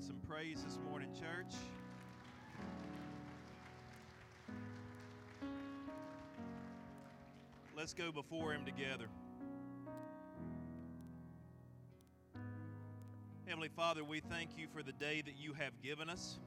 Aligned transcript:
Lord 0.00 0.06
some 0.06 0.30
praise 0.30 0.62
this 0.62 0.78
morning, 0.88 1.10
church. 1.12 1.52
Let's 7.76 7.92
go 7.92 8.10
before 8.10 8.52
Him 8.52 8.64
together. 8.64 9.06
Heavenly 13.46 13.68
Father, 13.68 14.02
we 14.02 14.20
thank 14.20 14.56
you 14.56 14.68
for 14.72 14.82
the 14.82 14.92
day 14.92 15.22
that 15.22 15.36
you 15.36 15.52
have 15.54 15.72
given 15.82 16.08
us. 16.08 16.38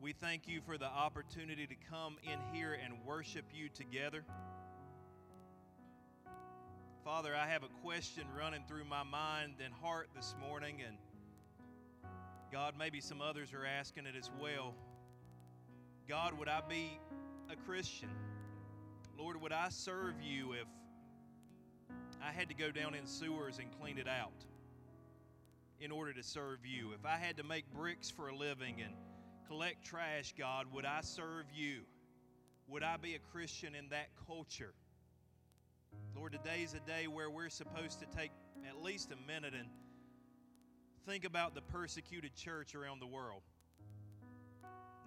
We 0.00 0.12
thank 0.12 0.48
you 0.48 0.60
for 0.66 0.78
the 0.78 0.86
opportunity 0.86 1.66
to 1.66 1.74
come 1.90 2.16
in 2.24 2.38
here 2.52 2.76
and 2.82 2.94
worship 3.04 3.44
you 3.54 3.68
together. 3.68 4.24
Father, 7.04 7.36
I 7.36 7.46
have 7.46 7.62
a 7.62 7.68
question 7.84 8.24
running 8.36 8.64
through 8.66 8.84
my 8.84 9.04
mind 9.04 9.56
and 9.64 9.72
heart 9.72 10.08
this 10.16 10.34
morning, 10.40 10.82
and 10.84 10.96
God, 12.52 12.74
maybe 12.78 13.00
some 13.00 13.20
others 13.20 13.52
are 13.52 13.66
asking 13.66 14.06
it 14.06 14.14
as 14.16 14.30
well. 14.40 14.74
God, 16.08 16.38
would 16.38 16.48
I 16.48 16.60
be 16.68 16.98
a 17.50 17.56
Christian? 17.56 18.10
Lord, 19.18 19.40
would 19.40 19.52
I 19.52 19.68
serve 19.70 20.14
you 20.22 20.52
if 20.52 20.66
I 22.22 22.30
had 22.30 22.48
to 22.48 22.54
go 22.54 22.70
down 22.70 22.94
in 22.94 23.06
sewers 23.06 23.58
and 23.58 23.68
clean 23.80 23.98
it 23.98 24.08
out 24.08 24.44
in 25.80 25.90
order 25.90 26.12
to 26.12 26.22
serve 26.22 26.58
you? 26.64 26.92
If 26.92 27.04
I 27.04 27.16
had 27.16 27.36
to 27.38 27.42
make 27.42 27.64
bricks 27.74 28.10
for 28.10 28.28
a 28.28 28.36
living 28.36 28.80
and 28.82 28.94
collect 29.48 29.84
trash, 29.84 30.34
God, 30.38 30.66
would 30.72 30.84
I 30.84 31.00
serve 31.00 31.46
you? 31.54 31.80
Would 32.68 32.82
I 32.82 32.96
be 32.96 33.14
a 33.14 33.18
Christian 33.18 33.74
in 33.74 33.88
that 33.88 34.08
culture? 34.26 34.74
Lord, 36.14 36.32
today's 36.32 36.74
a 36.74 36.80
day 36.80 37.06
where 37.06 37.30
we're 37.30 37.48
supposed 37.48 38.00
to 38.00 38.06
take 38.06 38.30
at 38.68 38.82
least 38.82 39.10
a 39.12 39.26
minute 39.26 39.54
and 39.54 39.68
think 41.06 41.24
about 41.24 41.54
the 41.54 41.62
persecuted 41.62 42.34
church 42.34 42.74
around 42.74 43.00
the 43.00 43.06
world. 43.06 43.42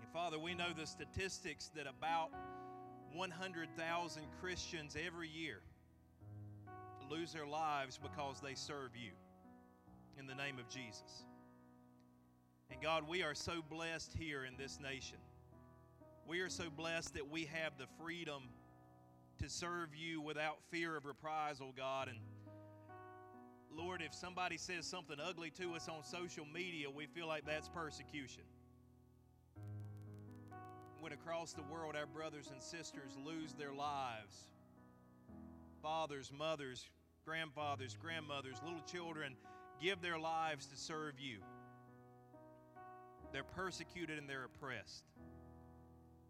And 0.01 0.09
Father, 0.13 0.39
we 0.39 0.55
know 0.55 0.69
the 0.75 0.87
statistics 0.87 1.69
that 1.75 1.87
about 1.87 2.29
100,000 3.13 4.23
Christians 4.39 4.95
every 5.05 5.27
year 5.27 5.59
lose 7.09 7.33
their 7.33 7.47
lives 7.47 7.99
because 8.01 8.39
they 8.39 8.53
serve 8.53 8.91
you 8.95 9.11
in 10.17 10.25
the 10.25 10.35
name 10.35 10.57
of 10.57 10.69
Jesus. 10.69 11.25
And 12.71 12.81
God, 12.81 13.07
we 13.07 13.23
are 13.23 13.35
so 13.35 13.61
blessed 13.69 14.13
here 14.17 14.45
in 14.45 14.55
this 14.57 14.79
nation. 14.79 15.17
We 16.25 16.39
are 16.39 16.49
so 16.49 16.65
blessed 16.69 17.15
that 17.15 17.29
we 17.29 17.45
have 17.45 17.77
the 17.77 17.87
freedom 18.01 18.43
to 19.39 19.49
serve 19.49 19.89
you 19.95 20.21
without 20.21 20.59
fear 20.69 20.95
of 20.95 21.05
reprisal, 21.05 21.73
God. 21.75 22.07
And 22.07 22.19
Lord, 23.75 24.01
if 24.01 24.13
somebody 24.13 24.57
says 24.57 24.85
something 24.85 25.17
ugly 25.23 25.51
to 25.51 25.73
us 25.75 25.87
on 25.87 26.03
social 26.03 26.45
media, 26.45 26.89
we 26.89 27.05
feel 27.05 27.27
like 27.27 27.45
that's 27.45 27.69
persecution. 27.69 28.43
When 30.99 31.13
across 31.13 31.53
the 31.53 31.63
world 31.63 31.95
our 31.95 32.05
brothers 32.05 32.49
and 32.51 32.61
sisters 32.61 33.17
lose 33.25 33.53
their 33.53 33.73
lives, 33.73 34.47
fathers, 35.81 36.31
mothers, 36.37 36.89
grandfathers, 37.25 37.95
grandmothers, 38.01 38.57
little 38.63 38.81
children 38.81 39.35
give 39.81 40.01
their 40.01 40.19
lives 40.19 40.65
to 40.67 40.77
serve 40.77 41.19
you, 41.19 41.37
they're 43.31 43.43
persecuted 43.43 44.17
and 44.17 44.27
they're 44.27 44.45
oppressed. 44.45 45.03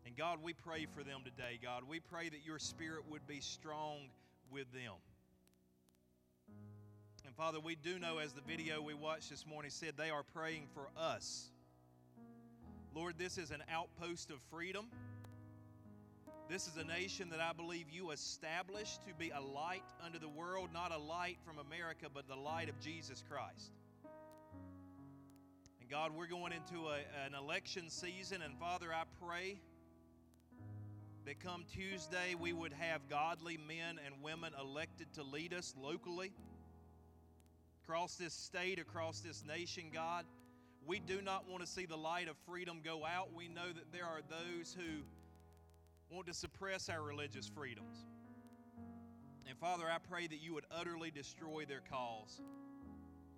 And 0.06 0.16
God, 0.16 0.40
we 0.44 0.54
pray 0.54 0.86
for 0.86 1.04
them 1.04 1.22
today, 1.24 1.60
God. 1.62 1.84
We 1.88 2.00
pray 2.00 2.30
that 2.30 2.46
your 2.46 2.60
spirit 2.60 3.04
would 3.10 3.26
be 3.28 3.40
strong 3.40 4.10
with 4.52 4.72
them. 4.72 4.94
And 7.30 7.36
Father, 7.36 7.60
we 7.60 7.76
do 7.76 8.00
know, 8.00 8.18
as 8.18 8.34
the 8.34 8.42
video 8.42 8.82
we 8.82 8.96
watched 8.96 9.30
this 9.30 9.46
morning 9.46 9.70
said, 9.70 9.94
they 9.96 10.10
are 10.10 10.24
praying 10.34 10.64
for 10.74 10.90
us. 11.00 11.52
Lord, 12.96 13.20
this 13.20 13.38
is 13.38 13.52
an 13.52 13.62
outpost 13.72 14.32
of 14.32 14.42
freedom. 14.50 14.88
This 16.50 16.68
is 16.68 16.76
a 16.78 16.84
nation 16.84 17.30
that 17.30 17.40
I 17.40 17.54
believe 17.54 17.86
you 17.92 18.10
established 18.10 19.04
to 19.08 19.14
be 19.14 19.30
a 19.30 19.40
light 19.40 19.84
unto 20.04 20.18
the 20.18 20.28
world, 20.28 20.70
not 20.74 20.92
a 20.92 20.98
light 20.98 21.38
from 21.46 21.60
America, 21.60 22.08
but 22.12 22.28
the 22.28 22.36
light 22.36 22.68
of 22.68 22.80
Jesus 22.80 23.24
Christ. 23.30 23.74
And 25.82 25.88
God, 25.88 26.10
we're 26.18 26.26
going 26.26 26.52
into 26.52 26.88
a, 26.88 26.96
an 27.28 27.36
election 27.36 27.92
season, 27.92 28.42
and 28.42 28.58
Father, 28.58 28.88
I 28.92 29.04
pray 29.24 29.60
that 31.28 31.40
come 31.40 31.64
Tuesday 31.72 32.34
we 32.40 32.54
would 32.54 32.74
have 32.74 33.08
godly 33.08 33.60
men 33.68 34.00
and 34.04 34.24
women 34.24 34.52
elected 34.60 35.14
to 35.14 35.22
lead 35.22 35.54
us 35.54 35.76
locally 35.80 36.32
across 37.90 38.14
this 38.16 38.36
state, 38.36 38.78
across 38.78 39.22
this 39.22 39.44
nation, 39.44 39.86
God. 39.92 40.24
We 40.86 41.00
do 41.00 41.24
not 41.24 41.50
want 41.50 41.66
to 41.66 41.68
see 41.68 41.88
the 41.88 41.98
light 41.98 42.28
of 42.28 42.36
freedom 42.46 42.82
go 42.86 43.04
out. 43.04 43.34
We 43.34 43.48
know 43.48 43.66
that 43.74 43.92
there 43.92 44.06
are 44.06 44.20
those 44.30 44.78
who 44.78 45.02
want 46.16 46.28
to 46.28 46.34
suppress 46.36 46.88
our 46.88 47.02
religious 47.02 47.48
freedoms. 47.48 48.06
And 49.48 49.58
Father, 49.58 49.86
I 49.86 49.98
pray 50.08 50.28
that 50.28 50.40
you 50.40 50.54
would 50.54 50.66
utterly 50.72 51.10
destroy 51.10 51.66
their 51.68 51.82
cause 51.90 52.40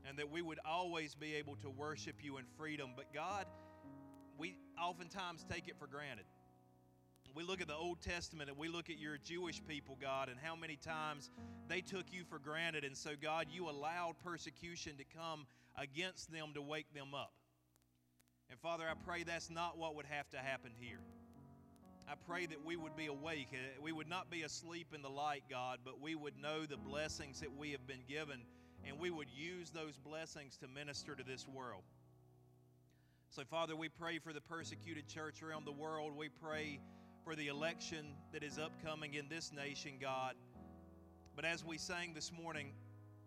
and 0.05 0.17
that 0.19 0.29
we 0.29 0.41
would 0.41 0.59
always 0.65 1.15
be 1.15 1.33
able 1.35 1.55
to 1.57 1.69
worship 1.69 2.15
you 2.21 2.37
in 2.37 2.43
freedom. 2.57 2.89
But 2.93 3.13
God, 3.13 3.45
we 4.37 4.57
oftentimes 4.77 5.45
take 5.49 5.69
it 5.69 5.75
for 5.79 5.87
granted 5.87 6.25
we 7.35 7.43
look 7.43 7.61
at 7.61 7.67
the 7.67 7.75
Old 7.75 8.01
Testament 8.01 8.49
and 8.49 8.57
we 8.57 8.67
look 8.67 8.89
at 8.89 8.97
your 8.97 9.17
Jewish 9.17 9.61
people, 9.67 9.97
God, 10.01 10.29
and 10.29 10.37
how 10.41 10.55
many 10.55 10.75
times 10.75 11.29
they 11.67 11.81
took 11.81 12.05
you 12.11 12.23
for 12.23 12.39
granted. 12.39 12.83
And 12.83 12.95
so, 12.95 13.11
God, 13.21 13.47
you 13.49 13.69
allowed 13.69 14.15
persecution 14.23 14.97
to 14.97 15.03
come 15.17 15.45
against 15.77 16.31
them 16.31 16.51
to 16.55 16.61
wake 16.61 16.93
them 16.93 17.13
up. 17.13 17.31
And 18.49 18.59
Father, 18.59 18.83
I 18.89 18.93
pray 19.05 19.23
that's 19.23 19.49
not 19.49 19.77
what 19.77 19.95
would 19.95 20.05
have 20.07 20.29
to 20.31 20.37
happen 20.37 20.71
here. 20.77 20.99
I 22.09 22.15
pray 22.27 22.45
that 22.47 22.65
we 22.65 22.75
would 22.75 22.95
be 22.95 23.05
awake. 23.05 23.47
Uh, 23.53 23.81
we 23.81 23.93
would 23.93 24.09
not 24.09 24.29
be 24.29 24.41
asleep 24.41 24.87
in 24.93 25.01
the 25.01 25.09
light, 25.09 25.43
God, 25.49 25.79
but 25.85 26.01
we 26.01 26.15
would 26.15 26.33
know 26.41 26.65
the 26.65 26.75
blessings 26.75 27.39
that 27.39 27.55
we 27.55 27.71
have 27.71 27.87
been 27.87 28.03
given 28.09 28.41
and 28.85 28.99
we 28.99 29.09
would 29.09 29.29
use 29.33 29.69
those 29.69 29.97
blessings 29.97 30.57
to 30.57 30.67
minister 30.67 31.15
to 31.15 31.23
this 31.23 31.47
world. 31.47 31.83
So, 33.29 33.43
Father, 33.43 33.75
we 33.75 33.87
pray 33.87 34.19
for 34.19 34.33
the 34.33 34.41
persecuted 34.41 35.07
church 35.07 35.41
around 35.41 35.65
the 35.65 35.71
world. 35.71 36.17
We 36.17 36.27
pray 36.27 36.79
for 37.23 37.35
the 37.35 37.47
election 37.47 38.05
that 38.33 38.43
is 38.43 38.57
upcoming 38.57 39.13
in 39.13 39.27
this 39.29 39.51
nation, 39.53 39.93
God. 39.99 40.33
But 41.35 41.45
as 41.45 41.63
we 41.63 41.77
sang 41.77 42.13
this 42.13 42.31
morning, 42.31 42.71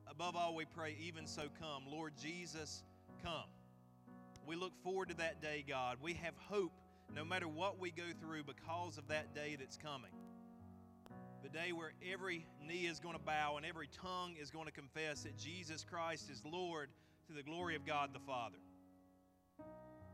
above 0.06 0.36
all, 0.36 0.54
we 0.54 0.64
pray, 0.64 0.96
even 1.00 1.26
so 1.26 1.44
come. 1.60 1.84
Lord 1.90 2.14
Jesus, 2.20 2.82
come. 3.22 3.48
We 4.46 4.56
look 4.56 4.72
forward 4.82 5.08
to 5.10 5.16
that 5.16 5.40
day, 5.40 5.64
God. 5.66 5.98
We 6.02 6.14
have 6.14 6.34
hope 6.48 6.72
no 7.14 7.24
matter 7.24 7.48
what 7.48 7.78
we 7.78 7.90
go 7.90 8.02
through 8.20 8.44
because 8.44 8.98
of 8.98 9.08
that 9.08 9.34
day 9.34 9.56
that's 9.58 9.76
coming. 9.76 10.10
The 11.42 11.48
day 11.48 11.72
where 11.72 11.92
every 12.12 12.46
knee 12.66 12.86
is 12.86 12.98
going 12.98 13.14
to 13.14 13.22
bow 13.22 13.56
and 13.56 13.66
every 13.66 13.88
tongue 14.02 14.34
is 14.40 14.50
going 14.50 14.66
to 14.66 14.72
confess 14.72 15.22
that 15.22 15.36
Jesus 15.36 15.84
Christ 15.84 16.30
is 16.30 16.42
Lord 16.44 16.88
to 17.28 17.32
the 17.32 17.42
glory 17.42 17.76
of 17.76 17.86
God 17.86 18.10
the 18.12 18.20
Father. 18.20 18.56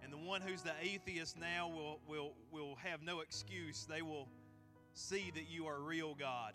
And 0.02 0.12
the 0.12 0.18
one 0.18 0.40
who's 0.40 0.62
the 0.62 0.72
atheist 0.82 1.38
now 1.38 1.68
will, 1.68 2.00
will, 2.08 2.32
will 2.50 2.76
have 2.76 3.02
no 3.02 3.20
excuse. 3.20 3.86
They 3.88 4.02
will 4.02 4.28
see 4.94 5.30
that 5.34 5.48
you 5.48 5.66
are 5.66 5.80
real 5.80 6.14
God. 6.14 6.52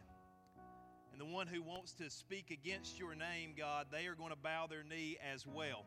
And 1.12 1.22
the 1.22 1.34
one 1.34 1.48
who 1.48 1.62
wants 1.62 1.94
to 1.94 2.10
speak 2.10 2.52
against 2.52 3.00
your 3.00 3.16
name, 3.16 3.54
God, 3.58 3.88
they 3.92 4.08
are 4.08 4.16
going 4.16 4.32
to 4.32 4.36
bow 4.36 4.68
their 4.68 4.84
knee 4.84 5.18
as 5.34 5.48
well. 5.48 5.86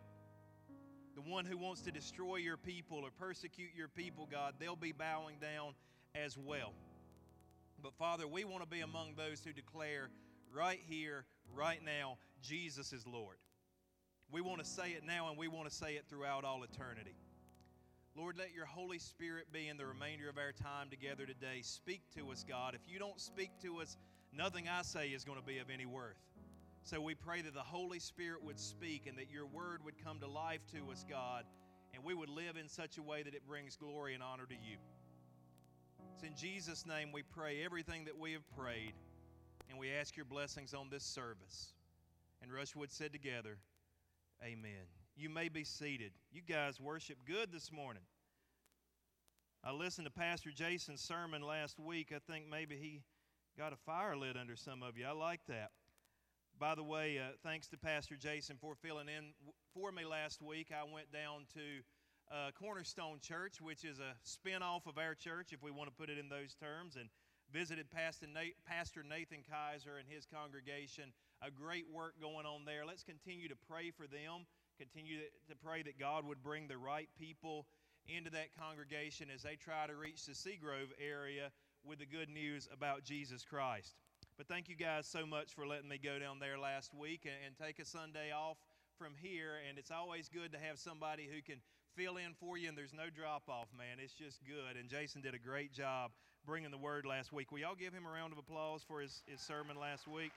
The 1.15 1.21
one 1.21 1.45
who 1.45 1.59
wants 1.59 1.83
to 1.83 1.91
destroy 1.91 2.37
your 2.37 2.57
people 2.57 2.99
or 2.99 3.11
persecute 3.11 3.71
your 3.77 3.89
people, 3.89 4.27
God, 4.31 4.55
they'll 4.59 4.77
be 4.77 4.93
bowing 4.93 5.37
down 5.41 5.75
as 6.15 6.39
well. 6.39 6.73
But 7.83 7.93
Father, 7.95 8.27
we 8.27 8.45
want 8.45 8.63
to 8.63 8.69
be 8.69 8.81
among 8.81 9.17
those 9.17 9.43
who 9.45 9.53
declare 9.53 10.11
right 10.55 10.81
here, 10.89 11.25
right 11.55 11.81
now, 11.85 12.19
Jesus 12.41 12.93
is 12.93 13.07
Lord. 13.07 13.37
We 14.31 14.41
want 14.41 14.61
to 14.61 14.65
say 14.65 14.91
it 14.91 15.05
now 15.07 15.29
and 15.29 15.39
we 15.39 15.49
want 15.49 15.69
to 15.69 15.75
say 15.75 15.95
it 15.95 16.05
throughout 16.09 16.45
all 16.45 16.63
eternity. 16.63 17.15
Lord, 18.17 18.37
let 18.37 18.53
your 18.53 18.67
Holy 18.67 18.99
Spirit 18.99 19.47
be 19.53 19.69
in 19.69 19.77
the 19.77 19.87
remainder 19.87 20.29
of 20.29 20.39
our 20.39 20.53
time 20.53 20.91
together 20.91 21.25
today. 21.27 21.61
Speak 21.63 22.03
to 22.17 22.31
us, 22.31 22.45
God. 22.49 22.75
If 22.75 22.81
you 22.93 22.99
don't 22.99 23.21
speak 23.21 23.51
to 23.63 23.81
us, 23.81 23.97
nothing 24.33 24.69
I 24.69 24.83
say 24.83 25.09
is 25.09 25.25
going 25.25 25.39
to 25.39 25.45
be 25.45 25.59
of 25.59 25.71
any 25.71 25.87
worth. 25.87 26.19
So 26.83 27.01
we 27.01 27.15
pray 27.15 27.43
that 27.43 27.55
the 27.55 27.61
Holy 27.61 27.99
Spirit 27.99 28.43
would 28.43 28.59
speak 28.59 29.07
and 29.07 29.17
that 29.19 29.31
your 29.31 29.47
word 29.47 29.85
would 29.85 30.03
come 30.03 30.19
to 30.21 30.27
life 30.27 30.61
to 30.73 30.91
us, 30.91 31.05
God, 31.09 31.45
and 31.95 32.03
we 32.03 32.15
would 32.15 32.31
live 32.31 32.57
in 32.57 32.69
such 32.69 32.99
a 32.99 33.03
way 33.03 33.23
that 33.23 33.35
it 33.35 33.47
brings 33.47 33.77
glory 33.77 34.15
and 34.15 34.23
honor 34.23 34.47
to 34.47 34.55
you. 34.55 34.79
It's 36.15 36.25
in 36.25 36.35
Jesus' 36.35 36.87
name 36.87 37.13
we 37.13 37.23
pray 37.23 37.65
everything 37.65 38.05
that 38.07 38.19
we 38.19 38.33
have 38.33 38.49
prayed, 38.57 38.95
and 39.69 39.79
we 39.79 39.93
ask 39.93 40.17
your 40.17 40.25
blessings 40.25 40.75
on 40.75 40.89
this 40.91 41.05
service. 41.05 41.75
And 42.43 42.51
Rushwood 42.51 42.91
said 42.91 43.13
together, 43.13 43.59
Amen. 44.43 44.98
You 45.19 45.29
may 45.29 45.49
be 45.49 45.65
seated. 45.65 46.13
You 46.31 46.43
guys 46.49 46.81
worship 46.81 47.19
good 47.27 47.51
this 47.51 47.73
morning. 47.73 48.05
I 49.65 49.73
listened 49.73 50.07
to 50.07 50.13
Pastor 50.13 50.51
Jason's 50.55 51.01
sermon 51.01 51.43
last 51.43 51.81
week. 51.81 52.13
I 52.15 52.21
think 52.31 52.45
maybe 52.49 52.77
he 52.77 53.01
got 53.59 53.73
a 53.73 53.77
fire 53.77 54.17
lit 54.17 54.37
under 54.37 54.55
some 54.55 54.81
of 54.81 54.97
you. 54.97 55.05
I 55.07 55.11
like 55.11 55.41
that. 55.49 55.71
By 56.57 56.77
the 56.77 56.85
way, 56.85 57.19
uh, 57.19 57.33
thanks 57.43 57.67
to 57.71 57.77
Pastor 57.77 58.15
Jason 58.15 58.59
for 58.61 58.77
filling 58.77 59.09
in 59.09 59.33
for 59.75 59.91
me 59.91 60.05
last 60.05 60.41
week. 60.41 60.69
I 60.71 60.85
went 60.85 61.11
down 61.11 61.47
to 61.55 62.33
uh, 62.33 62.51
Cornerstone 62.57 63.19
Church, 63.21 63.61
which 63.61 63.85
is 63.85 63.99
a 63.99 64.15
spinoff 64.25 64.87
of 64.87 64.99
our 64.99 65.17
church, 65.17 65.49
if 65.53 65.65
we 65.65 65.73
want 65.73 65.91
to 65.91 65.97
put 65.97 66.11
it 66.11 66.19
in 66.19 66.29
those 66.29 66.55
terms, 66.55 66.95
and 66.95 67.09
visited 67.53 67.91
Pastor, 67.91 68.27
Pastor 68.69 69.03
Nathan 69.03 69.43
Kaiser 69.43 69.97
and 69.99 70.07
his 70.09 70.27
congregation. 70.27 71.11
A 71.43 71.51
great 71.51 71.87
work 71.93 72.15
going 72.21 72.47
on 72.47 72.65
there. 72.65 72.87
Let's 72.87 73.03
continue 73.03 73.49
to 73.49 73.57
pray 73.69 73.91
for 73.91 74.07
them. 74.07 74.47
Continue 74.79 75.19
to 75.49 75.57
pray 75.57 75.83
that 75.83 75.99
God 75.99 76.25
would 76.25 76.43
bring 76.43 76.69
the 76.69 76.79
right 76.79 77.09
people 77.19 77.67
into 78.07 78.31
that 78.31 78.57
congregation 78.59 79.29
as 79.35 79.43
they 79.43 79.57
try 79.57 79.87
to 79.87 79.97
reach 79.97 80.25
the 80.25 80.33
Seagrove 80.33 80.95
area 81.03 81.51
with 81.85 81.99
the 81.99 82.07
good 82.07 82.29
news 82.29 82.69
about 82.73 83.03
Jesus 83.03 83.45
Christ. 83.45 83.97
But 84.37 84.47
thank 84.47 84.69
you 84.69 84.77
guys 84.77 85.07
so 85.07 85.27
much 85.27 85.53
for 85.53 85.67
letting 85.67 85.89
me 85.89 85.99
go 85.99 86.19
down 86.19 86.39
there 86.39 86.59
last 86.59 86.95
week 86.95 87.23
and, 87.25 87.35
and 87.45 87.57
take 87.59 87.81
a 87.81 87.85
Sunday 87.85 88.31
off 88.31 88.57
from 88.97 89.15
here. 89.21 89.55
And 89.69 89.79
it's 89.79 89.91
always 89.91 90.29
good 90.29 90.53
to 90.53 90.59
have 90.59 90.79
somebody 90.79 91.29
who 91.31 91.43
can 91.43 91.61
fill 91.97 92.17
in 92.17 92.35
for 92.39 92.57
you, 92.57 92.69
and 92.69 92.79
there's 92.79 92.95
no 92.95 93.11
drop 93.11 93.49
off, 93.49 93.67
man. 93.77 93.99
It's 93.99 94.15
just 94.15 94.39
good. 94.47 94.79
And 94.79 94.89
Jason 94.89 95.23
did 95.23 95.35
a 95.35 95.39
great 95.39 95.73
job 95.73 96.13
bringing 96.47 96.71
the 96.71 96.79
word 96.79 97.05
last 97.05 97.33
week. 97.33 97.51
Will 97.51 97.59
y'all 97.59 97.75
give 97.75 97.93
him 97.93 98.07
a 98.07 98.11
round 98.11 98.33
of 98.33 98.39
applause 98.39 98.83
for 98.87 99.01
his, 99.01 99.23
his 99.27 99.41
sermon 99.41 99.77
last 99.77 100.07
week? 100.07 100.31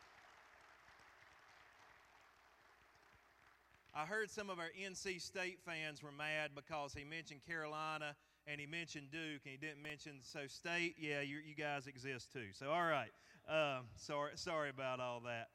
I 3.94 4.06
heard 4.06 4.30
some 4.30 4.50
of 4.50 4.58
our 4.58 4.70
NC 4.80 5.22
State 5.22 5.60
fans 5.66 6.02
were 6.02 6.14
mad 6.14 6.52
because 6.56 6.94
he 6.94 7.04
mentioned 7.04 7.42
Carolina 7.46 8.16
and 8.48 8.60
he 8.60 8.66
mentioned 8.66 9.12
Duke 9.12 9.42
and 9.44 9.52
he 9.52 9.58
didn't 9.58 9.84
mention 9.84 10.14
so 10.22 10.48
State. 10.48 10.96
Yeah, 10.98 11.22
you, 11.22 11.38
you 11.46 11.56
guys 11.56 11.88
exist 11.88 12.32
too. 12.32 12.54
So 12.54 12.70
all 12.70 12.86
right, 12.86 13.12
um, 13.50 13.88
sorry 13.98 14.32
sorry 14.36 14.70
about 14.70 15.02
all 15.02 15.20
that. 15.26 15.50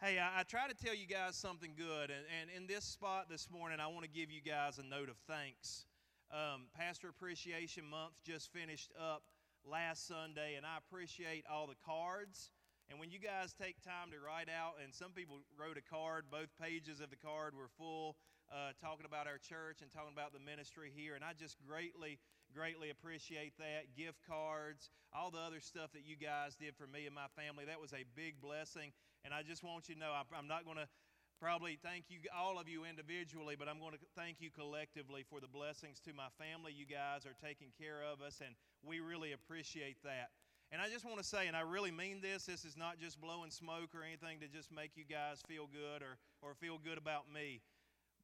Hey, 0.00 0.18
I, 0.18 0.40
I, 0.40 0.42
try 0.44 0.68
to 0.68 0.74
tell 0.74 0.94
you 0.94 1.06
guys 1.06 1.34
something 1.34 1.72
good, 1.76 2.10
and, 2.10 2.24
and 2.40 2.50
in 2.56 2.68
this 2.68 2.84
spot 2.84 3.26
this 3.28 3.48
morning, 3.50 3.80
I 3.80 3.88
want 3.88 4.02
to 4.02 4.08
give 4.08 4.30
you 4.30 4.40
guys 4.40 4.78
a 4.78 4.84
note 4.84 5.08
of 5.08 5.16
thanks. 5.26 5.86
Um, 6.30 6.66
Pastor 6.76 7.08
Appreciation 7.08 7.84
Month 7.84 8.12
just 8.24 8.52
finished 8.52 8.92
up 9.00 9.22
last 9.68 10.06
Sunday, 10.06 10.54
and 10.56 10.64
I 10.64 10.78
appreciate 10.78 11.44
all 11.50 11.66
the 11.66 11.74
cards. 11.84 12.50
And 12.88 12.96
when 12.98 13.12
you 13.12 13.20
guys 13.20 13.52
take 13.52 13.76
time 13.84 14.08
to 14.16 14.18
write 14.18 14.48
out, 14.48 14.80
and 14.80 14.94
some 14.96 15.12
people 15.12 15.44
wrote 15.60 15.76
a 15.76 15.84
card, 15.84 16.24
both 16.32 16.48
pages 16.56 17.04
of 17.04 17.12
the 17.12 17.20
card 17.20 17.52
were 17.52 17.68
full, 17.76 18.16
uh, 18.48 18.72
talking 18.80 19.04
about 19.04 19.28
our 19.28 19.36
church 19.36 19.84
and 19.84 19.92
talking 19.92 20.16
about 20.16 20.32
the 20.32 20.40
ministry 20.40 20.88
here, 20.88 21.12
and 21.12 21.20
I 21.20 21.36
just 21.36 21.60
greatly, 21.68 22.16
greatly 22.48 22.88
appreciate 22.88 23.52
that. 23.60 23.92
Gift 23.92 24.24
cards, 24.24 24.88
all 25.12 25.28
the 25.28 25.40
other 25.44 25.60
stuff 25.60 25.92
that 25.92 26.08
you 26.08 26.16
guys 26.16 26.56
did 26.56 26.72
for 26.80 26.88
me 26.88 27.04
and 27.04 27.12
my 27.12 27.28
family, 27.36 27.68
that 27.68 27.76
was 27.76 27.92
a 27.92 28.08
big 28.16 28.40
blessing. 28.40 28.96
And 29.20 29.36
I 29.36 29.44
just 29.44 29.60
want 29.60 29.92
you 29.92 29.94
to 29.94 30.00
know 30.00 30.16
I'm 30.16 30.48
not 30.48 30.64
going 30.64 30.80
to 30.80 30.88
probably 31.36 31.76
thank 31.84 32.08
you, 32.08 32.24
all 32.32 32.58
of 32.58 32.72
you 32.72 32.88
individually, 32.88 33.52
but 33.52 33.68
I'm 33.68 33.78
going 33.78 33.92
to 33.92 34.02
thank 34.16 34.40
you 34.40 34.48
collectively 34.48 35.28
for 35.28 35.44
the 35.44 35.46
blessings 35.46 36.00
to 36.08 36.16
my 36.16 36.32
family. 36.40 36.72
You 36.72 36.88
guys 36.88 37.28
are 37.28 37.36
taking 37.36 37.68
care 37.76 38.00
of 38.00 38.24
us, 38.24 38.40
and 38.40 38.56
we 38.80 38.98
really 39.04 39.36
appreciate 39.36 40.00
that. 40.02 40.32
And 40.70 40.82
I 40.82 40.88
just 40.88 41.04
want 41.04 41.16
to 41.16 41.24
say, 41.24 41.48
and 41.48 41.56
I 41.56 41.62
really 41.62 41.90
mean 41.90 42.20
this, 42.20 42.44
this 42.44 42.64
is 42.64 42.76
not 42.76 43.00
just 43.00 43.20
blowing 43.20 43.50
smoke 43.50 43.96
or 43.96 44.04
anything 44.04 44.40
to 44.40 44.48
just 44.48 44.70
make 44.70 44.96
you 44.96 45.04
guys 45.08 45.40
feel 45.48 45.64
good 45.64 46.02
or, 46.02 46.18
or 46.42 46.54
feel 46.54 46.76
good 46.76 46.98
about 46.98 47.24
me, 47.32 47.62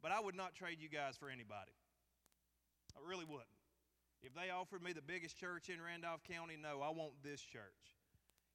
but 0.02 0.12
I 0.12 0.20
would 0.20 0.36
not 0.36 0.54
trade 0.54 0.76
you 0.80 0.90
guys 0.90 1.16
for 1.16 1.30
anybody. 1.30 1.72
I 2.92 3.00
really 3.08 3.24
wouldn't. 3.24 3.48
If 4.22 4.34
they 4.34 4.52
offered 4.52 4.82
me 4.82 4.92
the 4.92 5.04
biggest 5.04 5.36
church 5.40 5.68
in 5.68 5.80
Randolph 5.80 6.20
County, 6.24 6.56
no, 6.60 6.80
I 6.84 6.90
want 6.90 7.12
this 7.22 7.40
church. 7.40 7.96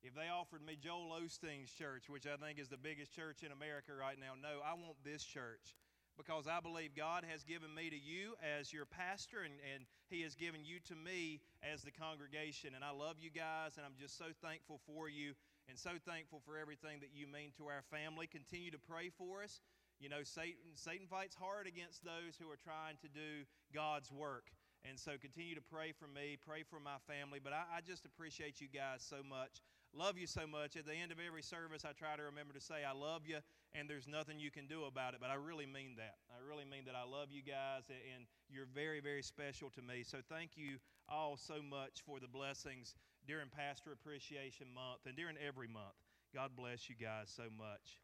If 0.02 0.14
they 0.14 0.30
offered 0.30 0.66
me 0.66 0.78
Joel 0.80 1.12
Osteen's 1.12 1.74
church, 1.74 2.10
which 2.10 2.26
I 2.26 2.38
think 2.38 2.58
is 2.58 2.70
the 2.70 2.78
biggest 2.78 3.14
church 3.14 3.44
in 3.44 3.52
America 3.52 3.92
right 3.98 4.18
now, 4.18 4.38
no, 4.38 4.62
I 4.64 4.74
want 4.74 4.96
this 5.04 5.24
church 5.24 5.76
because 6.20 6.52
I 6.52 6.60
believe 6.60 6.92
God 7.00 7.24
has 7.24 7.48
given 7.48 7.72
me 7.72 7.88
to 7.88 7.96
you 7.96 8.36
as 8.44 8.76
your 8.76 8.84
pastor 8.84 9.48
and, 9.48 9.56
and 9.72 9.88
He 10.12 10.20
has 10.28 10.36
given 10.36 10.68
you 10.68 10.84
to 10.92 10.96
me 11.00 11.40
as 11.64 11.80
the 11.88 11.96
congregation. 11.96 12.76
And 12.76 12.84
I 12.84 12.92
love 12.92 13.16
you 13.24 13.32
guys 13.32 13.80
and 13.80 13.88
I'm 13.88 13.96
just 13.96 14.20
so 14.20 14.36
thankful 14.44 14.84
for 14.84 15.08
you 15.08 15.32
and 15.72 15.80
so 15.80 15.96
thankful 16.04 16.44
for 16.44 16.60
everything 16.60 17.00
that 17.00 17.16
you 17.16 17.24
mean 17.24 17.56
to 17.56 17.72
our 17.72 17.88
family. 17.88 18.28
Continue 18.28 18.70
to 18.76 18.84
pray 18.84 19.08
for 19.16 19.48
us. 19.48 19.64
You 20.04 20.12
know, 20.12 20.28
Satan, 20.28 20.76
Satan 20.76 21.08
fights 21.08 21.40
hard 21.40 21.68
against 21.68 22.04
those 22.04 22.36
who 22.36 22.52
are 22.52 22.60
trying 22.60 23.00
to 23.00 23.08
do 23.08 23.48
God's 23.72 24.12
work. 24.12 24.52
And 24.84 25.00
so 25.00 25.16
continue 25.20 25.56
to 25.56 25.64
pray 25.64 25.92
for 25.96 26.08
me, 26.08 26.36
pray 26.36 26.64
for 26.64 26.80
my 26.80 27.00
family. 27.08 27.40
But 27.44 27.52
I, 27.52 27.80
I 27.80 27.80
just 27.80 28.04
appreciate 28.04 28.60
you 28.60 28.68
guys 28.68 29.04
so 29.04 29.24
much. 29.24 29.64
Love 29.94 30.18
you 30.18 30.28
so 30.28 30.46
much. 30.46 30.78
At 30.78 30.86
the 30.86 30.94
end 30.94 31.12
of 31.12 31.18
every 31.20 31.42
service, 31.42 31.84
I 31.84 31.92
try 31.98 32.16
to 32.16 32.24
remember 32.24 32.54
to 32.54 32.62
say, 32.62 32.86
I 32.88 32.94
love 32.94 33.24
you, 33.26 33.40
and 33.74 33.90
there's 33.90 34.08
nothing 34.08 34.40
you 34.40 34.52
can 34.52 34.68
do 34.68 34.86
about 34.86 35.14
it. 35.14 35.20
But 35.20 35.30
I 35.30 35.36
really 35.36 35.66
mean 35.66 35.98
that. 35.98 36.22
I 36.30 36.38
really 36.48 36.64
mean 36.64 36.86
that 36.86 36.96
I 36.96 37.10
love 37.10 37.30
you 37.32 37.42
guys, 37.42 37.90
and 37.90 38.26
you're 38.50 38.70
very, 38.74 39.02
very 39.02 39.24
special 39.24 39.70
to 39.72 39.82
me. 39.82 40.04
So 40.06 40.20
thank 40.30 40.52
you 40.56 40.78
all 41.10 41.38
so 41.38 41.56
much 41.68 42.06
for 42.06 42.20
the 42.20 42.28
blessings 42.28 42.94
during 43.28 43.50
Pastor 43.50 43.92
Appreciation 43.92 44.68
Month 44.74 45.06
and 45.06 45.16
during 45.18 45.36
every 45.42 45.68
month. 45.68 45.98
God 46.34 46.52
bless 46.56 46.88
you 46.88 46.96
guys 46.96 47.34
so 47.36 47.50
much. 47.58 47.98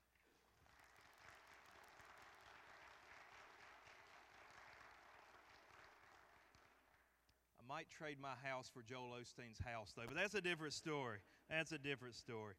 I 7.62 7.64
might 7.70 7.90
trade 7.90 8.18
my 8.20 8.34
house 8.44 8.70
for 8.74 8.82
Joel 8.82 9.14
Osteen's 9.22 9.60
house, 9.64 9.94
though, 9.96 10.06
but 10.08 10.16
that's 10.16 10.36
a 10.36 10.42
different 10.42 10.74
story. 10.74 11.20
That's 11.50 11.72
a 11.72 11.78
different 11.78 12.16
story. 12.16 12.56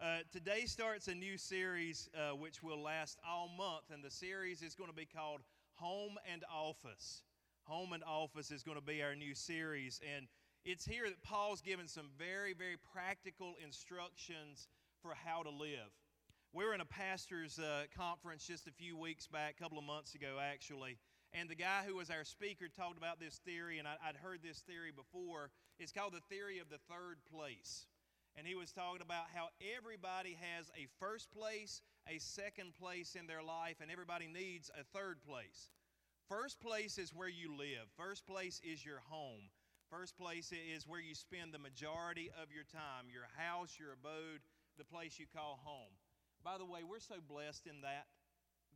Uh, 0.00 0.18
today 0.32 0.66
starts 0.66 1.08
a 1.08 1.14
new 1.14 1.38
series 1.38 2.10
uh, 2.14 2.34
which 2.34 2.62
will 2.62 2.82
last 2.82 3.18
all 3.26 3.48
month, 3.56 3.84
and 3.92 4.02
the 4.02 4.10
series 4.10 4.62
is 4.62 4.74
going 4.74 4.90
to 4.90 4.96
be 4.96 5.06
called 5.06 5.40
Home 5.76 6.16
and 6.30 6.44
Office. 6.52 7.22
Home 7.64 7.92
and 7.92 8.02
Office 8.04 8.50
is 8.50 8.62
going 8.62 8.76
to 8.76 8.84
be 8.84 9.02
our 9.02 9.14
new 9.14 9.34
series, 9.34 10.00
and 10.16 10.26
it's 10.64 10.84
here 10.84 11.04
that 11.04 11.22
Paul's 11.22 11.62
given 11.62 11.86
some 11.86 12.08
very, 12.18 12.52
very 12.52 12.76
practical 12.92 13.54
instructions 13.64 14.68
for 15.00 15.14
how 15.14 15.42
to 15.42 15.50
live. 15.50 15.90
We 16.52 16.64
were 16.64 16.74
in 16.74 16.80
a 16.80 16.86
pastor's 16.86 17.58
uh, 17.58 17.84
conference 17.96 18.46
just 18.46 18.66
a 18.66 18.72
few 18.72 18.96
weeks 18.96 19.26
back, 19.28 19.54
a 19.58 19.62
couple 19.62 19.78
of 19.78 19.84
months 19.84 20.14
ago, 20.14 20.38
actually 20.42 20.98
and 21.32 21.48
the 21.48 21.54
guy 21.54 21.82
who 21.86 21.96
was 21.96 22.08
our 22.08 22.24
speaker 22.24 22.66
talked 22.68 22.96
about 22.96 23.20
this 23.20 23.40
theory, 23.44 23.78
and 23.78 23.86
I, 23.86 23.96
would 24.06 24.16
heard 24.16 24.40
this 24.42 24.60
theory 24.60 24.92
before. 24.94 25.50
It's 25.78 25.92
called 25.92 26.14
the 26.14 26.24
theory 26.34 26.58
of 26.58 26.70
the 26.70 26.78
third 26.88 27.18
place. 27.30 27.86
And 28.36 28.46
he 28.46 28.54
was 28.54 28.70
talking 28.70 29.00
about 29.00 29.24
how 29.34 29.48
everybody 29.76 30.36
has 30.56 30.70
a 30.76 30.86
first 31.00 31.30
place, 31.30 31.80
a 32.06 32.18
second 32.18 32.74
place 32.74 33.16
in 33.18 33.26
their 33.26 33.42
life, 33.42 33.76
and 33.80 33.90
everybody 33.90 34.26
needs 34.26 34.70
a 34.78 34.84
third 34.96 35.22
place. 35.26 35.70
First 36.28 36.60
place 36.60 36.98
is 36.98 37.14
where 37.14 37.28
you 37.28 37.56
live, 37.56 37.88
first 37.96 38.26
place 38.26 38.60
is 38.64 38.84
your 38.84 39.00
home. 39.08 39.48
First 39.90 40.18
place 40.18 40.50
is 40.50 40.88
where 40.88 41.00
you 41.00 41.14
spend 41.14 41.54
the 41.54 41.60
majority 41.62 42.28
of 42.42 42.50
your 42.50 42.64
time 42.64 43.06
your 43.06 43.28
house, 43.38 43.78
your 43.78 43.92
abode, 43.92 44.42
the 44.78 44.84
place 44.84 45.18
you 45.18 45.26
call 45.32 45.60
home. 45.62 45.94
By 46.42 46.58
the 46.58 46.66
way, 46.66 46.80
we're 46.82 46.98
so 46.98 47.22
blessed 47.26 47.66
in 47.66 47.80
that. 47.82 48.06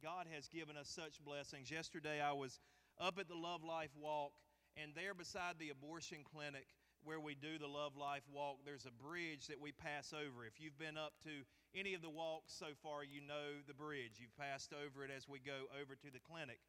God 0.02 0.26
has 0.32 0.48
given 0.48 0.76
us 0.76 0.88
such 0.88 1.22
blessings. 1.24 1.70
Yesterday 1.70 2.20
I 2.20 2.32
was 2.32 2.60
up 2.98 3.18
at 3.18 3.28
the 3.28 3.34
Love 3.34 3.64
Life 3.64 3.90
Walk, 4.00 4.32
and 4.76 4.92
there 4.94 5.14
beside 5.14 5.58
the 5.58 5.70
abortion 5.70 6.18
clinic 6.22 6.66
where 7.04 7.20
we 7.20 7.34
do 7.34 7.58
the 7.58 7.66
Love 7.66 7.96
Life 7.96 8.24
Walk, 8.32 8.58
there's 8.64 8.86
a 8.86 9.02
bridge 9.02 9.46
that 9.48 9.60
we 9.60 9.72
pass 9.72 10.12
over. 10.12 10.44
If 10.44 10.60
you've 10.60 10.78
been 10.78 10.96
up 10.96 11.14
to 11.24 11.44
any 11.74 11.94
of 11.94 12.02
the 12.02 12.10
walks 12.10 12.52
so 12.52 12.76
far, 12.82 13.04
you 13.04 13.20
know 13.20 13.62
the 13.66 13.74
bridge. 13.74 14.20
You've 14.20 14.36
passed 14.36 14.72
over 14.72 15.04
it 15.04 15.10
as 15.10 15.28
we 15.28 15.38
go 15.38 15.70
over 15.80 15.94
to 15.96 16.08
the 16.12 16.20
clinic. 16.20 16.60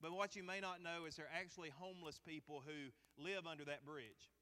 But 0.00 0.12
what 0.12 0.36
you 0.36 0.42
may 0.42 0.60
not 0.60 0.82
know 0.82 1.04
is 1.04 1.16
there 1.16 1.26
are 1.26 1.40
actually 1.40 1.70
homeless 1.76 2.18
people 2.18 2.62
who 2.64 2.94
live 3.20 3.46
under 3.46 3.64
that 3.66 3.84
bridge. 3.84 4.32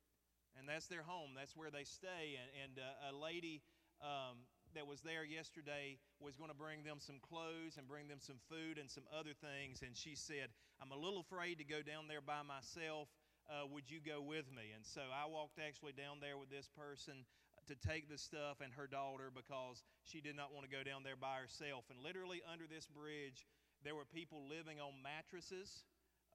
And 0.58 0.68
that's 0.68 0.86
their 0.86 1.02
home, 1.02 1.34
that's 1.36 1.56
where 1.56 1.70
they 1.70 1.84
stay. 1.84 2.38
And, 2.38 2.50
and 2.62 2.72
uh, 2.78 3.10
a 3.10 3.14
lady 3.14 3.62
um, 4.02 4.46
that 4.74 4.86
was 4.86 5.00
there 5.00 5.24
yesterday 5.24 5.98
was 6.20 6.36
going 6.36 6.50
to 6.50 6.56
bring 6.56 6.82
them 6.84 6.98
some 6.98 7.18
clothes 7.22 7.78
and 7.78 7.88
bring 7.88 8.08
them 8.08 8.18
some 8.20 8.36
food 8.50 8.78
and 8.78 8.90
some 8.90 9.04
other 9.10 9.32
things. 9.34 9.82
And 9.82 9.96
she 9.96 10.14
said, 10.14 10.50
I'm 10.82 10.92
a 10.92 10.98
little 10.98 11.20
afraid 11.20 11.58
to 11.58 11.64
go 11.64 11.82
down 11.82 12.06
there 12.06 12.22
by 12.22 12.42
myself. 12.42 13.08
Uh, 13.48 13.64
would 13.72 13.88
you 13.88 13.96
go 14.04 14.20
with 14.20 14.44
me? 14.52 14.76
And 14.76 14.84
so 14.84 15.08
I 15.08 15.24
walked 15.24 15.56
actually 15.56 15.96
down 15.96 16.20
there 16.20 16.36
with 16.36 16.52
this 16.52 16.68
person 16.76 17.24
to 17.64 17.74
take 17.80 18.08
the 18.08 18.20
stuff 18.20 18.60
and 18.60 18.72
her 18.76 18.84
daughter 18.86 19.32
because 19.32 19.84
she 20.04 20.20
did 20.20 20.36
not 20.36 20.52
want 20.52 20.68
to 20.68 20.72
go 20.72 20.84
down 20.84 21.00
there 21.00 21.16
by 21.16 21.40
herself. 21.40 21.88
And 21.88 21.96
literally 22.00 22.44
under 22.44 22.68
this 22.68 22.84
bridge, 22.84 23.48
there 23.84 23.96
were 23.96 24.04
people 24.04 24.44
living 24.48 24.80
on 24.80 25.00
mattresses. 25.00 25.84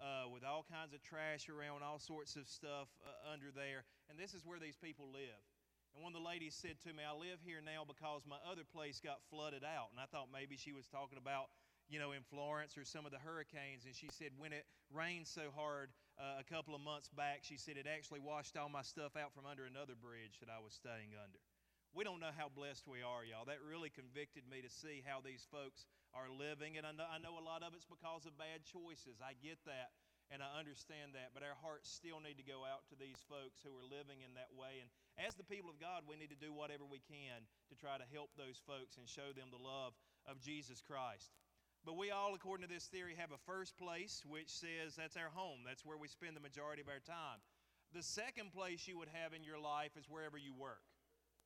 Uh, 0.01 0.25
with 0.25 0.41
all 0.41 0.65
kinds 0.65 0.89
of 0.89 0.99
trash 1.05 1.53
around, 1.53 1.85
all 1.85 2.01
sorts 2.01 2.33
of 2.33 2.49
stuff 2.49 2.89
uh, 3.05 3.29
under 3.29 3.53
there. 3.53 3.85
And 4.09 4.17
this 4.17 4.33
is 4.33 4.41
where 4.41 4.57
these 4.57 4.75
people 4.75 5.05
live. 5.13 5.37
And 5.93 6.01
one 6.01 6.17
of 6.17 6.17
the 6.17 6.25
ladies 6.25 6.57
said 6.57 6.81
to 6.81 6.91
me, 6.91 7.05
I 7.05 7.13
live 7.13 7.37
here 7.45 7.61
now 7.61 7.85
because 7.85 8.25
my 8.25 8.41
other 8.41 8.65
place 8.65 8.97
got 8.97 9.21
flooded 9.29 9.61
out. 9.61 9.93
And 9.93 10.01
I 10.01 10.09
thought 10.09 10.33
maybe 10.33 10.57
she 10.57 10.73
was 10.73 10.89
talking 10.89 11.21
about, 11.21 11.53
you 11.85 12.01
know, 12.01 12.09
in 12.09 12.25
Florence 12.25 12.73
or 12.73 12.83
some 12.83 13.05
of 13.05 13.13
the 13.13 13.21
hurricanes. 13.21 13.85
And 13.85 13.93
she 13.93 14.09
said, 14.09 14.33
when 14.33 14.49
it 14.49 14.65
rains 14.89 15.29
so 15.29 15.53
hard 15.53 15.93
uh, 16.17 16.37
a 16.37 16.45
couple 16.45 16.75
of 16.75 16.81
months 16.81 17.09
back, 17.09 17.41
she 17.41 17.57
said 17.57 17.77
it 17.77 17.89
actually 17.89 18.21
washed 18.21 18.57
all 18.57 18.69
my 18.69 18.85
stuff 18.85 19.17
out 19.17 19.33
from 19.33 19.49
under 19.49 19.65
another 19.65 19.97
bridge 19.97 20.37
that 20.39 20.49
I 20.49 20.61
was 20.61 20.73
staying 20.73 21.17
under. 21.17 21.41
We 21.93 22.01
don't 22.01 22.21
know 22.21 22.33
how 22.33 22.49
blessed 22.49 22.89
we 22.89 23.05
are, 23.05 23.21
y'all. 23.21 23.45
That 23.45 23.61
really 23.61 23.93
convicted 23.93 24.49
me 24.49 24.65
to 24.65 24.69
see 24.69 25.05
how 25.05 25.21
these 25.21 25.45
folks 25.53 25.85
are 26.17 26.25
living. 26.25 26.77
And 26.77 26.89
I 26.89 26.93
know, 26.93 27.05
I 27.05 27.21
know 27.21 27.37
a 27.37 27.45
lot 27.45 27.61
of 27.61 27.77
it's 27.77 27.85
because 27.85 28.25
of 28.25 28.33
bad 28.33 28.65
choices. 28.65 29.21
I 29.21 29.37
get 29.37 29.61
that 29.69 29.93
and 30.33 30.41
I 30.41 30.57
understand 30.57 31.13
that. 31.13 31.37
But 31.37 31.45
our 31.45 31.53
hearts 31.61 31.93
still 31.93 32.17
need 32.17 32.41
to 32.41 32.45
go 32.45 32.65
out 32.65 32.89
to 32.89 32.97
these 32.97 33.21
folks 33.29 33.61
who 33.61 33.69
are 33.77 33.85
living 33.85 34.25
in 34.25 34.33
that 34.33 34.49
way. 34.57 34.81
And 34.81 34.89
as 35.21 35.37
the 35.37 35.45
people 35.45 35.69
of 35.69 35.77
God, 35.77 36.09
we 36.09 36.17
need 36.17 36.33
to 36.33 36.39
do 36.39 36.49
whatever 36.49 36.81
we 36.81 37.01
can 37.05 37.45
to 37.69 37.77
try 37.77 38.01
to 38.01 38.07
help 38.09 38.33
those 38.33 38.57
folks 38.65 38.97
and 38.97 39.05
show 39.05 39.29
them 39.29 39.53
the 39.53 39.61
love 39.61 39.93
of 40.25 40.41
Jesus 40.41 40.81
Christ. 40.81 41.29
But 41.85 41.97
we 41.97 42.11
all, 42.11 42.33
according 42.33 42.67
to 42.67 42.73
this 42.73 42.87
theory, 42.87 43.15
have 43.17 43.31
a 43.31 43.45
first 43.45 43.77
place, 43.77 44.23
which 44.27 44.49
says 44.49 44.95
that's 44.95 45.17
our 45.17 45.29
home. 45.33 45.59
That's 45.67 45.85
where 45.85 45.97
we 45.97 46.07
spend 46.07 46.35
the 46.35 46.41
majority 46.41 46.81
of 46.81 46.87
our 46.87 47.03
time. 47.03 47.43
The 47.93 48.03
second 48.03 48.51
place 48.51 48.87
you 48.87 48.97
would 48.97 49.11
have 49.11 49.33
in 49.33 49.43
your 49.43 49.59
life 49.59 49.97
is 49.97 50.09
wherever 50.09 50.37
you 50.37 50.53
work 50.53 50.81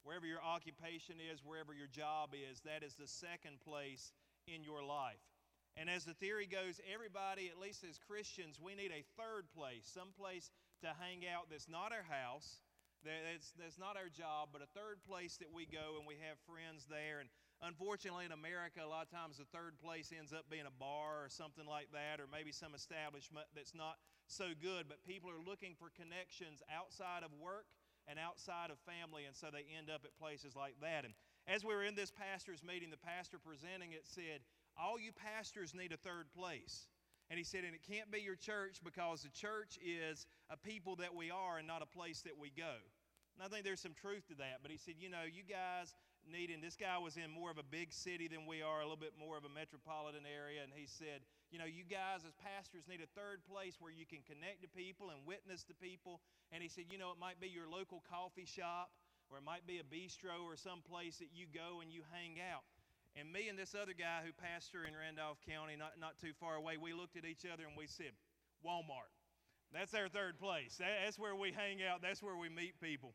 wherever 0.07 0.25
your 0.25 0.39
occupation 0.39 1.19
is, 1.19 1.43
wherever 1.43 1.75
your 1.75 1.91
job 1.91 2.31
is, 2.31 2.63
that 2.63 2.79
is 2.79 2.95
the 2.95 3.11
second 3.11 3.59
place 3.59 4.15
in 4.47 4.63
your 4.63 4.79
life. 4.79 5.19
And 5.75 5.91
as 5.91 6.07
the 6.07 6.15
theory 6.15 6.47
goes, 6.47 6.79
everybody, 6.87 7.51
at 7.51 7.59
least 7.59 7.83
as 7.83 7.99
Christians, 7.99 8.55
we 8.55 8.71
need 8.71 8.95
a 8.95 9.03
third 9.19 9.51
place, 9.51 9.83
some 9.83 10.15
place 10.15 10.49
to 10.79 10.95
hang 10.95 11.27
out 11.27 11.51
that's 11.51 11.67
not 11.67 11.91
our 11.91 12.07
house, 12.07 12.63
that's, 13.03 13.51
that's 13.59 13.77
not 13.77 13.99
our 13.99 14.07
job, 14.07 14.49
but 14.55 14.63
a 14.63 14.71
third 14.71 15.03
place 15.03 15.35
that 15.43 15.51
we 15.51 15.67
go 15.67 15.99
and 15.99 16.07
we 16.07 16.15
have 16.23 16.39
friends 16.47 16.87
there. 16.87 17.19
And 17.19 17.27
unfortunately, 17.61 18.25
in 18.25 18.31
America, 18.31 18.81
a 18.83 18.89
lot 18.89 19.05
of 19.05 19.11
times 19.11 19.37
the 19.37 19.49
third 19.49 19.79
place 19.79 20.13
ends 20.13 20.33
up 20.33 20.45
being 20.49 20.67
a 20.67 20.75
bar 20.79 21.23
or 21.25 21.29
something 21.29 21.65
like 21.65 21.89
that, 21.93 22.19
or 22.19 22.27
maybe 22.29 22.51
some 22.51 22.75
establishment 22.75 23.47
that's 23.55 23.73
not 23.73 23.97
so 24.27 24.53
good. 24.61 24.85
But 24.87 25.05
people 25.07 25.29
are 25.29 25.41
looking 25.41 25.73
for 25.77 25.89
connections 25.93 26.61
outside 26.69 27.23
of 27.23 27.31
work 27.39 27.65
and 28.07 28.19
outside 28.19 28.69
of 28.69 28.79
family, 28.87 29.25
and 29.25 29.35
so 29.35 29.47
they 29.51 29.67
end 29.75 29.89
up 29.89 30.01
at 30.05 30.15
places 30.15 30.55
like 30.55 30.75
that. 30.81 31.03
And 31.03 31.13
as 31.47 31.63
we 31.63 31.75
were 31.75 31.83
in 31.83 31.95
this 31.95 32.11
pastor's 32.11 32.63
meeting, 32.63 32.89
the 32.89 32.99
pastor 32.99 33.37
presenting 33.39 33.91
it 33.91 34.05
said, 34.05 34.43
All 34.79 34.99
you 34.99 35.11
pastors 35.11 35.73
need 35.73 35.91
a 35.91 35.97
third 35.97 36.31
place. 36.35 36.87
And 37.29 37.37
he 37.37 37.43
said, 37.43 37.63
And 37.63 37.75
it 37.75 37.83
can't 37.83 38.11
be 38.11 38.19
your 38.19 38.35
church 38.35 38.79
because 38.83 39.23
the 39.23 39.29
church 39.29 39.79
is 39.83 40.25
a 40.49 40.57
people 40.57 40.95
that 40.97 41.15
we 41.15 41.31
are 41.31 41.57
and 41.57 41.67
not 41.67 41.81
a 41.81 41.89
place 41.89 42.21
that 42.21 42.37
we 42.37 42.51
go. 42.55 42.79
And 43.35 43.45
I 43.45 43.47
think 43.47 43.65
there's 43.65 43.81
some 43.81 43.93
truth 43.93 44.27
to 44.29 44.35
that. 44.35 44.59
But 44.61 44.71
he 44.71 44.77
said, 44.77 44.95
You 44.99 45.09
know, 45.09 45.23
you 45.27 45.43
guys 45.43 45.93
need, 46.29 46.51
and 46.51 46.61
this 46.61 46.75
guy 46.75 46.97
was 46.99 47.17
in 47.17 47.31
more 47.31 47.49
of 47.49 47.57
a 47.57 47.67
big 47.67 47.91
city 47.91 48.27
than 48.27 48.45
we 48.45 48.61
are, 48.61 48.79
a 48.79 48.87
little 48.87 48.99
bit 48.99 49.15
more 49.17 49.35
of 49.35 49.43
a 49.43 49.51
metropolitan 49.51 50.27
area. 50.27 50.61
And 50.61 50.71
he 50.75 50.85
said, 50.85 51.25
You 51.51 51.57
know, 51.57 51.67
you 51.67 51.87
guys 51.87 52.27
as 52.27 52.35
pastors 52.37 52.85
need 52.87 53.01
a 53.01 53.11
third 53.15 53.43
place 53.47 53.79
where 53.79 53.91
you 53.91 54.05
can 54.05 54.21
connect 54.23 54.63
to 54.63 54.69
people 54.71 55.09
and 55.11 55.23
witness 55.25 55.63
to 55.67 55.73
people 55.75 56.19
and 56.51 56.63
he 56.63 56.69
said, 56.69 56.85
You 56.89 56.97
know, 56.97 57.11
it 57.11 57.19
might 57.19 57.39
be 57.39 57.47
your 57.47 57.67
local 57.67 58.03
coffee 58.07 58.47
shop, 58.47 58.91
or 59.29 59.37
it 59.37 59.45
might 59.45 59.67
be 59.67 59.79
a 59.79 59.87
bistro 59.87 60.47
or 60.47 60.55
some 60.55 60.79
place 60.79 61.19
that 61.19 61.35
you 61.35 61.47
go 61.51 61.81
and 61.83 61.91
you 61.91 62.01
hang 62.13 62.39
out. 62.39 62.63
And 63.17 63.33
me 63.33 63.49
and 63.49 63.57
this 63.57 63.73
other 63.73 63.97
guy 63.97 64.21
who 64.23 64.31
pastor 64.31 64.85
in 64.85 64.93
Randolph 64.93 65.41
County, 65.41 65.75
not, 65.75 65.97
not 65.99 66.21
too 66.21 66.31
far 66.39 66.55
away, 66.55 66.77
we 66.77 66.93
looked 66.93 67.17
at 67.17 67.25
each 67.25 67.43
other 67.49 67.65
and 67.65 67.75
we 67.75 67.87
said, 67.87 68.13
Walmart. 68.63 69.11
That's 69.73 69.93
our 69.93 70.07
third 70.07 70.39
place. 70.39 70.79
That's 70.79 71.19
where 71.19 71.35
we 71.35 71.51
hang 71.51 71.83
out. 71.83 72.01
That's 72.01 72.23
where 72.23 72.37
we 72.37 72.47
meet 72.47 72.79
people. 72.79 73.13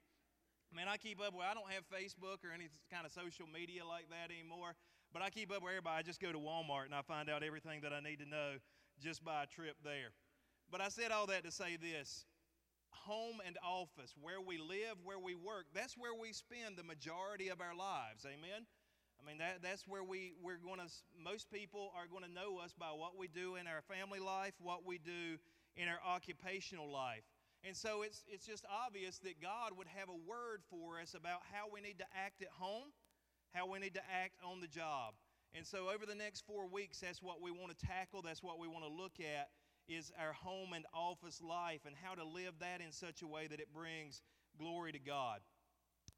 Man, 0.75 0.89
I 0.89 0.97
keep 0.97 1.21
up 1.21 1.35
with, 1.35 1.45
I 1.45 1.53
don't 1.53 1.71
have 1.71 1.85
Facebook 1.93 2.41
or 2.49 2.53
any 2.55 2.69
kind 2.91 3.05
of 3.05 3.13
social 3.13 3.45
media 3.47 3.85
like 3.85 4.09
that 4.09 4.33
anymore, 4.33 4.73
but 5.13 5.21
I 5.21 5.29
keep 5.29 5.53
up 5.53 5.61
with 5.61 5.71
everybody. 5.71 6.01
I 6.01 6.03
just 6.03 6.21
go 6.21 6.33
to 6.33 6.39
Walmart 6.39 6.87
and 6.87 6.95
I 6.95 7.03
find 7.03 7.29
out 7.29 7.43
everything 7.43 7.83
that 7.83 7.93
I 7.93 8.01
need 8.01 8.21
to 8.21 8.29
know 8.29 8.57
just 8.97 9.23
by 9.23 9.45
a 9.45 9.47
trip 9.47 9.77
there. 9.85 10.17
But 10.71 10.81
I 10.81 10.89
said 10.89 11.13
all 11.13 11.27
that 11.27 11.45
to 11.45 11.51
say 11.53 11.77
this 11.77 12.25
home 12.89 13.41
and 13.45 13.59
office, 13.65 14.15
where 14.21 14.41
we 14.41 14.57
live, 14.57 14.97
where 15.05 15.19
we 15.19 15.35
work, 15.35 15.67
that's 15.75 15.97
where 15.97 16.15
we 16.15 16.33
spend 16.33 16.77
the 16.77 16.85
majority 16.85 17.49
of 17.49 17.61
our 17.61 17.77
lives. 17.77 18.25
Amen? 18.25 18.65
I 19.21 19.27
mean, 19.27 19.39
that, 19.39 19.61
that's 19.63 19.87
where 19.87 20.05
we, 20.05 20.33
we're 20.43 20.59
going 20.59 20.81
to, 20.81 20.89
most 21.23 21.51
people 21.51 21.93
are 21.97 22.07
going 22.07 22.25
to 22.25 22.33
know 22.33 22.59
us 22.59 22.73
by 22.73 22.91
what 22.97 23.19
we 23.19 23.29
do 23.29 23.57
in 23.57 23.67
our 23.67 23.83
family 23.83 24.21
life, 24.21 24.55
what 24.61 24.87
we 24.87 24.99
do 24.99 25.37
in 25.77 25.89
our 25.89 26.01
occupational 26.07 26.91
life. 26.91 27.25
And 27.65 27.77
so 27.77 28.03
it's, 28.03 28.25
it's 28.27 28.45
just 28.45 28.65
obvious 28.67 29.19
that 29.19 29.41
God 29.41 29.73
would 29.79 29.87
have 29.87 30.09
a 30.09 30.19
word 30.29 30.63
for 30.69 30.99
us 31.01 31.15
about 31.15 31.41
how 31.53 31.71
we 31.73 31.81
need 31.81 31.99
to 31.99 32.07
act 32.13 32.43
at 32.43 32.49
home, 32.51 32.91
how 33.55 33.71
we 33.71 33.79
need 33.79 33.95
to 33.95 34.03
act 34.11 34.35
on 34.45 34.61
the 34.61 34.67
job. 34.67 35.15
And 35.55 35.67
so 35.67 35.89
over 35.95 36.07
the 36.07 36.15
next 36.15 36.43
four 36.47 36.67
weeks, 36.67 36.99
that's 37.01 37.23
what 37.23 37.41
we 37.41 37.51
want 37.51 37.77
to 37.77 37.87
tackle, 37.87 38.23
that's 38.23 38.43
what 38.43 38.59
we 38.59 38.67
want 38.67 38.85
to 38.85 38.91
look 38.91 39.21
at 39.21 39.51
is 39.89 40.13
our 40.19 40.33
home 40.33 40.73
and 40.73 40.87
office 40.95 41.43
life 41.43 41.83
and 41.87 41.95
how 41.99 42.15
to 42.15 42.25
live 42.25 42.55
that 42.61 42.81
in 42.81 42.93
such 42.93 43.23
a 43.23 43.27
way 43.27 43.47
that 43.47 43.61
it 43.61 43.73
brings 43.75 44.23
glory 44.59 44.93
to 44.93 44.99
God. 44.99 45.41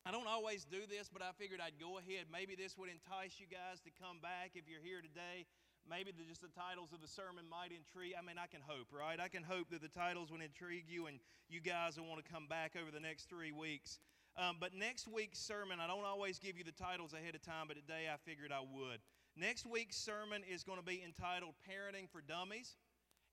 I 0.04 0.12
don't 0.12 0.28
always 0.28 0.64
do 0.64 0.84
this, 0.88 1.08
but 1.08 1.22
I 1.22 1.32
figured 1.36 1.60
I'd 1.64 1.80
go 1.80 1.96
ahead. 1.96 2.28
Maybe 2.28 2.54
this 2.56 2.76
would 2.76 2.92
entice 2.92 3.40
you 3.40 3.48
guys 3.48 3.80
to 3.88 3.90
come 3.96 4.20
back 4.20 4.52
if 4.52 4.68
you're 4.68 4.84
here 4.84 5.00
today. 5.00 5.48
Maybe 5.88 6.12
the, 6.16 6.24
just 6.24 6.40
the 6.40 6.48
titles 6.48 6.92
of 6.92 7.00
the 7.00 7.08
sermon 7.08 7.44
might 7.48 7.68
intrigue. 7.68 8.16
I 8.16 8.24
mean, 8.24 8.40
I 8.40 8.46
can 8.48 8.64
hope, 8.64 8.88
right? 8.88 9.20
I 9.20 9.28
can 9.28 9.42
hope 9.42 9.68
that 9.70 9.82
the 9.82 9.92
titles 9.92 10.32
would 10.32 10.40
intrigue 10.40 10.88
you 10.88 11.06
and 11.06 11.20
you 11.48 11.60
guys 11.60 11.98
will 11.98 12.08
want 12.08 12.24
to 12.24 12.28
come 12.30 12.48
back 12.48 12.72
over 12.80 12.90
the 12.90 13.00
next 13.00 13.28
three 13.28 13.52
weeks. 13.52 14.00
Um, 14.36 14.56
but 14.58 14.74
next 14.74 15.06
week's 15.06 15.38
sermon, 15.38 15.78
I 15.78 15.86
don't 15.86 16.04
always 16.04 16.38
give 16.38 16.56
you 16.58 16.64
the 16.64 16.72
titles 16.72 17.12
ahead 17.12 17.34
of 17.34 17.42
time, 17.42 17.68
but 17.68 17.76
today 17.76 18.08
I 18.12 18.16
figured 18.16 18.50
I 18.50 18.60
would. 18.60 18.98
Next 19.36 19.66
week's 19.66 19.96
sermon 19.96 20.42
is 20.48 20.64
going 20.64 20.78
to 20.78 20.84
be 20.84 21.02
entitled 21.04 21.54
Parenting 21.68 22.08
for 22.10 22.20
Dummies. 22.20 22.76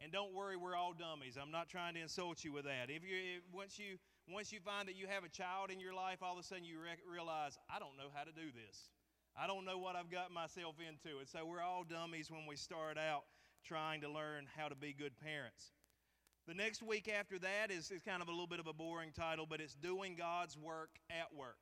And 0.01 0.11
don't 0.11 0.33
worry, 0.33 0.57
we're 0.57 0.75
all 0.75 0.93
dummies. 0.93 1.37
I'm 1.39 1.51
not 1.51 1.69
trying 1.69 1.93
to 1.93 2.01
insult 2.01 2.43
you 2.43 2.51
with 2.51 2.65
that. 2.65 2.89
If 2.89 3.03
you 3.05 3.45
once 3.53 3.77
you 3.77 4.01
once 4.27 4.51
you 4.51 4.59
find 4.59 4.87
that 4.87 4.95
you 4.95 5.05
have 5.05 5.23
a 5.23 5.29
child 5.29 5.69
in 5.69 5.79
your 5.79 5.93
life, 5.93 6.23
all 6.23 6.33
of 6.33 6.39
a 6.39 6.43
sudden 6.43 6.63
you 6.63 6.81
re- 6.81 6.97
realize 7.05 7.57
I 7.69 7.77
don't 7.77 7.95
know 7.97 8.09
how 8.11 8.23
to 8.23 8.31
do 8.31 8.49
this. 8.49 8.89
I 9.37 9.47
don't 9.47 9.65
know 9.65 9.77
what 9.77 9.95
I've 9.95 10.11
got 10.11 10.31
myself 10.31 10.75
into. 10.79 11.19
And 11.19 11.27
so 11.27 11.45
we're 11.45 11.61
all 11.61 11.83
dummies 11.83 12.29
when 12.29 12.45
we 12.47 12.55
start 12.55 12.97
out 12.97 13.23
trying 13.63 14.01
to 14.01 14.09
learn 14.09 14.47
how 14.57 14.67
to 14.67 14.75
be 14.75 14.93
good 14.93 15.17
parents. 15.19 15.71
The 16.47 16.53
next 16.53 16.81
week 16.81 17.07
after 17.07 17.37
that 17.39 17.69
is, 17.69 17.91
is 17.91 18.01
kind 18.01 18.21
of 18.21 18.27
a 18.27 18.31
little 18.31 18.47
bit 18.47 18.59
of 18.59 18.67
a 18.67 18.73
boring 18.73 19.11
title, 19.11 19.45
but 19.47 19.61
it's 19.61 19.75
Doing 19.75 20.15
God's 20.17 20.57
Work 20.57 20.89
at 21.09 21.29
Work. 21.35 21.57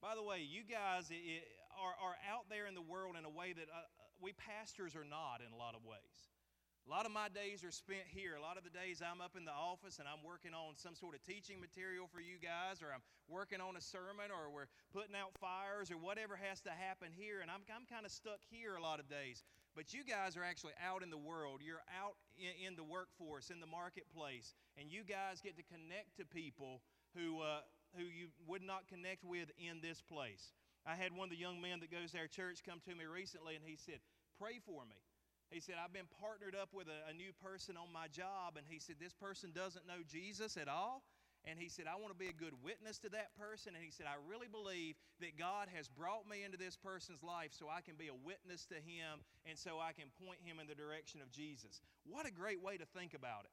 By 0.00 0.14
the 0.14 0.22
way, 0.22 0.40
you 0.40 0.62
guys 0.64 1.12
are, 1.76 1.94
are 2.00 2.16
out 2.32 2.48
there 2.48 2.66
in 2.66 2.74
the 2.74 2.82
world 2.82 3.16
in 3.18 3.24
a 3.24 3.30
way 3.30 3.52
that 3.52 3.68
uh, 3.68 3.84
we 4.20 4.32
pastors 4.32 4.96
are 4.96 5.04
not 5.04 5.44
in 5.46 5.52
a 5.52 5.56
lot 5.56 5.74
of 5.74 5.84
ways. 5.84 6.29
A 6.86 6.90
lot 6.90 7.04
of 7.04 7.12
my 7.12 7.28
days 7.28 7.62
are 7.62 7.70
spent 7.70 8.08
here. 8.08 8.34
A 8.34 8.42
lot 8.42 8.56
of 8.56 8.64
the 8.64 8.72
days 8.72 9.04
I'm 9.04 9.20
up 9.20 9.36
in 9.36 9.44
the 9.44 9.54
office 9.54 10.00
and 10.00 10.08
I'm 10.08 10.24
working 10.24 10.56
on 10.56 10.74
some 10.80 10.96
sort 10.96 11.14
of 11.14 11.20
teaching 11.22 11.60
material 11.60 12.08
for 12.08 12.24
you 12.24 12.40
guys, 12.40 12.80
or 12.80 12.90
I'm 12.90 13.04
working 13.28 13.60
on 13.60 13.76
a 13.76 13.84
sermon, 13.84 14.32
or 14.32 14.48
we're 14.48 14.72
putting 14.90 15.14
out 15.14 15.36
fires, 15.36 15.92
or 15.92 16.00
whatever 16.00 16.40
has 16.40 16.64
to 16.64 16.72
happen 16.72 17.12
here. 17.12 17.44
And 17.44 17.50
I'm, 17.52 17.62
I'm 17.68 17.84
kind 17.84 18.08
of 18.08 18.10
stuck 18.10 18.40
here 18.48 18.74
a 18.74 18.82
lot 18.82 18.98
of 18.98 19.06
days. 19.12 19.44
But 19.76 19.94
you 19.94 20.02
guys 20.02 20.34
are 20.34 20.42
actually 20.42 20.74
out 20.82 21.04
in 21.04 21.12
the 21.12 21.20
world. 21.20 21.60
You're 21.62 21.84
out 21.94 22.18
in, 22.34 22.72
in 22.72 22.72
the 22.74 22.82
workforce, 22.82 23.52
in 23.52 23.60
the 23.60 23.70
marketplace, 23.70 24.56
and 24.74 24.90
you 24.90 25.04
guys 25.04 25.38
get 25.44 25.54
to 25.60 25.66
connect 25.68 26.16
to 26.18 26.24
people 26.26 26.82
who, 27.14 27.44
uh, 27.44 27.62
who 27.94 28.02
you 28.02 28.34
would 28.48 28.64
not 28.64 28.88
connect 28.88 29.22
with 29.22 29.52
in 29.60 29.78
this 29.78 30.02
place. 30.02 30.56
I 30.88 30.96
had 30.96 31.12
one 31.12 31.28
of 31.28 31.30
the 31.30 31.38
young 31.38 31.60
men 31.60 31.78
that 31.84 31.92
goes 31.92 32.12
to 32.12 32.18
our 32.18 32.26
church 32.26 32.64
come 32.64 32.80
to 32.88 32.94
me 32.96 33.04
recently, 33.04 33.54
and 33.54 33.62
he 33.62 33.76
said, 33.76 34.00
Pray 34.40 34.58
for 34.64 34.82
me. 34.88 34.96
He 35.50 35.60
said, 35.60 35.74
I've 35.82 35.92
been 35.92 36.08
partnered 36.20 36.54
up 36.54 36.70
with 36.72 36.86
a, 36.86 37.10
a, 37.10 37.14
new 37.14 37.32
person 37.42 37.76
on 37.76 37.92
my 37.92 38.06
job, 38.06 38.54
and 38.56 38.64
he 38.68 38.78
said, 38.78 38.96
This 39.00 39.12
person 39.12 39.50
doesn't 39.50 39.86
know 39.86 40.06
Jesus 40.06 40.56
at 40.56 40.68
all. 40.68 41.02
And 41.48 41.58
he 41.58 41.70
said, 41.70 41.86
I 41.88 41.96
want 41.96 42.12
to 42.12 42.18
be 42.18 42.28
a 42.28 42.36
good 42.36 42.52
witness 42.62 42.98
to 43.00 43.08
that 43.16 43.32
person. 43.32 43.72
And 43.74 43.82
he 43.82 43.90
said, 43.90 44.04
I 44.04 44.20
really 44.28 44.46
believe 44.46 44.96
that 45.20 45.38
God 45.38 45.68
has 45.74 45.88
brought 45.88 46.28
me 46.28 46.44
into 46.44 46.58
this 46.58 46.76
person's 46.76 47.22
life 47.22 47.56
so 47.56 47.64
I 47.64 47.80
can 47.80 47.96
be 47.96 48.08
a 48.08 48.14
witness 48.14 48.66
to 48.66 48.76
him 48.76 49.24
and 49.48 49.56
so 49.56 49.80
I 49.80 49.92
can 49.92 50.12
point 50.20 50.44
him 50.44 50.60
in 50.60 50.68
the 50.68 50.76
direction 50.76 51.22
of 51.24 51.32
Jesus. 51.32 51.80
What 52.04 52.28
a 52.28 52.30
great 52.30 52.60
way 52.60 52.76
to 52.76 52.84
think 52.84 53.14
about 53.14 53.48
it. 53.48 53.52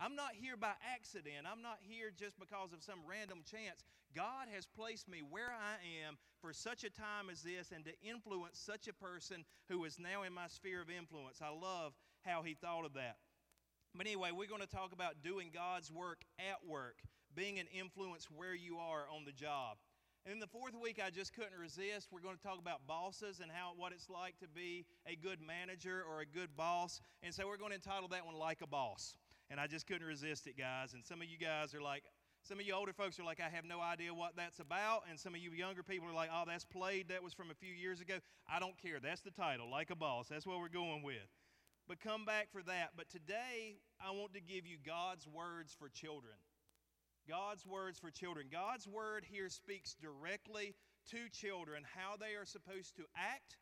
I'm 0.00 0.14
not 0.14 0.30
here 0.34 0.56
by 0.56 0.72
accident. 0.94 1.46
I'm 1.50 1.62
not 1.62 1.78
here 1.82 2.12
just 2.14 2.38
because 2.38 2.72
of 2.72 2.82
some 2.82 3.00
random 3.08 3.42
chance. 3.42 3.82
God 4.14 4.46
has 4.54 4.64
placed 4.64 5.08
me 5.08 5.22
where 5.28 5.50
I 5.50 6.06
am 6.06 6.16
for 6.40 6.52
such 6.52 6.84
a 6.84 6.90
time 6.90 7.28
as 7.30 7.42
this 7.42 7.72
and 7.74 7.84
to 7.84 7.92
influence 8.02 8.58
such 8.58 8.86
a 8.86 8.94
person 8.94 9.44
who 9.68 9.84
is 9.84 9.98
now 9.98 10.22
in 10.22 10.32
my 10.32 10.46
sphere 10.46 10.80
of 10.80 10.90
influence. 10.90 11.40
I 11.42 11.50
love 11.50 11.94
how 12.22 12.42
he 12.42 12.54
thought 12.54 12.86
of 12.86 12.94
that. 12.94 13.16
But 13.94 14.06
anyway, 14.06 14.30
we're 14.30 14.48
going 14.48 14.62
to 14.62 14.68
talk 14.68 14.92
about 14.92 15.22
doing 15.22 15.50
God's 15.52 15.90
work 15.90 16.22
at 16.38 16.64
work, 16.68 17.02
being 17.34 17.58
an 17.58 17.66
influence 17.76 18.28
where 18.30 18.54
you 18.54 18.78
are 18.78 19.06
on 19.12 19.24
the 19.24 19.32
job. 19.32 19.78
And 20.24 20.34
in 20.34 20.40
the 20.40 20.46
fourth 20.46 20.74
week, 20.80 21.00
I 21.04 21.10
just 21.10 21.34
couldn't 21.34 21.58
resist. 21.58 22.08
We're 22.12 22.20
going 22.20 22.36
to 22.36 22.42
talk 22.42 22.58
about 22.60 22.86
bosses 22.86 23.40
and 23.40 23.50
how 23.50 23.72
what 23.76 23.92
it's 23.92 24.10
like 24.10 24.38
to 24.40 24.48
be 24.48 24.84
a 25.06 25.16
good 25.16 25.38
manager 25.40 26.04
or 26.08 26.20
a 26.20 26.26
good 26.26 26.54
boss. 26.56 27.00
And 27.22 27.34
so 27.34 27.46
we're 27.48 27.56
going 27.56 27.70
to 27.70 27.76
entitle 27.76 28.08
that 28.08 28.26
one 28.26 28.36
Like 28.36 28.60
a 28.60 28.66
Boss 28.66 29.14
and 29.50 29.58
I 29.60 29.66
just 29.66 29.86
couldn't 29.86 30.06
resist 30.06 30.46
it, 30.46 30.56
guys. 30.58 30.94
And 30.94 31.04
some 31.04 31.20
of 31.22 31.28
you 31.28 31.38
guys 31.38 31.74
are 31.74 31.80
like, 31.80 32.04
some 32.42 32.60
of 32.60 32.66
you 32.66 32.74
older 32.74 32.92
folks 32.92 33.18
are 33.18 33.24
like, 33.24 33.40
I 33.40 33.48
have 33.48 33.64
no 33.64 33.80
idea 33.80 34.14
what 34.14 34.36
that's 34.36 34.58
about. 34.60 35.02
And 35.10 35.18
some 35.18 35.34
of 35.34 35.40
you 35.40 35.50
younger 35.50 35.82
people 35.82 36.08
are 36.08 36.14
like, 36.14 36.30
oh, 36.32 36.44
that's 36.46 36.64
played. 36.64 37.08
That 37.08 37.22
was 37.22 37.34
from 37.34 37.50
a 37.50 37.54
few 37.54 37.72
years 37.72 38.00
ago. 38.00 38.14
I 38.50 38.58
don't 38.58 38.76
care. 38.80 39.00
That's 39.00 39.22
the 39.22 39.30
title, 39.30 39.70
Like 39.70 39.90
a 39.90 39.96
Boss. 39.96 40.28
That's 40.28 40.46
what 40.46 40.58
we're 40.58 40.68
going 40.68 41.02
with. 41.02 41.28
But 41.88 42.00
come 42.00 42.24
back 42.24 42.48
for 42.52 42.62
that. 42.62 42.90
But 42.96 43.08
today, 43.08 43.80
I 44.00 44.10
want 44.10 44.34
to 44.34 44.40
give 44.40 44.66
you 44.66 44.76
God's 44.84 45.26
words 45.26 45.74
for 45.78 45.88
children. 45.88 46.34
God's 47.28 47.66
words 47.66 47.98
for 47.98 48.10
children. 48.10 48.46
God's 48.50 48.86
word 48.86 49.24
here 49.28 49.48
speaks 49.48 49.94
directly 50.00 50.74
to 51.10 51.28
children 51.30 51.84
how 51.96 52.16
they 52.16 52.34
are 52.36 52.46
supposed 52.46 52.96
to 52.96 53.04
act 53.16 53.56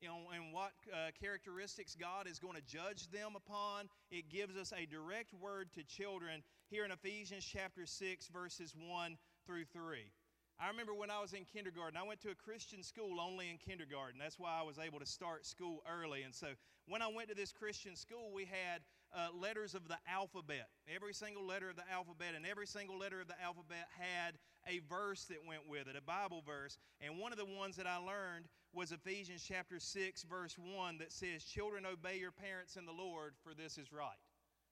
you 0.00 0.08
know, 0.08 0.18
and 0.34 0.52
what 0.52 0.72
uh, 0.92 1.10
characteristics 1.20 1.94
God 1.94 2.26
is 2.26 2.38
going 2.38 2.56
to 2.56 2.62
judge 2.62 3.10
them 3.10 3.32
upon. 3.36 3.88
It 4.10 4.30
gives 4.30 4.56
us 4.56 4.72
a 4.72 4.86
direct 4.86 5.34
word 5.34 5.68
to 5.74 5.82
children 5.84 6.42
here 6.70 6.84
in 6.84 6.90
Ephesians 6.90 7.44
chapter 7.44 7.84
6, 7.84 8.28
verses 8.28 8.74
1 8.76 9.18
through 9.46 9.64
3. 9.72 10.10
I 10.58 10.68
remember 10.68 10.92
when 10.92 11.10
I 11.10 11.20
was 11.20 11.32
in 11.32 11.44
kindergarten, 11.44 11.96
I 11.96 12.06
went 12.06 12.20
to 12.20 12.30
a 12.30 12.34
Christian 12.34 12.82
school 12.82 13.18
only 13.20 13.48
in 13.48 13.56
kindergarten. 13.56 14.18
That's 14.18 14.38
why 14.38 14.58
I 14.60 14.62
was 14.62 14.78
able 14.78 15.00
to 15.00 15.06
start 15.06 15.46
school 15.46 15.82
early. 15.88 16.22
And 16.22 16.34
so 16.34 16.48
when 16.86 17.00
I 17.00 17.08
went 17.08 17.28
to 17.30 17.34
this 17.34 17.52
Christian 17.52 17.96
school, 17.96 18.30
we 18.34 18.44
had 18.44 18.82
uh, 19.14 19.28
letters 19.34 19.74
of 19.74 19.88
the 19.88 19.96
alphabet. 20.06 20.68
Every 20.94 21.14
single 21.14 21.46
letter 21.46 21.70
of 21.70 21.76
the 21.76 21.88
alphabet, 21.90 22.34
and 22.36 22.46
every 22.46 22.66
single 22.66 22.98
letter 22.98 23.20
of 23.20 23.28
the 23.28 23.40
alphabet 23.42 23.88
had 23.98 24.36
a 24.68 24.80
verse 24.88 25.24
that 25.26 25.38
went 25.46 25.68
with 25.68 25.88
it, 25.88 25.96
a 25.96 26.02
Bible 26.02 26.42
verse. 26.46 26.76
And 27.00 27.18
one 27.18 27.32
of 27.32 27.38
the 27.38 27.46
ones 27.46 27.76
that 27.76 27.86
I 27.86 27.96
learned 27.96 28.46
was 28.72 28.92
Ephesians 28.92 29.44
chapter 29.46 29.80
6, 29.80 30.22
verse 30.24 30.56
1, 30.58 30.98
that 30.98 31.12
says, 31.12 31.44
Children, 31.44 31.86
obey 31.86 32.18
your 32.18 32.30
parents 32.30 32.76
in 32.76 32.86
the 32.86 32.92
Lord, 32.92 33.34
for 33.42 33.52
this 33.54 33.78
is 33.78 33.92
right. 33.92 34.18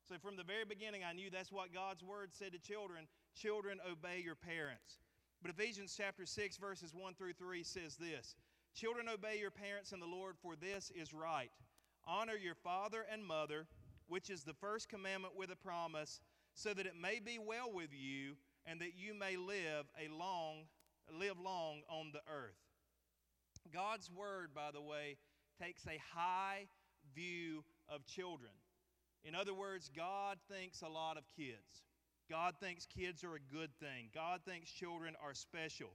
So 0.09 0.14
from 0.23 0.37
the 0.37 0.45
very 0.45 0.64
beginning, 0.64 1.02
I 1.09 1.12
knew 1.12 1.31
that's 1.31 1.52
what 1.52 1.75
God's 1.75 2.02
word 2.02 2.31
said 2.33 2.52
to 2.52 2.59
children 2.59 3.07
children, 3.38 3.78
obey 3.88 4.21
your 4.25 4.35
parents. 4.35 4.99
But 5.40 5.52
Ephesians 5.52 5.95
chapter 5.97 6.26
6, 6.26 6.57
verses 6.57 6.93
1 6.93 7.14
through 7.14 7.35
3 7.35 7.62
says 7.62 7.97
this 7.97 8.35
Children, 8.75 9.09
obey 9.09 9.38
your 9.38 9.50
parents 9.50 9.93
in 9.93 10.00
the 10.00 10.07
Lord, 10.07 10.37
for 10.43 10.57
this 10.57 10.90
is 10.95 11.14
right. 11.14 11.50
Honor 12.07 12.35
your 12.35 12.55
father 12.55 13.05
and 13.12 13.25
mother, 13.25 13.67
which 14.09 14.31
is 14.31 14.43
the 14.43 14.55
first 14.55 14.88
commandment 14.88 15.37
with 15.37 15.50
a 15.50 15.57
promise, 15.57 16.21
so 16.55 16.75
that 16.75 16.87
it 16.87 16.95
may 17.00 17.21
be 17.21 17.38
well 17.38 17.71
with 17.73 17.90
you 17.93 18.35
and 18.67 18.81
that 18.81 18.97
you 18.97 19.14
may 19.14 19.37
live 19.37 19.87
a 19.99 20.12
long 20.12 20.64
live 21.19 21.38
long 21.43 21.81
on 21.88 22.11
the 22.12 22.21
earth. 22.31 22.67
God's 23.72 24.10
word, 24.10 24.50
by 24.54 24.70
the 24.72 24.80
way, 24.80 25.16
takes 25.60 25.87
a 25.87 26.00
high 26.14 26.66
view 27.14 27.64
of 27.88 28.06
children. 28.06 28.52
In 29.25 29.34
other 29.34 29.54
words, 29.54 29.90
God 29.94 30.38
thinks 30.50 30.82
a 30.82 30.88
lot 30.88 31.16
of 31.16 31.25
kids. 31.37 31.84
God 32.30 32.54
thinks 32.60 32.87
kids 32.87 33.25
are 33.25 33.34
a 33.34 33.54
good 33.54 33.70
thing. 33.80 34.10
God 34.14 34.40
thinks 34.46 34.70
children 34.70 35.14
are 35.22 35.34
special. 35.34 35.90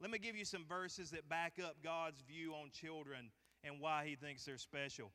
Let 0.00 0.10
me 0.10 0.18
give 0.18 0.36
you 0.36 0.44
some 0.44 0.64
verses 0.68 1.10
that 1.10 1.28
back 1.28 1.54
up 1.62 1.76
God's 1.82 2.20
view 2.22 2.52
on 2.52 2.70
children 2.70 3.30
and 3.64 3.80
why 3.80 4.06
he 4.06 4.14
thinks 4.14 4.44
they're 4.44 4.58
special. 4.58 5.10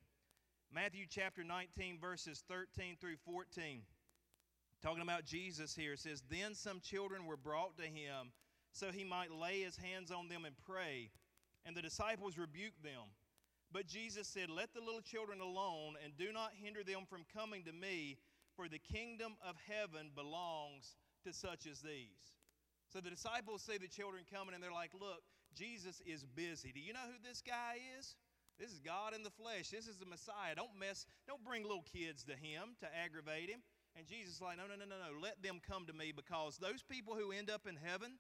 Matthew 0.74 1.06
chapter 1.10 1.44
19, 1.44 2.00
verses 2.00 2.44
13 2.48 2.98
through 3.00 3.18
14. 3.26 3.82
Talking 4.82 5.02
about 5.02 5.26
Jesus 5.26 5.76
here, 5.76 5.96
says, 5.96 6.24
Then 6.30 6.54
some 6.54 6.80
children 6.80 7.26
were 7.26 7.38
brought 7.38 7.78
to 7.78 7.84
him 7.84 8.32
so 8.76 8.92
he 8.92 9.04
might 9.04 9.32
lay 9.32 9.62
his 9.62 9.78
hands 9.78 10.12
on 10.12 10.28
them 10.28 10.46
and 10.46 10.56
pray. 10.68 11.10
And 11.66 11.76
the 11.76 11.82
disciples 11.82 12.38
rebuked 12.38 12.84
them. 12.84 13.10
But 13.72 13.88
Jesus 13.88 14.28
said, 14.28 14.50
Let 14.50 14.74
the 14.74 14.82
little 14.82 15.02
children 15.02 15.42
alone 15.42 15.96
and 16.04 16.16
do 16.18 16.32
not 16.32 16.52
hinder 16.62 16.84
them 16.84 17.06
from 17.10 17.26
coming 17.34 17.64
to 17.64 17.74
me 17.74 18.18
for 18.56 18.70
the 18.70 18.80
kingdom 18.80 19.34
of 19.46 19.56
heaven 19.68 20.12
belongs 20.16 20.96
to 21.26 21.34
such 21.34 21.66
as 21.66 21.82
these. 21.82 22.38
So 22.88 23.02
the 23.02 23.10
disciples 23.10 23.64
see 23.64 23.78
the 23.78 23.88
children 23.88 24.24
coming 24.32 24.54
and 24.54 24.64
they're 24.64 24.72
like, 24.72 24.92
Look, 24.94 25.24
Jesus 25.56 26.02
is 26.06 26.24
busy. 26.24 26.72
Do 26.72 26.80
you 26.80 26.94
know 26.94 27.08
who 27.08 27.18
this 27.28 27.42
guy 27.42 27.78
is? 28.00 28.16
This 28.60 28.72
is 28.72 28.80
God 28.80 29.14
in 29.14 29.24
the 29.24 29.32
flesh. 29.32 29.70
This 29.70 29.88
is 29.88 29.98
the 29.98 30.06
Messiah. 30.06 30.56
Don't 30.56 30.80
mess, 30.80 31.06
don't 31.28 31.44
bring 31.44 31.64
little 31.64 31.84
kids 31.84 32.24
to 32.24 32.36
him 32.36 32.76
to 32.80 32.88
aggravate 32.96 33.50
him. 33.50 33.60
And 33.98 34.08
Jesus 34.08 34.36
is 34.36 34.42
like, 34.42 34.58
no, 34.58 34.64
no, 34.68 34.76
no, 34.76 34.86
no, 34.88 34.96
no. 34.96 35.20
Let 35.20 35.42
them 35.44 35.60
come 35.60 35.86
to 35.88 35.94
me 35.94 36.12
because 36.16 36.58
those 36.58 36.84
people 36.84 37.16
who 37.16 37.32
end 37.32 37.50
up 37.50 37.68
in 37.68 37.76
heaven, 37.76 38.20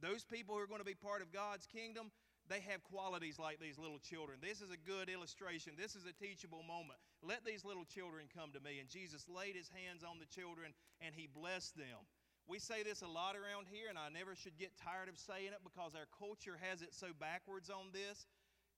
those 0.00 0.24
people 0.24 0.54
who 0.54 0.60
are 0.60 0.66
going 0.66 0.80
to 0.80 0.88
be 0.88 0.94
part 0.94 1.22
of 1.22 1.32
God's 1.32 1.66
kingdom, 1.66 2.12
they 2.48 2.60
have 2.68 2.84
qualities 2.84 3.38
like 3.38 3.58
these 3.60 3.78
little 3.78 3.98
children. 3.98 4.38
This 4.40 4.60
is 4.60 4.68
a 4.68 4.76
good 4.76 5.08
illustration. 5.08 5.72
This 5.80 5.96
is 5.96 6.04
a 6.04 6.12
teachable 6.12 6.62
moment. 6.62 7.00
Let 7.22 7.44
these 7.44 7.64
little 7.64 7.84
children 7.88 8.28
come 8.28 8.52
to 8.52 8.60
me. 8.60 8.80
And 8.80 8.88
Jesus 8.88 9.24
laid 9.28 9.56
his 9.56 9.72
hands 9.72 10.04
on 10.04 10.20
the 10.20 10.28
children 10.28 10.76
and 11.00 11.14
he 11.16 11.26
blessed 11.26 11.76
them. 11.76 12.04
We 12.44 12.60
say 12.60 12.84
this 12.84 13.00
a 13.00 13.08
lot 13.08 13.40
around 13.40 13.72
here, 13.72 13.88
and 13.88 13.96
I 13.96 14.12
never 14.12 14.36
should 14.36 14.60
get 14.60 14.76
tired 14.76 15.08
of 15.08 15.16
saying 15.16 15.56
it 15.56 15.64
because 15.64 15.96
our 15.96 16.04
culture 16.12 16.60
has 16.60 16.82
it 16.82 16.92
so 16.92 17.16
backwards 17.16 17.72
on 17.72 17.88
this. 17.96 18.28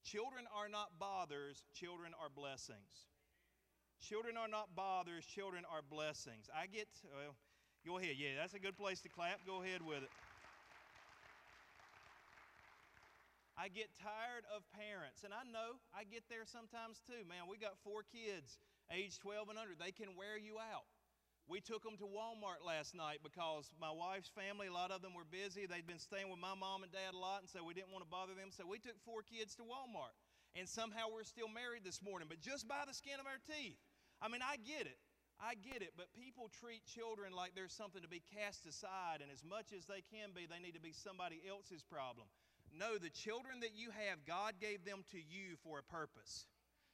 Children 0.07 0.47
are 0.55 0.71
not 0.71 0.95
bothers, 0.95 1.67
children 1.75 2.15
are 2.15 2.31
blessings. 2.31 3.11
Children 3.99 4.37
are 4.37 4.47
not 4.47 4.71
bothers, 4.71 5.25
children 5.25 5.67
are 5.67 5.83
blessings. 5.83 6.47
I 6.55 6.67
get, 6.67 6.87
well, 7.11 7.35
go 7.83 7.99
ahead. 7.99 8.15
Yeah, 8.15 8.39
that's 8.39 8.53
a 8.53 8.59
good 8.59 8.77
place 8.77 9.01
to 9.01 9.09
clap. 9.09 9.43
Go 9.45 9.61
ahead 9.63 9.81
with 9.83 10.03
it. 10.03 10.11
I 13.57 13.73
get 13.73 13.89
tired 13.97 14.45
of 14.53 14.61
parents, 14.69 15.25
and 15.25 15.33
I 15.33 15.41
know 15.49 15.81
I 15.89 16.05
get 16.05 16.29
there 16.29 16.45
sometimes 16.45 17.01
too. 17.01 17.25
Man, 17.25 17.49
we 17.49 17.57
got 17.57 17.73
four 17.81 18.05
kids, 18.05 18.61
age 18.93 19.17
12 19.17 19.49
and 19.49 19.57
under. 19.57 19.73
They 19.73 19.89
can 19.89 20.13
wear 20.13 20.37
you 20.37 20.61
out. 20.61 20.85
We 21.49 21.57
took 21.57 21.81
them 21.81 21.97
to 21.97 22.05
Walmart 22.05 22.61
last 22.61 22.93
night 22.93 23.25
because 23.25 23.73
my 23.81 23.89
wife's 23.89 24.29
family, 24.29 24.69
a 24.69 24.75
lot 24.75 24.93
of 24.93 25.01
them 25.01 25.17
were 25.17 25.25
busy. 25.25 25.65
They'd 25.65 25.89
been 25.89 25.97
staying 25.97 26.29
with 26.29 26.37
my 26.37 26.53
mom 26.53 26.85
and 26.85 26.91
dad 26.93 27.15
a 27.15 27.17
lot, 27.17 27.41
and 27.41 27.49
so 27.49 27.65
we 27.65 27.73
didn't 27.73 27.89
want 27.89 28.05
to 28.05 28.11
bother 28.11 28.37
them. 28.37 28.53
So 28.53 28.67
we 28.67 28.77
took 28.77 28.99
four 29.01 29.25
kids 29.25 29.57
to 29.57 29.65
Walmart. 29.65 30.13
And 30.53 30.69
somehow 30.69 31.09
we're 31.09 31.25
still 31.25 31.49
married 31.49 31.81
this 31.81 32.03
morning, 32.03 32.29
but 32.29 32.43
just 32.43 32.67
by 32.67 32.85
the 32.85 32.93
skin 32.93 33.17
of 33.17 33.25
our 33.25 33.41
teeth. 33.47 33.79
I 34.21 34.27
mean, 34.27 34.43
I 34.43 34.61
get 34.61 34.85
it. 34.85 34.99
I 35.37 35.53
get 35.53 35.85
it, 35.85 35.93
but 35.93 36.09
people 36.17 36.49
treat 36.49 36.81
children 36.89 37.29
like 37.29 37.53
there's 37.53 37.73
something 37.73 38.01
to 38.01 38.09
be 38.09 38.25
cast 38.33 38.65
aside, 38.65 39.21
and 39.21 39.29
as 39.29 39.45
much 39.45 39.69
as 39.69 39.85
they 39.85 40.01
can 40.01 40.33
be, 40.33 40.49
they 40.49 40.57
need 40.57 40.73
to 40.73 40.81
be 40.81 40.91
somebody 40.93 41.41
else's 41.45 41.85
problem. 41.85 42.25
No, 42.77 42.97
the 42.97 43.09
children 43.09 43.59
that 43.61 43.73
you 43.73 43.89
have, 43.89 44.21
God 44.25 44.53
gave 44.61 44.85
them 44.85 45.01
to 45.11 45.17
you 45.17 45.57
for 45.65 45.79
a 45.79 45.83
purpose. 45.89 46.45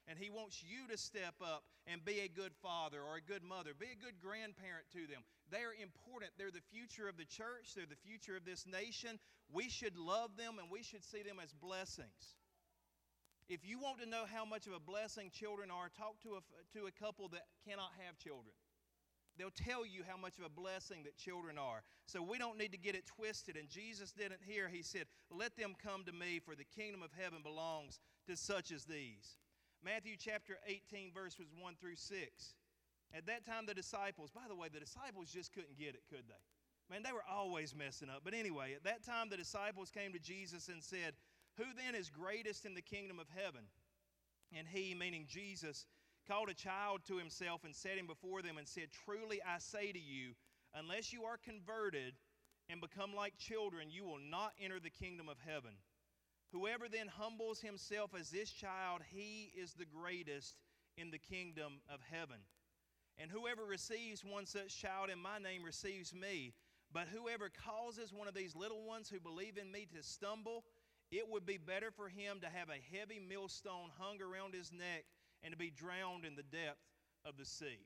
And 0.07 0.17
He 0.17 0.29
wants 0.29 0.63
you 0.63 0.87
to 0.87 0.97
step 0.97 1.35
up 1.43 1.63
and 1.87 2.03
be 2.03 2.23
a 2.23 2.31
good 2.31 2.55
father 2.63 3.03
or 3.03 3.19
a 3.19 3.21
good 3.21 3.43
mother, 3.43 3.71
be 3.75 3.91
a 3.91 4.03
good 4.03 4.19
grandparent 4.23 4.87
to 4.95 5.07
them. 5.07 5.23
They 5.51 5.63
are 5.63 5.75
important. 5.75 6.31
They're 6.37 6.55
the 6.55 6.63
future 6.71 7.07
of 7.07 7.17
the 7.17 7.27
church, 7.27 7.75
they're 7.75 7.87
the 7.87 7.99
future 8.07 8.35
of 8.35 8.45
this 8.45 8.65
nation. 8.67 9.19
We 9.51 9.69
should 9.69 9.97
love 9.97 10.35
them 10.39 10.55
and 10.59 10.71
we 10.71 10.83
should 10.83 11.03
see 11.03 11.21
them 11.23 11.37
as 11.43 11.51
blessings. 11.51 12.39
If 13.49 13.67
you 13.67 13.77
want 13.77 13.99
to 13.99 14.07
know 14.07 14.23
how 14.23 14.45
much 14.45 14.67
of 14.67 14.73
a 14.73 14.79
blessing 14.79 15.29
children 15.29 15.69
are, 15.69 15.91
talk 15.91 16.15
to 16.23 16.39
a, 16.39 16.41
to 16.79 16.87
a 16.87 16.95
couple 16.95 17.27
that 17.35 17.43
cannot 17.67 17.91
have 18.07 18.17
children. 18.17 18.55
They'll 19.37 19.49
tell 19.49 19.85
you 19.85 20.03
how 20.07 20.17
much 20.17 20.37
of 20.37 20.45
a 20.45 20.49
blessing 20.49 21.03
that 21.03 21.17
children 21.17 21.57
are. 21.57 21.81
So 22.05 22.21
we 22.21 22.37
don't 22.37 22.57
need 22.57 22.71
to 22.71 22.77
get 22.77 22.95
it 22.95 23.05
twisted. 23.05 23.57
And 23.57 23.67
Jesus 23.67 24.11
didn't 24.11 24.41
hear. 24.45 24.67
He 24.67 24.83
said, 24.83 25.05
Let 25.31 25.57
them 25.57 25.73
come 25.81 26.03
to 26.05 26.11
me, 26.11 26.39
for 26.39 26.55
the 26.55 26.65
kingdom 26.65 27.01
of 27.01 27.09
heaven 27.19 27.39
belongs 27.41 27.99
to 28.27 28.35
such 28.37 28.71
as 28.71 28.85
these. 28.85 29.37
Matthew 29.83 30.15
chapter 30.17 30.57
18, 30.67 31.11
verses 31.13 31.47
1 31.59 31.75
through 31.81 31.95
6. 31.95 32.55
At 33.15 33.25
that 33.27 33.45
time, 33.45 33.65
the 33.65 33.73
disciples, 33.73 34.31
by 34.31 34.47
the 34.47 34.55
way, 34.55 34.67
the 34.73 34.79
disciples 34.79 35.29
just 35.31 35.53
couldn't 35.53 35.77
get 35.77 35.93
it, 35.93 36.03
could 36.09 36.25
they? 36.27 36.41
Man, 36.89 37.03
they 37.03 37.11
were 37.11 37.25
always 37.29 37.75
messing 37.75 38.09
up. 38.09 38.21
But 38.23 38.33
anyway, 38.33 38.73
at 38.73 38.83
that 38.83 39.03
time, 39.03 39.29
the 39.29 39.37
disciples 39.37 39.89
came 39.89 40.13
to 40.13 40.19
Jesus 40.19 40.67
and 40.67 40.83
said, 40.83 41.13
Who 41.57 41.65
then 41.75 41.95
is 41.95 42.09
greatest 42.09 42.65
in 42.65 42.73
the 42.73 42.81
kingdom 42.81 43.19
of 43.19 43.27
heaven? 43.35 43.61
And 44.55 44.67
he, 44.67 44.93
meaning 44.93 45.25
Jesus, 45.27 45.85
called 46.27 46.49
a 46.49 46.53
child 46.53 47.01
to 47.07 47.17
himself 47.17 47.63
and 47.63 47.75
set 47.75 47.97
him 47.97 48.07
before 48.07 48.41
them 48.41 48.57
and 48.57 48.67
said, 48.67 48.87
Truly 49.05 49.41
I 49.41 49.59
say 49.59 49.91
to 49.91 49.99
you, 49.99 50.33
unless 50.73 51.13
you 51.13 51.23
are 51.23 51.37
converted 51.37 52.13
and 52.69 52.81
become 52.81 53.15
like 53.15 53.37
children, 53.37 53.89
you 53.89 54.03
will 54.03 54.19
not 54.19 54.53
enter 54.61 54.79
the 54.79 54.89
kingdom 54.89 55.29
of 55.29 55.37
heaven. 55.45 55.71
Whoever 56.51 56.87
then 56.87 57.07
humbles 57.07 57.59
himself 57.59 58.11
as 58.17 58.29
this 58.29 58.51
child, 58.51 59.01
he 59.09 59.51
is 59.59 59.73
the 59.73 59.85
greatest 59.85 60.55
in 60.97 61.11
the 61.11 61.17
kingdom 61.17 61.81
of 61.91 61.99
heaven. 62.11 62.37
And 63.17 63.29
whoever 63.29 63.65
receives 63.65 64.23
one 64.23 64.45
such 64.45 64.79
child 64.79 65.09
in 65.09 65.19
my 65.19 65.39
name 65.39 65.63
receives 65.63 66.13
me. 66.13 66.53
But 66.91 67.07
whoever 67.07 67.49
causes 67.49 68.13
one 68.13 68.27
of 68.27 68.35
these 68.35 68.55
little 68.55 68.83
ones 68.83 69.09
who 69.09 69.19
believe 69.19 69.57
in 69.57 69.71
me 69.71 69.87
to 69.95 70.03
stumble, 70.03 70.63
it 71.11 71.27
would 71.27 71.45
be 71.45 71.57
better 71.57 71.89
for 71.91 72.07
him 72.07 72.39
to 72.41 72.49
have 72.49 72.69
a 72.69 72.95
heavy 72.95 73.19
millstone 73.19 73.89
hung 73.97 74.21
around 74.21 74.53
his 74.53 74.71
neck 74.71 75.05
and 75.43 75.51
to 75.51 75.57
be 75.57 75.69
drowned 75.69 76.25
in 76.25 76.35
the 76.35 76.43
depth 76.43 76.81
of 77.25 77.37
the 77.37 77.45
sea. 77.45 77.85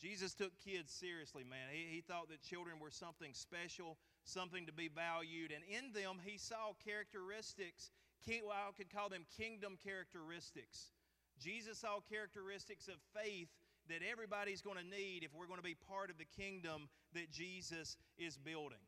Jesus 0.00 0.34
took 0.34 0.50
kids 0.64 0.90
seriously, 0.90 1.44
man. 1.44 1.70
He, 1.70 1.94
he 1.94 2.00
thought 2.00 2.28
that 2.28 2.42
children 2.42 2.80
were 2.80 2.90
something 2.90 3.30
special, 3.34 3.96
something 4.24 4.66
to 4.66 4.72
be 4.72 4.88
valued, 4.88 5.52
and 5.52 5.62
in 5.70 5.92
them 5.92 6.18
he 6.24 6.38
saw 6.38 6.74
characteristics, 6.84 7.90
king, 8.26 8.42
well, 8.44 8.56
I 8.56 8.72
could 8.76 8.92
call 8.92 9.08
them 9.08 9.24
kingdom 9.36 9.78
characteristics. 9.78 10.90
Jesus 11.38 11.78
saw 11.78 12.00
characteristics 12.10 12.88
of 12.88 12.94
faith 13.14 13.48
that 13.88 14.02
everybody's 14.02 14.62
going 14.62 14.78
to 14.78 14.84
need 14.84 15.22
if 15.22 15.34
we're 15.34 15.46
going 15.46 15.58
to 15.58 15.64
be 15.64 15.76
part 15.88 16.10
of 16.10 16.18
the 16.18 16.26
kingdom 16.36 16.88
that 17.14 17.30
Jesus 17.30 17.96
is 18.18 18.36
building. 18.36 18.82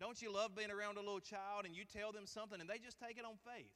Don't 0.00 0.22
you 0.22 0.32
love 0.32 0.54
being 0.54 0.70
around 0.70 0.96
a 0.96 1.00
little 1.00 1.20
child 1.20 1.66
and 1.66 1.74
you 1.74 1.82
tell 1.84 2.12
them 2.12 2.26
something 2.26 2.60
and 2.60 2.70
they 2.70 2.78
just 2.78 2.98
take 2.98 3.18
it 3.18 3.24
on 3.24 3.34
faith? 3.42 3.74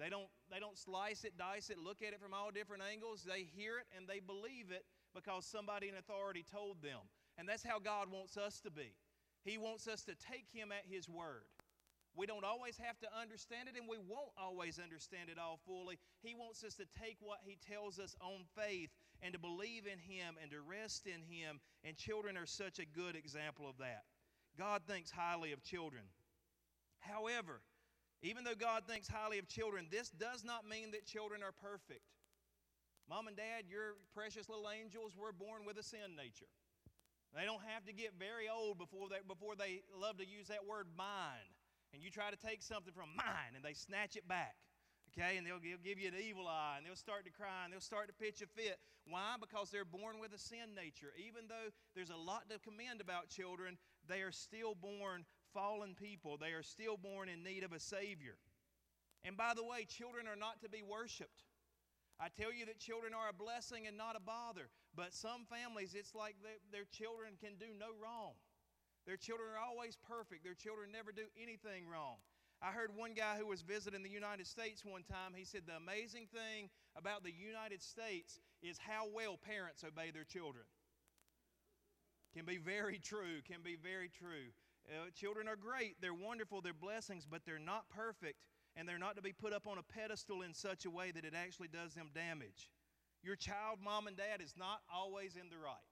They 0.00 0.08
don't, 0.08 0.32
they 0.50 0.58
don't 0.58 0.78
slice 0.78 1.24
it, 1.24 1.36
dice 1.36 1.68
it, 1.68 1.76
look 1.76 2.00
at 2.00 2.14
it 2.14 2.20
from 2.20 2.32
all 2.32 2.50
different 2.50 2.82
angles. 2.82 3.20
They 3.20 3.44
hear 3.44 3.76
it 3.76 3.84
and 3.94 4.08
they 4.08 4.18
believe 4.18 4.72
it 4.72 4.84
because 5.14 5.44
somebody 5.44 5.88
in 5.88 5.94
authority 5.94 6.42
told 6.50 6.80
them. 6.80 7.04
And 7.36 7.46
that's 7.46 7.62
how 7.62 7.78
God 7.78 8.08
wants 8.10 8.38
us 8.38 8.60
to 8.60 8.70
be. 8.70 8.96
He 9.44 9.58
wants 9.58 9.86
us 9.88 10.02
to 10.04 10.14
take 10.16 10.46
Him 10.52 10.72
at 10.72 10.88
His 10.88 11.08
word. 11.08 11.44
We 12.16 12.26
don't 12.26 12.44
always 12.44 12.76
have 12.78 12.98
to 13.00 13.08
understand 13.14 13.68
it, 13.68 13.78
and 13.78 13.88
we 13.88 13.96
won't 13.96 14.34
always 14.36 14.80
understand 14.82 15.28
it 15.30 15.38
all 15.38 15.60
fully. 15.64 15.98
He 16.22 16.34
wants 16.34 16.64
us 16.64 16.74
to 16.74 16.84
take 16.98 17.16
what 17.20 17.38
He 17.44 17.56
tells 17.70 17.98
us 17.98 18.16
on 18.20 18.44
faith 18.56 18.90
and 19.22 19.32
to 19.32 19.38
believe 19.38 19.84
in 19.86 19.98
Him 19.98 20.34
and 20.42 20.50
to 20.50 20.60
rest 20.60 21.06
in 21.06 21.22
Him, 21.22 21.60
and 21.84 21.96
children 21.96 22.36
are 22.36 22.46
such 22.46 22.78
a 22.78 22.84
good 22.84 23.16
example 23.16 23.68
of 23.68 23.78
that. 23.78 24.02
God 24.58 24.82
thinks 24.86 25.10
highly 25.10 25.52
of 25.52 25.62
children. 25.62 26.02
However, 26.98 27.60
even 28.22 28.44
though 28.44 28.58
God 28.58 28.84
thinks 28.86 29.08
highly 29.08 29.38
of 29.38 29.48
children, 29.48 29.86
this 29.90 30.10
does 30.10 30.44
not 30.44 30.68
mean 30.68 30.92
that 30.92 31.06
children 31.06 31.42
are 31.42 31.52
perfect. 31.52 32.04
Mom 33.08 33.26
and 33.26 33.36
dad, 33.36 33.64
your 33.66 33.98
precious 34.14 34.48
little 34.48 34.70
angels 34.70 35.16
were 35.16 35.32
born 35.32 35.64
with 35.66 35.78
a 35.78 35.82
sin 35.82 36.14
nature. 36.16 36.50
They 37.34 37.44
don't 37.44 37.62
have 37.74 37.86
to 37.86 37.92
get 37.92 38.14
very 38.18 38.50
old 38.50 38.78
before 38.78 39.08
they, 39.08 39.22
before 39.26 39.54
they 39.54 39.82
love 39.94 40.18
to 40.18 40.26
use 40.26 40.48
that 40.48 40.66
word 40.66 40.86
mine. 40.96 41.50
And 41.92 42.02
you 42.02 42.10
try 42.10 42.30
to 42.30 42.38
take 42.38 42.62
something 42.62 42.94
from 42.94 43.10
mine 43.16 43.54
and 43.54 43.64
they 43.64 43.74
snatch 43.74 44.14
it 44.14 44.26
back. 44.28 44.54
Okay, 45.10 45.38
and 45.38 45.42
they'll, 45.42 45.58
they'll 45.58 45.82
give 45.82 45.98
you 45.98 46.06
an 46.06 46.14
evil 46.22 46.46
eye 46.46 46.78
and 46.78 46.86
they'll 46.86 46.94
start 46.94 47.26
to 47.26 47.34
cry 47.34 47.66
and 47.66 47.72
they'll 47.72 47.82
start 47.82 48.06
to 48.06 48.14
pitch 48.14 48.42
a 48.42 48.46
fit. 48.46 48.78
Why? 49.10 49.34
Because 49.40 49.70
they're 49.70 49.88
born 49.88 50.22
with 50.22 50.30
a 50.30 50.38
sin 50.38 50.70
nature. 50.76 51.10
Even 51.18 51.50
though 51.50 51.74
there's 51.98 52.14
a 52.14 52.16
lot 52.16 52.46
to 52.50 52.62
commend 52.62 53.00
about 53.00 53.26
children, 53.26 53.74
they 54.06 54.22
are 54.22 54.30
still 54.30 54.78
born 54.78 55.26
fallen 55.52 55.94
people. 55.94 56.36
They 56.36 56.52
are 56.52 56.62
still 56.62 56.96
born 56.96 57.28
in 57.28 57.42
need 57.42 57.62
of 57.64 57.72
a 57.72 57.80
Savior. 57.80 58.36
And 59.24 59.36
by 59.36 59.52
the 59.54 59.64
way, 59.64 59.84
children 59.84 60.26
are 60.26 60.38
not 60.38 60.60
to 60.62 60.68
be 60.68 60.82
worshiped. 60.82 61.44
I 62.20 62.28
tell 62.28 62.52
you 62.52 62.66
that 62.66 62.78
children 62.78 63.12
are 63.14 63.30
a 63.30 63.36
blessing 63.36 63.86
and 63.86 63.96
not 63.96 64.16
a 64.16 64.20
bother. 64.20 64.68
But 64.94 65.14
some 65.14 65.46
families, 65.48 65.94
it's 65.94 66.14
like 66.14 66.36
their 66.72 66.84
children 66.90 67.34
can 67.40 67.56
do 67.56 67.72
no 67.78 67.92
wrong. 68.02 68.36
Their 69.06 69.16
children 69.16 69.48
are 69.56 69.64
always 69.64 69.96
perfect. 69.96 70.44
Their 70.44 70.54
children 70.54 70.92
never 70.92 71.12
do 71.12 71.24
anything 71.40 71.88
wrong. 71.88 72.20
I 72.60 72.72
heard 72.72 72.94
one 72.94 73.14
guy 73.14 73.36
who 73.38 73.46
was 73.46 73.62
visiting 73.62 74.02
the 74.02 74.10
United 74.12 74.46
States 74.46 74.84
one 74.84 75.02
time, 75.02 75.32
he 75.34 75.44
said, 75.44 75.62
The 75.64 75.80
amazing 75.80 76.28
thing 76.28 76.68
about 76.94 77.24
the 77.24 77.32
United 77.32 77.80
States 77.80 78.38
is 78.62 78.76
how 78.76 79.08
well 79.14 79.38
parents 79.40 79.82
obey 79.82 80.10
their 80.10 80.28
children. 80.28 80.64
Can 82.36 82.44
be 82.44 82.58
very 82.58 82.98
true, 82.98 83.40
can 83.48 83.62
be 83.64 83.76
very 83.80 84.10
true. 84.10 84.52
Uh, 84.90 85.06
children 85.14 85.46
are 85.46 85.54
great, 85.54 85.94
they're 86.02 86.12
wonderful, 86.12 86.60
they're 86.60 86.74
blessings, 86.74 87.22
but 87.22 87.46
they're 87.46 87.62
not 87.62 87.88
perfect 87.94 88.42
and 88.74 88.88
they're 88.88 88.98
not 88.98 89.14
to 89.14 89.22
be 89.22 89.32
put 89.32 89.52
up 89.52 89.66
on 89.66 89.78
a 89.78 89.86
pedestal 89.86 90.42
in 90.42 90.54
such 90.54 90.84
a 90.84 90.90
way 90.90 91.10
that 91.10 91.24
it 91.24 91.34
actually 91.34 91.70
does 91.70 91.94
them 91.94 92.10
damage. 92.14 92.70
Your 93.22 93.36
child, 93.36 93.78
mom 93.78 94.06
and 94.06 94.16
dad, 94.16 94.42
is 94.42 94.54
not 94.58 94.82
always 94.90 95.36
in 95.36 95.46
the 95.50 95.58
right. 95.62 95.86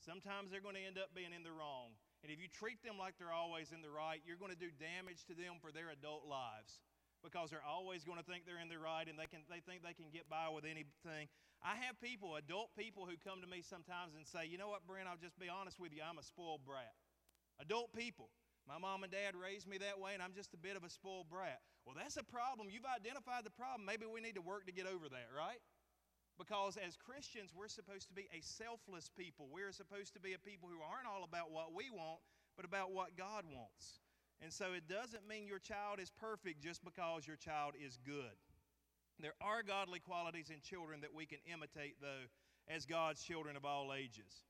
Sometimes 0.00 0.50
they're 0.50 0.64
going 0.64 0.76
to 0.76 0.84
end 0.84 0.98
up 0.98 1.14
being 1.14 1.32
in 1.32 1.46
the 1.46 1.54
wrong. 1.54 1.96
And 2.20 2.28
if 2.28 2.36
you 2.36 2.50
treat 2.50 2.82
them 2.82 2.98
like 2.98 3.16
they're 3.16 3.34
always 3.34 3.70
in 3.70 3.82
the 3.82 3.92
right, 3.92 4.20
you're 4.26 4.40
going 4.40 4.52
to 4.52 4.58
do 4.58 4.70
damage 4.76 5.24
to 5.30 5.34
them 5.34 5.62
for 5.62 5.70
their 5.70 5.94
adult 5.94 6.26
lives 6.26 6.82
because 7.22 7.54
they're 7.54 7.64
always 7.64 8.02
going 8.02 8.18
to 8.18 8.26
think 8.26 8.44
they're 8.44 8.62
in 8.62 8.70
the 8.70 8.82
right 8.82 9.06
and 9.06 9.14
they, 9.14 9.30
can, 9.30 9.46
they 9.46 9.62
think 9.62 9.86
they 9.86 9.94
can 9.94 10.10
get 10.10 10.26
by 10.26 10.50
with 10.50 10.66
anything. 10.66 11.30
I 11.62 11.78
have 11.86 11.94
people, 12.02 12.34
adult 12.34 12.74
people, 12.74 13.06
who 13.06 13.14
come 13.22 13.38
to 13.38 13.46
me 13.46 13.62
sometimes 13.62 14.18
and 14.18 14.26
say, 14.26 14.50
You 14.50 14.58
know 14.58 14.66
what, 14.66 14.82
Brent, 14.82 15.06
I'll 15.06 15.22
just 15.22 15.38
be 15.38 15.46
honest 15.46 15.78
with 15.78 15.94
you, 15.94 16.02
I'm 16.02 16.18
a 16.18 16.26
spoiled 16.26 16.66
brat. 16.66 16.90
Adult 17.62 17.94
people. 17.94 18.28
My 18.66 18.78
mom 18.78 19.02
and 19.02 19.10
dad 19.10 19.34
raised 19.34 19.66
me 19.66 19.78
that 19.78 19.98
way, 19.98 20.14
and 20.14 20.22
I'm 20.22 20.34
just 20.34 20.54
a 20.54 20.60
bit 20.60 20.76
of 20.76 20.84
a 20.84 20.90
spoiled 20.90 21.30
brat. 21.30 21.62
Well, 21.86 21.96
that's 21.98 22.16
a 22.16 22.22
problem. 22.22 22.68
You've 22.70 22.86
identified 22.86 23.42
the 23.44 23.54
problem. 23.54 23.86
Maybe 23.86 24.06
we 24.06 24.20
need 24.20 24.34
to 24.34 24.42
work 24.42 24.66
to 24.66 24.72
get 24.72 24.86
over 24.86 25.08
that, 25.10 25.30
right? 25.34 25.58
Because 26.38 26.78
as 26.78 26.96
Christians, 26.96 27.50
we're 27.54 27.70
supposed 27.70 28.08
to 28.08 28.14
be 28.14 28.26
a 28.30 28.40
selfless 28.42 29.10
people. 29.10 29.48
We're 29.50 29.72
supposed 29.72 30.14
to 30.14 30.20
be 30.20 30.34
a 30.34 30.38
people 30.38 30.68
who 30.70 30.78
aren't 30.82 31.06
all 31.06 31.24
about 31.24 31.50
what 31.50 31.74
we 31.74 31.90
want, 31.90 32.22
but 32.56 32.64
about 32.64 32.92
what 32.92 33.16
God 33.16 33.44
wants. 33.46 34.00
And 34.42 34.52
so 34.52 34.74
it 34.74 34.88
doesn't 34.88 35.28
mean 35.28 35.46
your 35.46 35.62
child 35.62 36.00
is 36.00 36.10
perfect 36.10 36.62
just 36.62 36.82
because 36.84 37.26
your 37.26 37.36
child 37.36 37.74
is 37.78 37.98
good. 38.04 38.34
There 39.20 39.38
are 39.40 39.62
godly 39.62 40.00
qualities 40.00 40.50
in 40.50 40.60
children 40.62 41.00
that 41.02 41.14
we 41.14 41.26
can 41.26 41.38
imitate, 41.46 41.96
though, 42.00 42.26
as 42.66 42.86
God's 42.86 43.22
children 43.22 43.56
of 43.56 43.64
all 43.64 43.92
ages. 43.94 44.46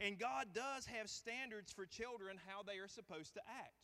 And 0.00 0.16
God 0.16 0.56
does 0.56 0.88
have 0.88 1.12
standards 1.12 1.76
for 1.76 1.84
children 1.84 2.40
how 2.48 2.64
they 2.64 2.80
are 2.80 2.88
supposed 2.88 3.36
to 3.36 3.44
act. 3.44 3.76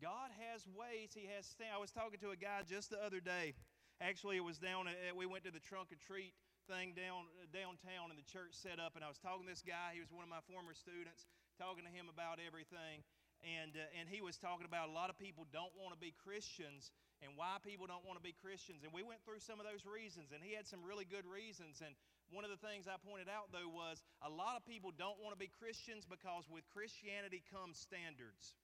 God 0.00 0.32
has 0.50 0.64
ways. 0.72 1.12
He 1.12 1.28
has. 1.36 1.44
I 1.60 1.76
was 1.76 1.92
talking 1.92 2.16
to 2.24 2.32
a 2.32 2.40
guy 2.40 2.64
just 2.64 2.88
the 2.88 2.98
other 2.98 3.20
day. 3.20 3.52
Actually, 4.00 4.40
it 4.40 4.46
was 4.46 4.56
down. 4.56 4.88
At, 4.88 5.12
we 5.12 5.28
went 5.28 5.44
to 5.44 5.52
the 5.52 5.60
trunk 5.60 5.92
or 5.92 6.00
treat 6.00 6.32
thing 6.64 6.96
down 6.96 7.28
downtown, 7.52 8.08
and 8.08 8.16
the 8.16 8.24
church 8.24 8.56
set 8.56 8.80
up. 8.80 8.96
And 8.96 9.04
I 9.04 9.08
was 9.12 9.20
talking 9.20 9.44
to 9.44 9.52
this 9.52 9.62
guy. 9.62 9.92
He 9.92 10.00
was 10.00 10.10
one 10.10 10.24
of 10.24 10.32
my 10.32 10.40
former 10.48 10.72
students. 10.72 11.28
Talking 11.60 11.86
to 11.86 11.92
him 11.92 12.10
about 12.10 12.42
everything, 12.42 13.06
and 13.46 13.78
uh, 13.78 13.98
and 14.00 14.10
he 14.10 14.18
was 14.18 14.40
talking 14.40 14.66
about 14.66 14.90
a 14.90 14.94
lot 14.96 15.12
of 15.12 15.20
people 15.20 15.46
don't 15.54 15.70
want 15.78 15.94
to 15.94 16.00
be 16.00 16.10
Christians, 16.10 16.90
and 17.22 17.38
why 17.38 17.62
people 17.62 17.86
don't 17.86 18.02
want 18.02 18.18
to 18.18 18.24
be 18.24 18.34
Christians. 18.34 18.82
And 18.82 18.90
we 18.90 19.06
went 19.06 19.22
through 19.22 19.38
some 19.38 19.62
of 19.62 19.68
those 19.68 19.86
reasons, 19.86 20.34
and 20.34 20.42
he 20.42 20.58
had 20.58 20.66
some 20.66 20.82
really 20.82 21.06
good 21.06 21.22
reasons. 21.28 21.78
And 21.78 21.94
one 22.34 22.42
of 22.42 22.50
the 22.50 22.58
things 22.58 22.90
I 22.90 22.98
pointed 22.98 23.30
out, 23.30 23.54
though, 23.54 23.70
was 23.70 24.02
a 24.18 24.28
lot 24.28 24.58
of 24.58 24.66
people 24.66 24.90
don't 24.90 25.22
want 25.22 25.30
to 25.30 25.38
be 25.38 25.46
Christians 25.46 26.02
because 26.02 26.50
with 26.50 26.66
Christianity 26.74 27.46
comes 27.46 27.78
standards. 27.78 28.58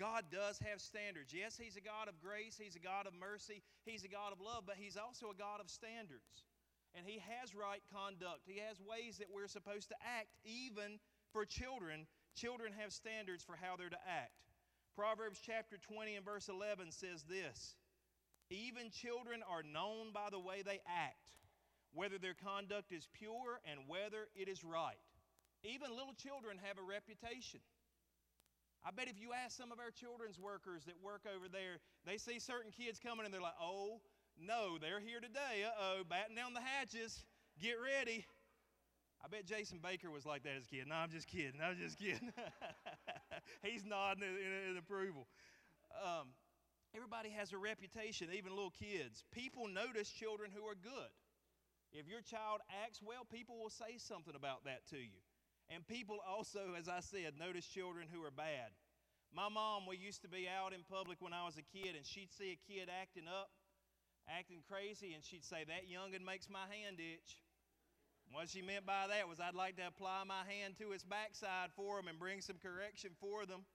God 0.00 0.32
does 0.32 0.56
have 0.64 0.80
standards. 0.80 1.36
Yes, 1.36 1.60
He's 1.60 1.76
a 1.76 1.84
God 1.84 2.08
of 2.08 2.16
grace, 2.24 2.56
He's 2.56 2.80
a 2.80 2.80
God 2.80 3.04
of 3.04 3.12
mercy, 3.12 3.60
He's 3.84 4.00
a 4.00 4.08
God 4.08 4.32
of 4.32 4.40
love, 4.40 4.64
but 4.64 4.80
He's 4.80 4.96
also 4.96 5.28
a 5.28 5.36
God 5.36 5.60
of 5.60 5.68
standards. 5.68 6.48
And 6.96 7.04
He 7.04 7.20
has 7.20 7.52
right 7.52 7.84
conduct, 7.92 8.48
He 8.48 8.64
has 8.64 8.80
ways 8.80 9.20
that 9.20 9.28
we're 9.28 9.52
supposed 9.52 9.92
to 9.92 9.98
act, 10.00 10.32
even 10.48 10.96
for 11.36 11.44
children. 11.44 12.08
Children 12.32 12.72
have 12.80 12.96
standards 12.96 13.44
for 13.44 13.60
how 13.60 13.76
they're 13.76 13.92
to 13.92 14.08
act. 14.08 14.40
Proverbs 14.96 15.42
chapter 15.44 15.76
20 15.76 16.16
and 16.16 16.24
verse 16.24 16.48
11 16.48 16.92
says 16.92 17.28
this 17.28 17.76
Even 18.48 18.88
children 18.88 19.44
are 19.44 19.62
known 19.62 20.16
by 20.16 20.32
the 20.32 20.40
way 20.40 20.62
they 20.64 20.80
act 20.88 21.39
whether 21.94 22.18
their 22.18 22.34
conduct 22.34 22.92
is 22.92 23.08
pure 23.12 23.60
and 23.68 23.80
whether 23.86 24.28
it 24.34 24.48
is 24.48 24.62
right. 24.64 25.00
Even 25.62 25.90
little 25.90 26.14
children 26.14 26.56
have 26.62 26.78
a 26.78 26.86
reputation. 26.86 27.60
I 28.80 28.90
bet 28.90 29.08
if 29.08 29.20
you 29.20 29.36
ask 29.36 29.56
some 29.56 29.72
of 29.72 29.78
our 29.78 29.90
children's 29.90 30.38
workers 30.38 30.84
that 30.86 30.96
work 31.02 31.28
over 31.28 31.48
there, 31.52 31.84
they 32.06 32.16
see 32.16 32.38
certain 32.38 32.72
kids 32.72 32.98
coming 32.98 33.26
and 33.26 33.34
they're 33.34 33.44
like, 33.44 33.58
oh, 33.60 34.00
no, 34.40 34.78
they're 34.80 35.00
here 35.00 35.20
today. 35.20 35.68
Uh 35.68 35.70
oh, 35.76 36.04
batten 36.08 36.34
down 36.34 36.54
the 36.54 36.64
hatches. 36.64 37.24
Get 37.60 37.76
ready. 37.76 38.24
I 39.22 39.28
bet 39.28 39.44
Jason 39.44 39.80
Baker 39.82 40.10
was 40.10 40.24
like 40.24 40.44
that 40.44 40.56
as 40.56 40.64
a 40.64 40.68
kid. 40.68 40.86
No, 40.88 40.94
I'm 40.94 41.10
just 41.10 41.28
kidding. 41.28 41.60
I'm 41.62 41.76
just 41.76 41.98
kidding. 41.98 42.32
He's 43.62 43.84
nodding 43.84 44.24
in, 44.24 44.70
in, 44.70 44.76
approval. 44.78 45.26
Um, 46.02 46.28
everybody 46.96 47.28
has 47.36 47.52
a 47.52 47.58
reputation, 47.58 48.28
even 48.32 48.54
little 48.54 48.72
kids. 48.72 49.24
People 49.30 49.68
notice 49.68 50.08
children 50.08 50.50
who 50.54 50.64
are 50.64 50.74
good. 50.74 51.12
If 51.92 52.06
your 52.06 52.22
child 52.22 52.62
acts 52.86 53.02
well, 53.02 53.26
people 53.26 53.58
will 53.58 53.70
say 53.70 53.98
something 53.98 54.34
about 54.34 54.64
that 54.64 54.86
to 54.90 54.96
you. 54.96 55.18
And 55.70 55.86
people 55.86 56.18
also, 56.26 56.74
as 56.78 56.88
I 56.88 57.00
said, 57.00 57.34
notice 57.38 57.66
children 57.66 58.06
who 58.10 58.22
are 58.22 58.34
bad. 58.34 58.70
My 59.30 59.48
mom, 59.48 59.86
we 59.86 59.96
used 59.96 60.22
to 60.22 60.28
be 60.28 60.50
out 60.50 60.74
in 60.74 60.82
public 60.90 61.18
when 61.22 61.32
I 61.32 61.46
was 61.46 61.54
a 61.58 61.66
kid, 61.66 61.94
and 61.94 62.06
she'd 62.06 62.34
see 62.34 62.58
a 62.58 62.64
kid 62.66 62.90
acting 62.90 63.30
up, 63.30 63.50
acting 64.26 64.62
crazy, 64.66 65.14
and 65.14 65.22
she'd 65.22 65.44
say, 65.44 65.62
That 65.62 65.86
youngin' 65.86 66.26
makes 66.26 66.50
my 66.50 66.66
hand 66.66 66.98
itch. 66.98 67.38
What 68.30 68.48
she 68.48 68.62
meant 68.62 68.86
by 68.86 69.06
that 69.10 69.28
was 69.28 69.38
I'd 69.38 69.54
like 69.54 69.76
to 69.76 69.86
apply 69.86 70.22
my 70.26 70.46
hand 70.46 70.78
to 70.78 70.92
its 70.92 71.02
backside 71.02 71.70
for 71.74 71.98
them 71.98 72.06
and 72.06 72.18
bring 72.18 72.40
some 72.40 72.58
correction 72.62 73.10
for 73.18 73.46
them. 73.46 73.66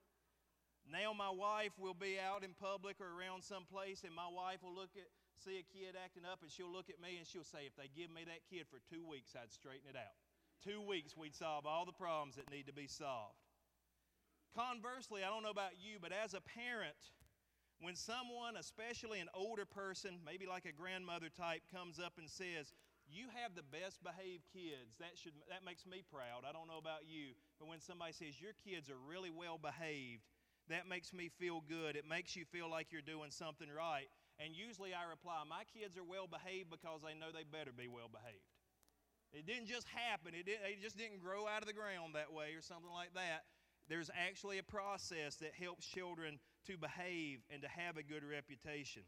Now 0.88 1.12
my 1.12 1.28
wife 1.28 1.72
will 1.76 1.96
be 1.96 2.16
out 2.16 2.44
in 2.44 2.52
public 2.56 2.96
or 3.00 3.08
around 3.08 3.44
some 3.44 3.64
place, 3.64 4.04
and 4.04 4.14
my 4.14 4.28
wife 4.28 4.62
will 4.62 4.74
look 4.74 4.96
at 4.96 5.08
see 5.38 5.60
a 5.60 5.66
kid 5.66 5.94
acting 5.96 6.24
up, 6.24 6.40
and 6.42 6.50
she'll 6.50 6.72
look 6.72 6.88
at 6.88 7.00
me 7.00 7.18
and 7.18 7.26
she'll 7.26 7.46
say, 7.46 7.68
If 7.68 7.76
they 7.76 7.88
give 7.92 8.10
me 8.10 8.24
that 8.24 8.44
kid 8.48 8.66
for 8.68 8.80
two 8.88 9.04
weeks, 9.04 9.36
I'd 9.36 9.52
straighten 9.52 9.88
it 9.88 9.96
out. 9.96 10.16
Two 10.64 10.80
weeks, 10.80 11.16
we'd 11.16 11.34
solve 11.34 11.66
all 11.66 11.84
the 11.84 11.94
problems 11.94 12.36
that 12.36 12.50
need 12.50 12.66
to 12.66 12.72
be 12.72 12.88
solved. 12.88 13.38
Conversely, 14.56 15.22
I 15.22 15.28
don't 15.28 15.44
know 15.44 15.52
about 15.52 15.76
you, 15.76 15.98
but 16.00 16.12
as 16.12 16.32
a 16.32 16.40
parent, 16.40 16.96
when 17.80 17.94
someone, 17.94 18.56
especially 18.56 19.20
an 19.20 19.28
older 19.34 19.66
person, 19.68 20.16
maybe 20.24 20.46
like 20.46 20.64
a 20.64 20.72
grandmother 20.72 21.28
type, 21.28 21.60
comes 21.70 22.00
up 22.00 22.16
and 22.16 22.28
says, 22.28 22.72
you 23.06 23.30
have 23.38 23.54
the 23.54 23.62
best 23.62 24.02
behaved 24.02 24.42
kids. 24.50 24.98
That 24.98 25.14
should 25.14 25.34
that 25.48 25.62
makes 25.64 25.86
me 25.86 26.02
proud. 26.10 26.42
I 26.42 26.50
don't 26.50 26.66
know 26.66 26.78
about 26.78 27.06
you, 27.06 27.38
but 27.58 27.68
when 27.68 27.80
somebody 27.80 28.12
says 28.12 28.40
your 28.40 28.54
kids 28.66 28.90
are 28.90 28.98
really 28.98 29.30
well 29.30 29.58
behaved, 29.58 30.26
that 30.68 30.88
makes 30.88 31.12
me 31.12 31.30
feel 31.38 31.62
good. 31.68 31.94
It 31.94 32.08
makes 32.08 32.34
you 32.34 32.44
feel 32.44 32.68
like 32.68 32.90
you're 32.90 33.06
doing 33.06 33.30
something 33.30 33.68
right. 33.70 34.10
And 34.38 34.52
usually 34.52 34.92
I 34.92 35.08
reply, 35.08 35.40
My 35.48 35.64
kids 35.72 35.96
are 35.96 36.04
well 36.04 36.28
behaved 36.28 36.68
because 36.70 37.00
they 37.00 37.16
know 37.16 37.32
they 37.32 37.44
better 37.44 37.72
be 37.72 37.88
well 37.88 38.12
behaved. 38.12 38.44
It 39.32 39.46
didn't 39.46 39.66
just 39.66 39.86
happen, 39.88 40.34
it, 40.34 40.46
didn't, 40.46 40.64
it 40.64 40.80
just 40.80 40.96
didn't 40.96 41.20
grow 41.20 41.46
out 41.46 41.62
of 41.62 41.68
the 41.68 41.74
ground 41.74 42.14
that 42.14 42.32
way 42.32 42.54
or 42.54 42.62
something 42.62 42.92
like 42.92 43.12
that. 43.14 43.44
There's 43.88 44.10
actually 44.14 44.58
a 44.58 44.62
process 44.62 45.36
that 45.36 45.52
helps 45.54 45.86
children 45.86 46.38
to 46.66 46.76
behave 46.76 47.40
and 47.50 47.62
to 47.62 47.68
have 47.68 47.96
a 47.96 48.02
good 48.02 48.24
reputation. 48.24 49.02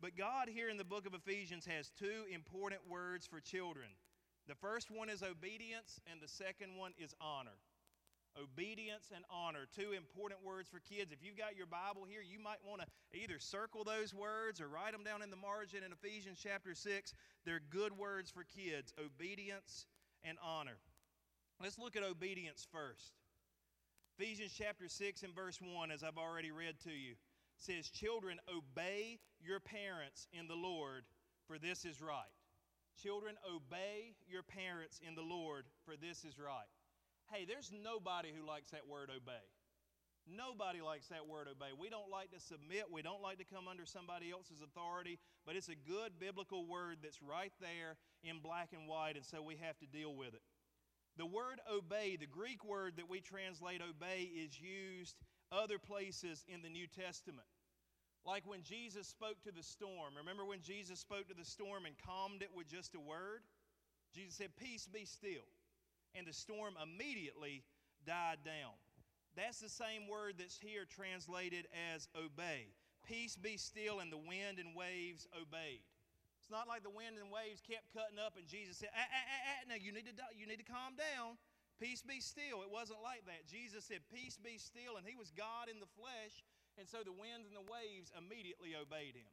But 0.00 0.16
God, 0.16 0.48
here 0.48 0.68
in 0.68 0.76
the 0.76 0.84
book 0.84 1.06
of 1.06 1.14
Ephesians, 1.14 1.66
has 1.66 1.90
two 1.90 2.24
important 2.32 2.80
words 2.88 3.26
for 3.26 3.40
children. 3.40 3.88
The 4.48 4.54
first 4.54 4.90
one 4.90 5.10
is 5.10 5.22
obedience, 5.22 6.00
and 6.10 6.20
the 6.20 6.28
second 6.28 6.76
one 6.76 6.92
is 6.98 7.14
honor. 7.20 7.56
Obedience 8.40 9.12
and 9.14 9.24
honor, 9.30 9.68
two 9.76 9.92
important 9.92 10.42
words 10.44 10.68
for 10.68 10.80
kids. 10.80 11.12
If 11.12 11.22
you've 11.22 11.36
got 11.36 11.56
your 11.56 11.66
Bible 11.66 12.06
here, 12.08 12.22
you 12.22 12.40
might 12.40 12.64
want 12.64 12.80
to 12.80 12.88
either 13.12 13.38
circle 13.38 13.84
those 13.84 14.14
words 14.14 14.60
or 14.60 14.68
write 14.68 14.92
them 14.92 15.04
down 15.04 15.22
in 15.22 15.30
the 15.30 15.36
margin 15.36 15.84
in 15.84 15.92
Ephesians 15.92 16.40
chapter 16.42 16.74
6. 16.74 17.12
They're 17.44 17.60
good 17.70 17.96
words 17.96 18.30
for 18.30 18.44
kids 18.44 18.94
obedience 18.98 19.86
and 20.24 20.38
honor. 20.42 20.78
Let's 21.60 21.78
look 21.78 21.96
at 21.96 22.02
obedience 22.02 22.66
first. 22.72 23.12
Ephesians 24.18 24.54
chapter 24.56 24.88
6 24.88 25.22
and 25.22 25.34
verse 25.34 25.58
1, 25.60 25.90
as 25.90 26.02
I've 26.02 26.18
already 26.18 26.50
read 26.50 26.80
to 26.84 26.90
you, 26.90 27.14
says, 27.56 27.88
Children, 27.88 28.38
obey 28.48 29.18
your 29.40 29.60
parents 29.60 30.28
in 30.32 30.46
the 30.48 30.54
Lord, 30.54 31.04
for 31.46 31.58
this 31.58 31.84
is 31.84 32.00
right. 32.00 32.32
Children, 33.02 33.36
obey 33.48 34.14
your 34.28 34.42
parents 34.42 35.00
in 35.06 35.14
the 35.14 35.22
Lord, 35.22 35.64
for 35.84 35.94
this 35.96 36.24
is 36.24 36.38
right. 36.38 36.68
Hey, 37.32 37.44
there's 37.46 37.70
nobody 37.70 38.30
who 38.34 38.46
likes 38.46 38.70
that 38.72 38.88
word 38.88 39.10
obey. 39.14 39.46
Nobody 40.26 40.80
likes 40.80 41.08
that 41.08 41.26
word 41.26 41.48
obey. 41.48 41.70
We 41.78 41.88
don't 41.88 42.10
like 42.10 42.30
to 42.32 42.40
submit. 42.40 42.90
We 42.90 43.02
don't 43.02 43.22
like 43.22 43.38
to 43.38 43.44
come 43.44 43.68
under 43.68 43.86
somebody 43.86 44.30
else's 44.30 44.62
authority, 44.62 45.18
but 45.46 45.56
it's 45.56 45.68
a 45.68 45.74
good 45.74 46.18
biblical 46.18 46.66
word 46.66 46.98
that's 47.02 47.22
right 47.22 47.52
there 47.60 47.96
in 48.22 48.38
black 48.42 48.70
and 48.72 48.86
white, 48.86 49.16
and 49.16 49.24
so 49.24 49.42
we 49.42 49.56
have 49.56 49.78
to 49.78 49.86
deal 49.86 50.14
with 50.14 50.34
it. 50.34 50.42
The 51.16 51.26
word 51.26 51.60
obey, 51.70 52.16
the 52.16 52.26
Greek 52.26 52.64
word 52.64 52.94
that 52.96 53.08
we 53.08 53.20
translate 53.20 53.80
obey, 53.80 54.30
is 54.34 54.60
used 54.60 55.16
other 55.52 55.78
places 55.78 56.44
in 56.48 56.62
the 56.62 56.68
New 56.68 56.86
Testament. 56.86 57.46
Like 58.24 58.46
when 58.46 58.62
Jesus 58.62 59.08
spoke 59.08 59.42
to 59.44 59.52
the 59.52 59.62
storm. 59.62 60.14
Remember 60.16 60.44
when 60.44 60.60
Jesus 60.60 61.00
spoke 61.00 61.28
to 61.28 61.34
the 61.34 61.44
storm 61.44 61.86
and 61.86 61.94
calmed 62.06 62.42
it 62.42 62.50
with 62.54 62.68
just 62.68 62.94
a 62.94 63.00
word? 63.00 63.42
Jesus 64.14 64.34
said, 64.34 64.50
Peace 64.56 64.86
be 64.86 65.04
still. 65.04 65.46
And 66.14 66.26
the 66.26 66.32
storm 66.32 66.74
immediately 66.82 67.62
died 68.06 68.42
down. 68.44 68.74
That's 69.36 69.60
the 69.60 69.70
same 69.70 70.10
word 70.10 70.34
that's 70.38 70.58
here 70.58 70.84
translated 70.84 71.66
as 71.94 72.08
obey. 72.18 72.74
Peace 73.06 73.36
be 73.36 73.56
still, 73.56 74.00
and 74.00 74.10
the 74.10 74.18
wind 74.18 74.58
and 74.58 74.74
waves 74.74 75.26
obeyed. 75.34 75.86
It's 76.42 76.50
not 76.50 76.66
like 76.66 76.82
the 76.82 76.90
wind 76.90 77.14
and 77.14 77.30
waves 77.30 77.62
kept 77.62 77.94
cutting 77.94 78.18
up, 78.18 78.34
and 78.34 78.44
Jesus 78.48 78.76
said, 78.76 78.90
ah, 78.90 79.00
ah, 79.00 79.06
ah, 79.06 79.42
ah, 79.54 79.62
no, 79.70 79.76
you 79.78 79.94
need, 79.94 80.10
to, 80.10 80.14
you 80.34 80.50
need 80.50 80.58
to 80.58 80.66
calm 80.66 80.98
down. 80.98 81.38
Peace 81.80 82.04
be 82.04 82.20
still. 82.20 82.60
It 82.60 82.68
wasn't 82.68 83.00
like 83.00 83.24
that. 83.24 83.48
Jesus 83.48 83.88
said, 83.88 84.04
Peace 84.12 84.36
be 84.36 84.60
still, 84.60 85.00
and 85.00 85.06
he 85.08 85.16
was 85.16 85.32
God 85.32 85.72
in 85.72 85.80
the 85.80 85.88
flesh, 85.96 86.44
and 86.76 86.84
so 86.84 87.00
the 87.00 87.14
winds 87.14 87.48
and 87.48 87.56
the 87.56 87.64
waves 87.64 88.12
immediately 88.12 88.76
obeyed 88.76 89.16
him. 89.16 89.32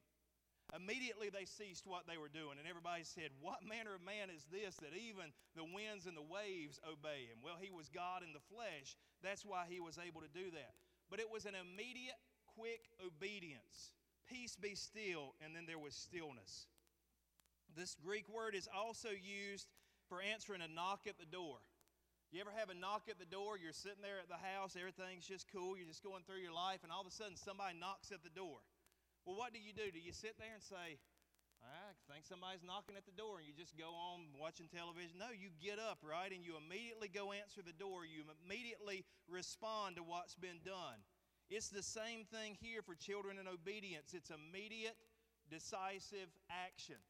Immediately 0.76 1.32
they 1.32 1.48
ceased 1.48 1.88
what 1.88 2.04
they 2.12 2.20
were 2.20 2.28
doing, 2.28 2.60
and 2.60 2.68
everybody 2.68 3.08
said, 3.08 3.32
What 3.40 3.64
manner 3.64 3.96
of 3.96 4.04
man 4.04 4.28
is 4.28 4.44
this 4.52 4.76
that 4.84 4.92
even 4.92 5.32
the 5.56 5.64
winds 5.64 6.04
and 6.04 6.18
the 6.18 6.26
waves 6.28 6.84
obey 6.84 7.32
him? 7.32 7.40
Well, 7.40 7.56
he 7.56 7.72
was 7.72 7.88
God 7.88 8.20
in 8.20 8.36
the 8.36 8.44
flesh. 8.52 9.00
That's 9.24 9.48
why 9.48 9.64
he 9.72 9.80
was 9.80 9.96
able 9.96 10.20
to 10.20 10.32
do 10.32 10.52
that. 10.52 10.76
But 11.08 11.24
it 11.24 11.32
was 11.32 11.48
an 11.48 11.56
immediate, 11.56 12.20
quick 12.60 12.84
obedience. 13.00 13.96
Peace 14.28 14.60
be 14.60 14.76
still, 14.76 15.40
and 15.40 15.56
then 15.56 15.64
there 15.64 15.80
was 15.80 15.96
stillness. 15.96 16.68
This 17.72 17.96
Greek 17.96 18.28
word 18.28 18.52
is 18.52 18.68
also 18.68 19.16
used 19.16 19.72
for 20.12 20.20
answering 20.20 20.60
a 20.60 20.68
knock 20.68 21.08
at 21.08 21.16
the 21.16 21.30
door. 21.30 21.64
You 22.32 22.44
ever 22.44 22.52
have 22.52 22.68
a 22.68 22.76
knock 22.76 23.08
at 23.08 23.20
the 23.20 23.30
door? 23.30 23.56
You're 23.56 23.72
sitting 23.72 24.04
there 24.04 24.20
at 24.20 24.28
the 24.28 24.36
house, 24.36 24.76
everything's 24.76 25.24
just 25.24 25.48
cool, 25.48 25.80
you're 25.80 25.88
just 25.88 26.04
going 26.04 26.28
through 26.28 26.44
your 26.44 26.52
life, 26.52 26.84
and 26.84 26.92
all 26.92 27.00
of 27.00 27.08
a 27.08 27.16
sudden 27.16 27.40
somebody 27.40 27.80
knocks 27.80 28.12
at 28.12 28.20
the 28.20 28.34
door. 28.36 28.60
Well, 29.28 29.36
what 29.36 29.52
do 29.52 29.60
you 29.60 29.76
do? 29.76 29.92
Do 29.92 30.00
you 30.00 30.16
sit 30.16 30.40
there 30.40 30.56
and 30.56 30.64
say, 30.64 30.96
I 31.60 31.92
think 32.08 32.24
somebody's 32.24 32.64
knocking 32.64 32.96
at 32.96 33.04
the 33.04 33.12
door, 33.12 33.44
and 33.44 33.46
you 33.46 33.52
just 33.52 33.76
go 33.76 33.92
on 33.92 34.32
watching 34.40 34.72
television? 34.72 35.20
No, 35.20 35.36
you 35.36 35.52
get 35.60 35.84
up, 35.84 36.00
right? 36.00 36.32
And 36.32 36.48
you 36.48 36.56
immediately 36.56 37.12
go 37.12 37.36
answer 37.36 37.60
the 37.60 37.76
door. 37.76 38.08
You 38.08 38.24
immediately 38.24 39.04
respond 39.28 40.00
to 40.00 40.04
what's 40.08 40.40
been 40.40 40.64
done. 40.64 41.04
It's 41.52 41.68
the 41.68 41.84
same 41.84 42.24
thing 42.24 42.56
here 42.56 42.80
for 42.80 42.96
children 42.96 43.36
in 43.36 43.52
obedience. 43.52 44.16
It's 44.16 44.32
immediate, 44.32 44.96
decisive 45.52 46.32
action. 46.48 47.04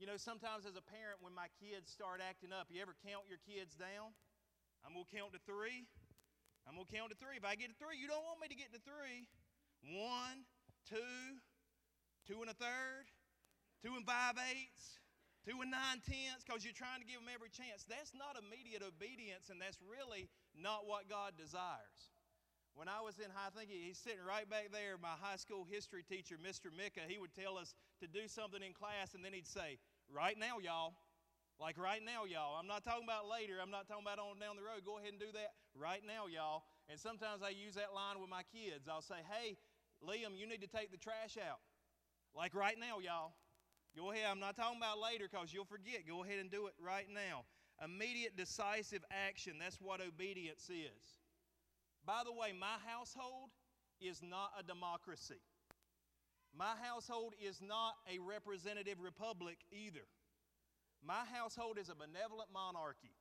You 0.00 0.08
know, 0.08 0.16
sometimes 0.16 0.64
as 0.64 0.80
a 0.80 0.84
parent, 0.96 1.20
when 1.20 1.36
my 1.36 1.52
kids 1.60 1.92
start 1.92 2.24
acting 2.24 2.56
up, 2.56 2.72
you 2.72 2.80
ever 2.80 2.96
count 3.04 3.28
your 3.28 3.44
kids 3.44 3.76
down? 3.76 4.16
I'm 4.80 4.96
going 4.96 5.04
to 5.04 5.12
count 5.12 5.36
to 5.36 5.42
three. 5.44 5.84
I'm 6.64 6.80
going 6.80 6.88
to 6.88 6.94
count 6.96 7.12
to 7.12 7.20
three. 7.20 7.36
If 7.36 7.44
I 7.44 7.52
get 7.52 7.68
to 7.68 7.76
three, 7.76 8.00
you 8.00 8.08
don't 8.08 8.24
want 8.24 8.40
me 8.40 8.48
to 8.48 8.56
get 8.56 8.72
to 8.72 8.80
three. 8.80 9.28
One, 9.84 10.48
two, 10.88 11.40
two 12.28 12.40
and 12.40 12.50
a 12.50 12.56
third, 12.56 13.08
two 13.84 13.96
and 13.96 14.04
five 14.04 14.36
eighths, 14.52 15.00
two 15.44 15.60
and 15.60 15.70
nine 15.70 16.00
tenths, 16.04 16.44
because 16.44 16.64
you're 16.64 16.76
trying 16.76 17.00
to 17.00 17.08
give 17.08 17.20
them 17.20 17.32
every 17.32 17.52
chance. 17.52 17.84
That's 17.88 18.12
not 18.16 18.36
immediate 18.36 18.84
obedience, 18.84 19.48
and 19.48 19.60
that's 19.60 19.80
really 19.84 20.28
not 20.56 20.88
what 20.88 21.08
God 21.08 21.36
desires. 21.36 22.12
When 22.74 22.90
I 22.90 23.06
was 23.06 23.22
in 23.22 23.30
high, 23.30 23.54
think 23.54 23.70
he's 23.70 24.02
sitting 24.02 24.24
right 24.26 24.50
back 24.50 24.74
there, 24.74 24.98
my 24.98 25.14
high 25.14 25.38
school 25.38 25.62
history 25.62 26.02
teacher, 26.02 26.34
Mr. 26.42 26.74
Micah, 26.74 27.06
he 27.06 27.22
would 27.22 27.30
tell 27.30 27.54
us 27.54 27.74
to 28.02 28.10
do 28.10 28.26
something 28.26 28.62
in 28.62 28.74
class, 28.74 29.14
and 29.14 29.22
then 29.24 29.32
he'd 29.32 29.46
say, 29.46 29.78
Right 30.10 30.36
now, 30.36 30.58
y'all, 30.58 30.92
like 31.60 31.78
right 31.78 32.02
now, 32.02 32.26
y'all. 32.26 32.58
I'm 32.58 32.66
not 32.66 32.82
talking 32.82 33.06
about 33.06 33.30
later. 33.30 33.62
I'm 33.62 33.70
not 33.70 33.86
talking 33.86 34.02
about 34.02 34.18
on 34.18 34.42
down 34.42 34.58
the 34.58 34.66
road. 34.66 34.82
Go 34.82 34.98
ahead 34.98 35.14
and 35.14 35.22
do 35.22 35.30
that 35.38 35.54
right 35.78 36.02
now, 36.02 36.26
y'all. 36.26 36.66
And 36.90 36.98
sometimes 36.98 37.46
I 37.46 37.54
use 37.54 37.78
that 37.78 37.94
line 37.94 38.18
with 38.18 38.28
my 38.28 38.42
kids. 38.50 38.90
I'll 38.90 39.06
say, 39.06 39.22
hey, 39.30 39.56
Liam, 40.04 40.36
you 40.36 40.46
need 40.46 40.60
to 40.60 40.68
take 40.68 40.90
the 40.90 40.98
trash 40.98 41.36
out. 41.40 41.60
Like 42.36 42.54
right 42.54 42.76
now, 42.78 42.98
y'all. 42.98 43.32
Go 43.96 44.10
ahead. 44.10 44.26
I'm 44.28 44.40
not 44.40 44.56
talking 44.56 44.78
about 44.78 44.98
later 44.98 45.26
because 45.30 45.54
you'll 45.54 45.64
forget. 45.64 46.06
Go 46.06 46.24
ahead 46.24 46.40
and 46.40 46.50
do 46.50 46.66
it 46.66 46.74
right 46.82 47.06
now. 47.12 47.44
Immediate, 47.82 48.36
decisive 48.36 49.04
action. 49.10 49.54
That's 49.58 49.80
what 49.80 50.00
obedience 50.00 50.68
is. 50.68 51.22
By 52.04 52.22
the 52.24 52.32
way, 52.32 52.52
my 52.52 52.76
household 52.86 53.50
is 54.00 54.20
not 54.20 54.50
a 54.58 54.62
democracy. 54.62 55.40
My 56.56 56.74
household 56.82 57.34
is 57.40 57.60
not 57.62 57.94
a 58.10 58.18
representative 58.18 59.00
republic 59.00 59.58
either. 59.72 60.06
My 61.02 61.22
household 61.32 61.78
is 61.78 61.88
a 61.88 61.94
benevolent 61.94 62.48
monarchy, 62.52 63.12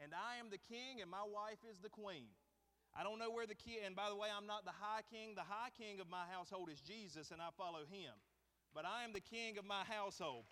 and 0.00 0.12
I 0.14 0.38
am 0.38 0.50
the 0.50 0.58
king, 0.58 1.02
and 1.02 1.10
my 1.10 1.26
wife 1.26 1.58
is 1.68 1.78
the 1.82 1.90
queen. 1.90 2.30
I 2.96 3.04
don't 3.04 3.20
know 3.20 3.28
where 3.28 3.44
the 3.44 3.54
king, 3.54 3.84
and 3.84 3.92
by 3.92 4.08
the 4.08 4.16
way, 4.16 4.32
I'm 4.32 4.48
not 4.48 4.64
the 4.64 4.72
high 4.72 5.04
king. 5.12 5.36
The 5.36 5.44
high 5.44 5.68
king 5.76 6.00
of 6.00 6.08
my 6.08 6.24
household 6.32 6.72
is 6.72 6.80
Jesus, 6.80 7.28
and 7.28 7.44
I 7.44 7.52
follow 7.52 7.84
him. 7.84 8.16
But 8.72 8.88
I 8.88 9.04
am 9.04 9.12
the 9.12 9.20
king 9.20 9.60
of 9.60 9.68
my 9.68 9.84
household. 9.84 10.48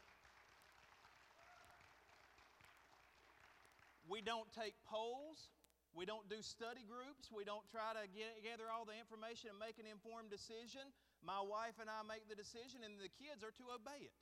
We 4.05 4.21
don't 4.21 4.45
take 4.53 4.77
polls. 4.85 5.49
We 5.97 6.05
don't 6.05 6.29
do 6.29 6.45
study 6.45 6.85
groups. 6.85 7.33
We 7.33 7.49
don't 7.49 7.65
try 7.73 7.97
to 7.97 8.05
get, 8.13 8.45
gather 8.45 8.69
all 8.69 8.85
the 8.85 8.99
information 8.99 9.49
and 9.49 9.57
make 9.57 9.81
an 9.81 9.89
informed 9.89 10.29
decision. 10.29 10.85
My 11.25 11.41
wife 11.41 11.81
and 11.81 11.89
I 11.89 12.05
make 12.05 12.29
the 12.29 12.37
decision, 12.37 12.85
and 12.85 13.01
the 13.01 13.09
kids 13.17 13.41
are 13.41 13.57
to 13.57 13.65
obey 13.73 14.05
it. 14.05 14.13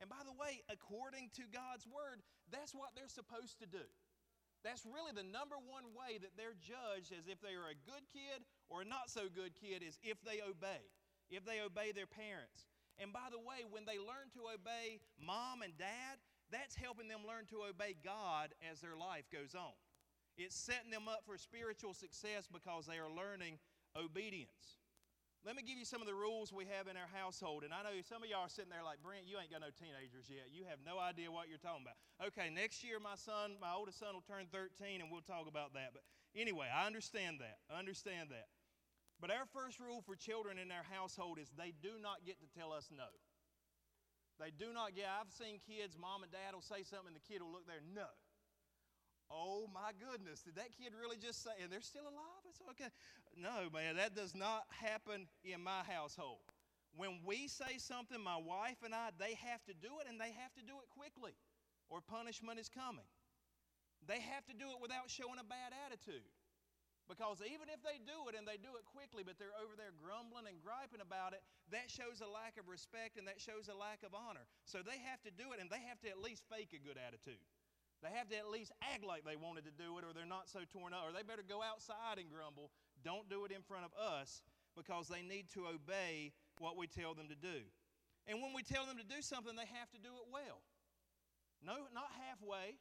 And 0.00 0.12
by 0.12 0.20
the 0.28 0.36
way, 0.36 0.60
according 0.68 1.32
to 1.40 1.48
God's 1.48 1.88
word, 1.88 2.20
that's 2.52 2.76
what 2.76 2.92
they're 2.92 3.08
supposed 3.08 3.56
to 3.64 3.66
do. 3.66 3.86
That's 4.66 4.82
really 4.82 5.14
the 5.14 5.22
number 5.22 5.54
one 5.62 5.94
way 5.94 6.18
that 6.18 6.34
they're 6.34 6.58
judged 6.58 7.14
as 7.14 7.30
if 7.30 7.38
they 7.38 7.54
are 7.54 7.70
a 7.70 7.78
good 7.86 8.02
kid 8.10 8.42
or 8.66 8.82
a 8.82 8.84
not 8.84 9.06
so 9.06 9.30
good 9.30 9.54
kid 9.54 9.86
is 9.86 9.94
if 10.02 10.18
they 10.26 10.42
obey, 10.42 10.82
if 11.30 11.46
they 11.46 11.62
obey 11.62 11.94
their 11.94 12.10
parents. 12.10 12.66
And 12.98 13.14
by 13.14 13.30
the 13.30 13.38
way, 13.38 13.62
when 13.70 13.86
they 13.86 14.02
learn 14.02 14.26
to 14.34 14.50
obey 14.50 14.98
mom 15.22 15.62
and 15.62 15.70
dad, 15.78 16.18
that's 16.50 16.74
helping 16.74 17.06
them 17.06 17.22
learn 17.22 17.46
to 17.54 17.62
obey 17.62 17.94
God 18.02 18.58
as 18.66 18.82
their 18.82 18.98
life 18.98 19.30
goes 19.30 19.54
on. 19.54 19.78
It's 20.34 20.58
setting 20.58 20.90
them 20.90 21.06
up 21.06 21.22
for 21.22 21.38
spiritual 21.38 21.94
success 21.94 22.50
because 22.50 22.90
they 22.90 22.98
are 22.98 23.06
learning 23.06 23.62
obedience. 23.94 24.82
Let 25.46 25.54
me 25.54 25.62
give 25.62 25.78
you 25.78 25.86
some 25.86 26.02
of 26.02 26.10
the 26.10 26.18
rules 26.18 26.50
we 26.50 26.66
have 26.74 26.90
in 26.90 26.98
our 26.98 27.06
household. 27.14 27.62
And 27.62 27.70
I 27.70 27.86
know 27.86 27.94
some 28.02 28.18
of 28.18 28.26
y'all 28.26 28.50
are 28.50 28.50
sitting 28.50 28.74
there 28.74 28.82
like, 28.82 28.98
Brent, 28.98 29.30
you 29.30 29.38
ain't 29.38 29.54
got 29.54 29.62
no 29.62 29.70
teenagers 29.70 30.26
yet. 30.26 30.50
You 30.50 30.66
have 30.66 30.82
no 30.82 30.98
idea 30.98 31.30
what 31.30 31.46
you're 31.46 31.62
talking 31.62 31.86
about. 31.86 31.94
Okay, 32.18 32.50
next 32.50 32.82
year 32.82 32.98
my 32.98 33.14
son, 33.14 33.54
my 33.62 33.70
oldest 33.70 34.02
son 34.02 34.10
will 34.18 34.26
turn 34.26 34.50
13 34.50 34.98
and 34.98 35.06
we'll 35.06 35.22
talk 35.22 35.46
about 35.46 35.70
that. 35.78 35.94
But 35.94 36.02
anyway, 36.34 36.66
I 36.66 36.90
understand 36.90 37.38
that. 37.46 37.62
I 37.70 37.78
understand 37.78 38.34
that. 38.34 38.50
But 39.22 39.30
our 39.30 39.46
first 39.54 39.78
rule 39.78 40.02
for 40.02 40.18
children 40.18 40.58
in 40.58 40.74
our 40.74 40.82
household 40.82 41.38
is 41.38 41.54
they 41.54 41.70
do 41.70 41.94
not 42.02 42.26
get 42.26 42.42
to 42.42 42.50
tell 42.50 42.74
us 42.74 42.90
no. 42.90 43.06
They 44.42 44.50
do 44.50 44.74
not 44.74 44.98
get, 44.98 45.06
I've 45.06 45.30
seen 45.30 45.62
kids, 45.62 45.94
mom 45.94 46.26
and 46.26 46.34
dad 46.34 46.58
will 46.58 46.66
say 46.66 46.82
something 46.82 47.14
and 47.14 47.16
the 47.16 47.22
kid 47.22 47.38
will 47.38 47.54
look 47.54 47.70
there, 47.70 47.86
no. 47.86 48.10
Oh 49.30 49.66
my 49.74 49.90
goodness, 49.98 50.42
did 50.42 50.54
that 50.56 50.70
kid 50.78 50.94
really 50.94 51.16
just 51.16 51.42
say, 51.42 51.50
and 51.62 51.70
they're 51.70 51.82
still 51.82 52.06
alive? 52.06 52.42
It's 52.48 52.62
okay. 52.70 52.90
No, 53.34 53.66
man, 53.74 53.96
that 53.96 54.14
does 54.14 54.34
not 54.34 54.64
happen 54.70 55.26
in 55.42 55.62
my 55.62 55.82
household. 55.82 56.46
When 56.96 57.20
we 57.26 57.48
say 57.48 57.76
something, 57.76 58.16
my 58.22 58.40
wife 58.40 58.80
and 58.84 58.94
I, 58.94 59.10
they 59.18 59.36
have 59.44 59.60
to 59.68 59.74
do 59.74 60.00
it 60.00 60.08
and 60.08 60.16
they 60.16 60.32
have 60.32 60.54
to 60.56 60.64
do 60.64 60.80
it 60.80 60.88
quickly 60.88 61.36
or 61.90 62.00
punishment 62.00 62.58
is 62.58 62.70
coming. 62.70 63.04
They 64.06 64.22
have 64.22 64.46
to 64.46 64.54
do 64.54 64.70
it 64.72 64.78
without 64.80 65.10
showing 65.10 65.42
a 65.42 65.44
bad 65.44 65.74
attitude. 65.86 66.24
Because 67.06 67.38
even 67.38 67.70
if 67.70 67.78
they 67.86 68.02
do 68.02 68.26
it 68.26 68.34
and 68.34 68.42
they 68.42 68.58
do 68.58 68.74
it 68.74 68.82
quickly, 68.82 69.22
but 69.22 69.38
they're 69.38 69.54
over 69.62 69.78
there 69.78 69.94
grumbling 69.94 70.50
and 70.50 70.58
griping 70.58 70.98
about 70.98 71.38
it, 71.38 71.42
that 71.70 71.86
shows 71.86 72.18
a 72.18 72.26
lack 72.26 72.58
of 72.58 72.66
respect 72.66 73.14
and 73.14 73.30
that 73.30 73.38
shows 73.38 73.70
a 73.70 73.78
lack 73.78 74.02
of 74.02 74.10
honor. 74.10 74.42
So 74.66 74.82
they 74.82 74.98
have 75.06 75.22
to 75.22 75.30
do 75.30 75.54
it 75.54 75.62
and 75.62 75.70
they 75.70 75.82
have 75.86 76.02
to 76.02 76.10
at 76.10 76.18
least 76.18 76.42
fake 76.50 76.74
a 76.74 76.82
good 76.82 76.98
attitude. 76.98 77.38
They 78.02 78.12
have 78.12 78.28
to 78.28 78.36
at 78.36 78.48
least 78.50 78.72
act 78.82 79.04
like 79.04 79.24
they 79.24 79.36
wanted 79.36 79.64
to 79.64 79.74
do 79.74 79.96
it 79.98 80.04
or 80.04 80.12
they're 80.12 80.28
not 80.28 80.48
so 80.48 80.60
torn 80.68 80.92
up, 80.92 81.08
or 81.08 81.12
they 81.12 81.24
better 81.24 81.44
go 81.46 81.62
outside 81.64 82.20
and 82.20 82.28
grumble. 82.28 82.70
Don't 83.04 83.28
do 83.28 83.44
it 83.44 83.52
in 83.52 83.62
front 83.62 83.84
of 83.84 83.92
us 83.96 84.42
because 84.76 85.08
they 85.08 85.22
need 85.22 85.48
to 85.56 85.66
obey 85.66 86.32
what 86.58 86.76
we 86.76 86.86
tell 86.86 87.14
them 87.14 87.28
to 87.28 87.38
do. 87.38 87.64
And 88.26 88.42
when 88.42 88.52
we 88.52 88.62
tell 88.62 88.84
them 88.84 88.98
to 88.98 89.06
do 89.06 89.22
something, 89.22 89.56
they 89.56 89.70
have 89.78 89.90
to 89.96 90.00
do 90.02 90.12
it 90.20 90.26
well. 90.28 90.60
No, 91.64 91.88
not 91.94 92.12
halfway. 92.28 92.76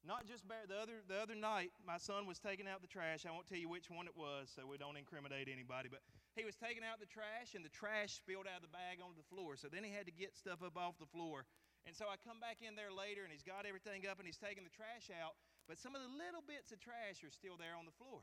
Not 0.00 0.24
just 0.24 0.48
bare, 0.48 0.64
the 0.64 0.80
other 0.80 1.04
the 1.04 1.20
other 1.20 1.36
night, 1.36 1.76
my 1.84 2.00
son 2.00 2.24
was 2.24 2.40
taking 2.40 2.64
out 2.64 2.80
the 2.80 2.88
trash. 2.88 3.28
I 3.28 3.32
won't 3.36 3.44
tell 3.44 3.60
you 3.60 3.68
which 3.68 3.92
one 3.92 4.08
it 4.08 4.16
was, 4.16 4.48
so 4.48 4.64
we 4.64 4.80
don't 4.80 4.96
incriminate 4.96 5.44
anybody. 5.52 5.92
But 5.92 6.00
he 6.32 6.48
was 6.48 6.56
taking 6.56 6.80
out 6.80 7.04
the 7.04 7.10
trash, 7.10 7.52
and 7.52 7.60
the 7.60 7.68
trash 7.68 8.16
spilled 8.16 8.48
out 8.48 8.64
of 8.64 8.64
the 8.64 8.72
bag 8.72 9.04
onto 9.04 9.20
the 9.20 9.28
floor. 9.28 9.60
So 9.60 9.68
then 9.68 9.84
he 9.84 9.92
had 9.92 10.08
to 10.08 10.14
get 10.14 10.32
stuff 10.32 10.64
up 10.64 10.80
off 10.80 10.96
the 10.96 11.10
floor. 11.12 11.44
And 11.88 11.96
so 11.96 12.12
I 12.12 12.20
come 12.20 12.38
back 12.38 12.60
in 12.60 12.76
there 12.76 12.92
later, 12.92 13.24
and 13.24 13.32
he's 13.32 13.46
got 13.46 13.64
everything 13.64 14.04
up, 14.04 14.20
and 14.20 14.28
he's 14.28 14.40
taking 14.40 14.64
the 14.64 14.72
trash 14.72 15.08
out. 15.08 15.36
But 15.64 15.80
some 15.80 15.96
of 15.96 16.04
the 16.04 16.12
little 16.12 16.44
bits 16.44 16.70
of 16.70 16.78
trash 16.78 17.24
are 17.24 17.32
still 17.32 17.56
there 17.56 17.72
on 17.74 17.88
the 17.88 17.96
floor. 17.96 18.20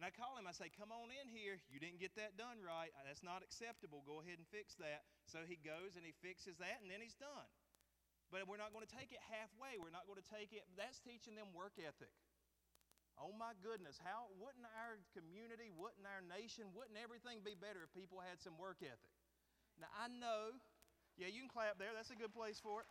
And 0.00 0.02
I 0.02 0.10
call 0.10 0.34
him. 0.40 0.48
I 0.48 0.56
say, 0.56 0.72
"Come 0.72 0.90
on 0.90 1.12
in 1.12 1.28
here. 1.28 1.60
You 1.68 1.76
didn't 1.76 2.00
get 2.00 2.16
that 2.16 2.40
done 2.40 2.64
right. 2.64 2.88
Uh, 2.96 3.04
that's 3.04 3.22
not 3.22 3.44
acceptable. 3.44 4.00
Go 4.08 4.24
ahead 4.24 4.40
and 4.40 4.48
fix 4.48 4.74
that." 4.80 5.04
So 5.28 5.44
he 5.44 5.60
goes 5.60 5.94
and 5.94 6.02
he 6.08 6.16
fixes 6.24 6.56
that, 6.56 6.80
and 6.80 6.88
then 6.88 7.04
he's 7.04 7.14
done. 7.20 7.48
But 8.32 8.48
we're 8.48 8.62
not 8.62 8.72
going 8.72 8.86
to 8.86 8.94
take 8.96 9.12
it 9.12 9.20
halfway. 9.28 9.76
We're 9.76 9.92
not 9.92 10.08
going 10.08 10.22
to 10.22 10.30
take 10.32 10.56
it. 10.56 10.64
That's 10.78 11.02
teaching 11.04 11.34
them 11.36 11.52
work 11.52 11.76
ethic. 11.76 12.14
Oh 13.20 13.36
my 13.36 13.52
goodness, 13.60 14.00
how 14.00 14.32
wouldn't 14.40 14.64
our 14.80 14.96
community, 15.12 15.68
wouldn't 15.68 16.08
our 16.08 16.24
nation, 16.24 16.72
wouldn't 16.72 16.96
everything 16.96 17.44
be 17.44 17.52
better 17.52 17.84
if 17.84 17.92
people 17.92 18.16
had 18.24 18.40
some 18.40 18.56
work 18.56 18.80
ethic? 18.80 19.12
Now 19.76 19.92
I 19.92 20.08
know, 20.08 20.56
yeah, 21.20 21.28
you 21.28 21.44
can 21.44 21.52
clap 21.52 21.76
there. 21.76 21.92
That's 21.92 22.08
a 22.08 22.16
good 22.16 22.32
place 22.32 22.56
for 22.56 22.80
it. 22.80 22.88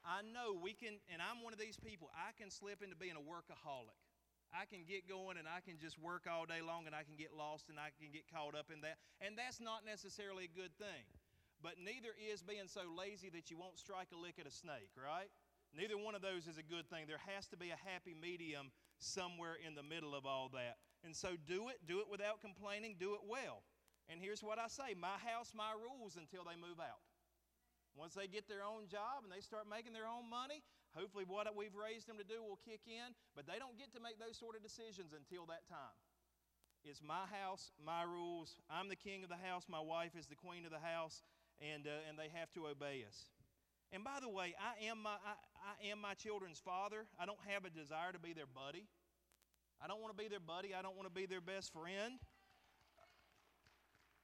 I 0.00 0.24
know 0.24 0.56
we 0.56 0.72
can, 0.72 0.96
and 1.12 1.20
I'm 1.20 1.44
one 1.44 1.52
of 1.52 1.60
these 1.60 1.76
people, 1.76 2.08
I 2.16 2.32
can 2.40 2.48
slip 2.48 2.80
into 2.80 2.96
being 2.96 3.20
a 3.20 3.20
workaholic. 3.20 4.00
I 4.48 4.64
can 4.64 4.88
get 4.88 5.04
going 5.04 5.36
and 5.36 5.44
I 5.44 5.60
can 5.60 5.76
just 5.76 6.00
work 6.00 6.24
all 6.24 6.48
day 6.48 6.64
long 6.64 6.88
and 6.88 6.96
I 6.96 7.04
can 7.04 7.20
get 7.20 7.36
lost 7.36 7.68
and 7.68 7.76
I 7.76 7.92
can 8.00 8.08
get 8.08 8.24
caught 8.32 8.56
up 8.56 8.72
in 8.72 8.80
that. 8.80 8.96
And 9.20 9.36
that's 9.36 9.60
not 9.60 9.84
necessarily 9.84 10.48
a 10.48 10.54
good 10.56 10.72
thing. 10.80 11.04
But 11.60 11.76
neither 11.76 12.16
is 12.16 12.40
being 12.40 12.64
so 12.64 12.88
lazy 12.88 13.28
that 13.36 13.52
you 13.52 13.60
won't 13.60 13.76
strike 13.76 14.08
a 14.08 14.16
lick 14.16 14.40
at 14.40 14.48
a 14.48 14.54
snake, 14.54 14.88
right? 14.96 15.28
Neither 15.76 16.00
one 16.00 16.16
of 16.16 16.24
those 16.24 16.48
is 16.48 16.56
a 16.56 16.64
good 16.64 16.88
thing. 16.88 17.04
There 17.04 17.20
has 17.28 17.44
to 17.52 17.60
be 17.60 17.68
a 17.68 17.80
happy 17.84 18.16
medium 18.16 18.72
somewhere 18.96 19.60
in 19.60 19.76
the 19.76 19.84
middle 19.84 20.16
of 20.16 20.24
all 20.24 20.48
that. 20.56 20.80
And 21.04 21.12
so 21.12 21.36
do 21.44 21.68
it, 21.68 21.84
do 21.84 22.00
it 22.00 22.08
without 22.08 22.40
complaining, 22.40 22.96
do 22.96 23.12
it 23.12 23.20
well. 23.28 23.60
And 24.08 24.20
here's 24.20 24.42
what 24.42 24.58
I 24.58 24.68
say 24.68 24.96
my 24.96 25.20
house, 25.20 25.52
my 25.52 25.76
rules 25.76 26.16
until 26.16 26.44
they 26.48 26.56
move 26.56 26.80
out. 26.80 27.04
Once 27.96 28.14
they 28.14 28.28
get 28.30 28.48
their 28.48 28.62
own 28.62 28.86
job 28.86 29.26
and 29.26 29.30
they 29.32 29.42
start 29.42 29.66
making 29.68 29.92
their 29.92 30.08
own 30.08 30.24
money, 30.28 30.62
hopefully 30.94 31.26
what 31.26 31.44
we've 31.52 31.74
raised 31.74 32.06
them 32.06 32.16
to 32.16 32.24
do 32.24 32.40
will 32.40 32.60
kick 32.62 32.86
in, 32.86 33.12
but 33.34 33.44
they 33.44 33.58
don't 33.58 33.76
get 33.76 33.90
to 33.92 34.00
make 34.00 34.16
those 34.22 34.38
sort 34.38 34.54
of 34.54 34.62
decisions 34.62 35.12
until 35.12 35.44
that 35.50 35.66
time. 35.66 35.98
It's 36.86 37.02
my 37.02 37.26
house, 37.26 37.74
my 37.82 38.06
rules. 38.06 38.54
I'm 38.70 38.88
the 38.88 38.96
king 38.96 39.26
of 39.26 39.28
the 39.28 39.40
house, 39.42 39.66
my 39.66 39.82
wife 39.82 40.14
is 40.14 40.30
the 40.30 40.38
queen 40.38 40.64
of 40.64 40.70
the 40.70 40.78
house, 40.78 41.26
and, 41.58 41.90
uh, 41.90 42.06
and 42.08 42.14
they 42.14 42.30
have 42.30 42.54
to 42.54 42.70
obey 42.70 43.02
us. 43.02 43.34
And 43.90 44.04
by 44.04 44.20
the 44.20 44.28
way, 44.28 44.54
I 44.60 44.86
am, 44.86 45.02
my, 45.02 45.16
I, 45.18 45.34
I 45.58 45.90
am 45.90 46.00
my 46.00 46.14
children's 46.14 46.60
father. 46.60 47.06
I 47.18 47.26
don't 47.26 47.40
have 47.48 47.64
a 47.64 47.70
desire 47.70 48.12
to 48.12 48.18
be 48.20 48.32
their 48.32 48.46
buddy. 48.46 48.86
I 49.82 49.86
don't 49.86 50.00
want 50.00 50.16
to 50.16 50.22
be 50.22 50.28
their 50.28 50.44
buddy. 50.44 50.74
I 50.74 50.82
don't 50.82 50.94
want 50.94 51.08
to 51.08 51.14
be 51.14 51.26
their 51.26 51.40
best 51.40 51.72
friend. 51.72 52.20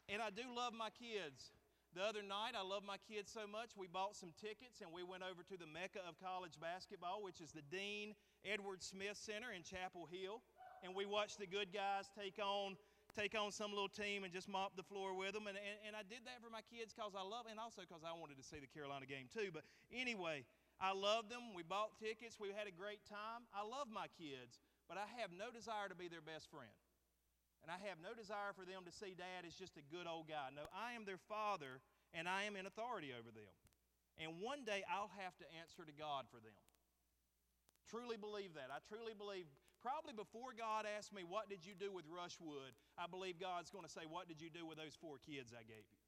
And 0.09 0.21
I 0.21 0.29
do 0.31 0.45
love 0.55 0.73
my 0.77 0.90
kids. 0.90 1.53
The 1.95 2.03
other 2.03 2.27
night, 2.27 2.59
I 2.59 2.67
love 2.67 2.83
my 2.83 2.99
kids 3.07 3.31
so 3.31 3.47
much, 3.47 3.79
we 3.79 3.87
bought 3.87 4.19
some 4.19 4.35
tickets 4.35 4.83
and 4.83 4.90
we 4.90 5.07
went 5.07 5.23
over 5.23 5.47
to 5.47 5.55
the 5.55 5.71
Mecca 5.71 6.03
of 6.03 6.19
college 6.19 6.59
basketball, 6.59 7.23
which 7.23 7.38
is 7.38 7.55
the 7.55 7.62
Dean 7.71 8.19
Edward 8.43 8.83
Smith 8.83 9.14
Center 9.14 9.55
in 9.55 9.62
Chapel 9.62 10.11
Hill. 10.11 10.43
And 10.83 10.90
we 10.90 11.07
watched 11.07 11.38
the 11.38 11.47
good 11.47 11.71
guys 11.71 12.11
take 12.11 12.43
on 12.43 12.75
take 13.14 13.38
on 13.38 13.55
some 13.55 13.71
little 13.71 13.88
team 13.88 14.27
and 14.27 14.35
just 14.35 14.51
mop 14.51 14.75
the 14.75 14.83
floor 14.83 15.14
with 15.14 15.38
them. 15.38 15.47
And, 15.47 15.55
and, 15.55 15.79
and 15.87 15.95
I 15.95 16.03
did 16.03 16.27
that 16.27 16.43
for 16.43 16.51
my 16.51 16.67
kids 16.67 16.90
because 16.90 17.14
I 17.14 17.23
love 17.23 17.47
and 17.47 17.62
also 17.62 17.87
because 17.87 18.03
I 18.03 18.11
wanted 18.11 18.43
to 18.43 18.47
see 18.47 18.59
the 18.59 18.67
Carolina 18.67 19.07
game 19.07 19.31
too. 19.31 19.55
But 19.55 19.62
anyway, 19.95 20.43
I 20.83 20.90
love 20.90 21.31
them. 21.31 21.55
We 21.55 21.62
bought 21.62 21.95
tickets. 22.03 22.43
We 22.43 22.51
had 22.51 22.67
a 22.67 22.75
great 22.75 23.07
time. 23.07 23.47
I 23.55 23.62
love 23.62 23.87
my 23.87 24.11
kids, 24.19 24.59
but 24.90 24.99
I 24.99 25.07
have 25.23 25.31
no 25.31 25.55
desire 25.55 25.87
to 25.87 25.95
be 25.95 26.11
their 26.11 26.27
best 26.27 26.51
friend. 26.51 26.75
And 27.64 27.72
I 27.72 27.81
have 27.88 27.96
no 28.05 28.12
desire 28.12 28.53
for 28.53 28.68
them 28.68 28.85
to 28.85 28.92
see 28.92 29.16
dad 29.16 29.48
as 29.48 29.57
just 29.57 29.81
a 29.81 29.85
good 29.88 30.05
old 30.05 30.29
guy. 30.29 30.53
No, 30.53 30.68
I 30.77 30.92
am 30.92 31.09
their 31.09 31.20
father, 31.33 31.81
and 32.12 32.29
I 32.29 32.44
am 32.44 32.61
in 32.61 32.68
authority 32.68 33.16
over 33.16 33.33
them. 33.33 33.57
And 34.20 34.44
one 34.44 34.68
day 34.68 34.85
I'll 34.85 35.11
have 35.16 35.33
to 35.40 35.48
answer 35.57 35.81
to 35.81 35.94
God 35.96 36.29
for 36.29 36.44
them. 36.44 36.53
Truly 37.88 38.20
believe 38.20 38.53
that. 38.61 38.68
I 38.68 38.85
truly 38.85 39.16
believe, 39.16 39.48
probably 39.81 40.12
before 40.12 40.53
God 40.53 40.85
asked 40.85 41.16
me, 41.16 41.24
What 41.24 41.48
did 41.48 41.64
you 41.64 41.72
do 41.72 41.88
with 41.88 42.05
Rushwood? 42.05 42.77
I 43.00 43.09
believe 43.09 43.40
God's 43.40 43.72
going 43.72 43.88
to 43.88 43.92
say, 43.92 44.05
What 44.05 44.29
did 44.29 44.44
you 44.44 44.53
do 44.53 44.68
with 44.68 44.77
those 44.77 44.92
four 45.00 45.16
kids 45.24 45.57
I 45.57 45.64
gave 45.64 45.88
you? 45.88 46.00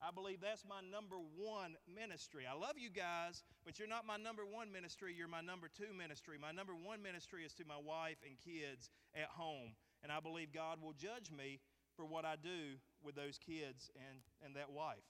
I 0.00 0.12
believe 0.12 0.40
that's 0.40 0.64
my 0.64 0.80
number 0.80 1.20
one 1.36 1.76
ministry. 1.84 2.48
I 2.48 2.56
love 2.56 2.80
you 2.80 2.88
guys, 2.88 3.44
but 3.64 3.76
you're 3.76 3.88
not 3.88 4.08
my 4.08 4.16
number 4.16 4.48
one 4.48 4.72
ministry. 4.72 5.12
You're 5.12 5.28
my 5.28 5.44
number 5.44 5.68
two 5.68 5.92
ministry. 5.92 6.40
My 6.40 6.52
number 6.52 6.72
one 6.72 7.04
ministry 7.04 7.44
is 7.44 7.52
to 7.60 7.68
my 7.68 7.76
wife 7.76 8.16
and 8.24 8.40
kids 8.40 8.88
at 9.12 9.28
home. 9.28 9.76
And 10.02 10.10
I 10.10 10.20
believe 10.20 10.52
God 10.52 10.78
will 10.80 10.94
judge 10.94 11.30
me 11.30 11.60
for 11.96 12.06
what 12.06 12.24
I 12.24 12.36
do 12.40 12.80
with 13.02 13.14
those 13.14 13.38
kids 13.38 13.90
and, 13.96 14.20
and 14.44 14.56
that 14.56 14.70
wife. 14.70 15.04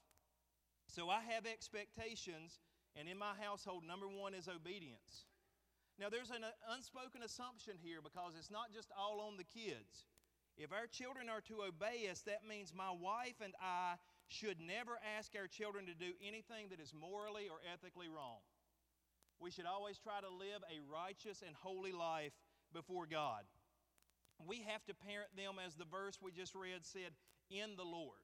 So 0.87 1.09
I 1.09 1.21
have 1.31 1.45
expectations, 1.45 2.59
and 2.99 3.07
in 3.07 3.17
my 3.17 3.31
household, 3.39 3.83
number 3.87 4.07
one 4.07 4.33
is 4.33 4.49
obedience. 4.49 5.25
Now, 5.99 6.09
there's 6.09 6.31
an 6.31 6.43
unspoken 6.67 7.23
assumption 7.23 7.73
here 7.79 8.01
because 8.01 8.33
it's 8.37 8.51
not 8.51 8.73
just 8.73 8.91
all 8.97 9.21
on 9.21 9.37
the 9.37 9.47
kids. 9.47 10.09
If 10.57 10.73
our 10.73 10.87
children 10.87 11.29
are 11.29 11.41
to 11.47 11.63
obey 11.63 12.09
us, 12.11 12.21
that 12.27 12.43
means 12.47 12.73
my 12.75 12.91
wife 12.91 13.39
and 13.41 13.53
I 13.61 13.95
should 14.27 14.59
never 14.59 14.99
ask 15.17 15.31
our 15.39 15.47
children 15.47 15.85
to 15.85 15.93
do 15.93 16.11
anything 16.19 16.67
that 16.69 16.79
is 16.79 16.93
morally 16.93 17.47
or 17.47 17.63
ethically 17.71 18.07
wrong. 18.09 18.43
We 19.39 19.51
should 19.51 19.65
always 19.65 19.97
try 19.97 20.19
to 20.19 20.29
live 20.29 20.61
a 20.67 20.83
righteous 20.91 21.41
and 21.45 21.55
holy 21.55 21.91
life 21.91 22.33
before 22.73 23.05
God 23.05 23.43
we 24.47 24.65
have 24.67 24.85
to 24.85 24.93
parent 24.93 25.33
them, 25.35 25.57
as 25.61 25.75
the 25.75 25.89
verse 25.89 26.19
we 26.21 26.31
just 26.31 26.55
read 26.55 26.85
said, 26.85 27.13
in 27.49 27.75
the 27.75 27.87
Lord. 27.87 28.21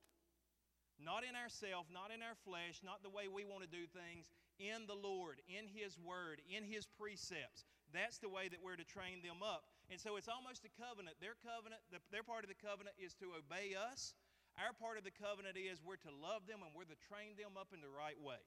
Not 0.97 1.21
in 1.21 1.37
ourselves, 1.37 1.93
not 1.93 2.09
in 2.09 2.25
our 2.25 2.37
flesh, 2.41 2.81
not 2.81 3.05
the 3.05 3.13
way 3.13 3.29
we 3.29 3.45
want 3.45 3.61
to 3.61 3.69
do 3.69 3.85
things, 3.85 4.33
in 4.57 4.89
the 4.89 4.97
Lord, 4.97 5.37
in 5.45 5.69
His 5.69 5.93
Word, 6.01 6.41
in 6.49 6.65
His 6.65 6.89
precepts. 6.89 7.69
That's 7.93 8.17
the 8.17 8.33
way 8.33 8.49
that 8.49 8.59
we're 8.65 8.81
to 8.81 8.87
train 8.87 9.21
them 9.21 9.45
up. 9.45 9.69
And 9.93 10.01
so 10.01 10.17
it's 10.17 10.27
almost 10.27 10.65
a 10.65 10.73
covenant. 10.73 11.21
Their 11.21 11.37
covenant, 11.39 11.85
the, 11.93 12.01
their 12.09 12.25
part 12.25 12.43
of 12.43 12.49
the 12.49 12.57
covenant 12.57 12.97
is 12.97 13.13
to 13.21 13.37
obey 13.37 13.77
us. 13.77 14.17
Our 14.57 14.73
part 14.73 14.97
of 14.97 15.05
the 15.05 15.13
covenant 15.13 15.53
is 15.53 15.85
we're 15.85 16.01
to 16.01 16.11
love 16.11 16.49
them 16.49 16.65
and 16.65 16.73
we're 16.73 16.89
to 16.89 16.97
train 17.07 17.37
them 17.37 17.55
up 17.55 17.71
in 17.71 17.79
the 17.79 17.93
right 17.93 18.17
way. 18.17 18.41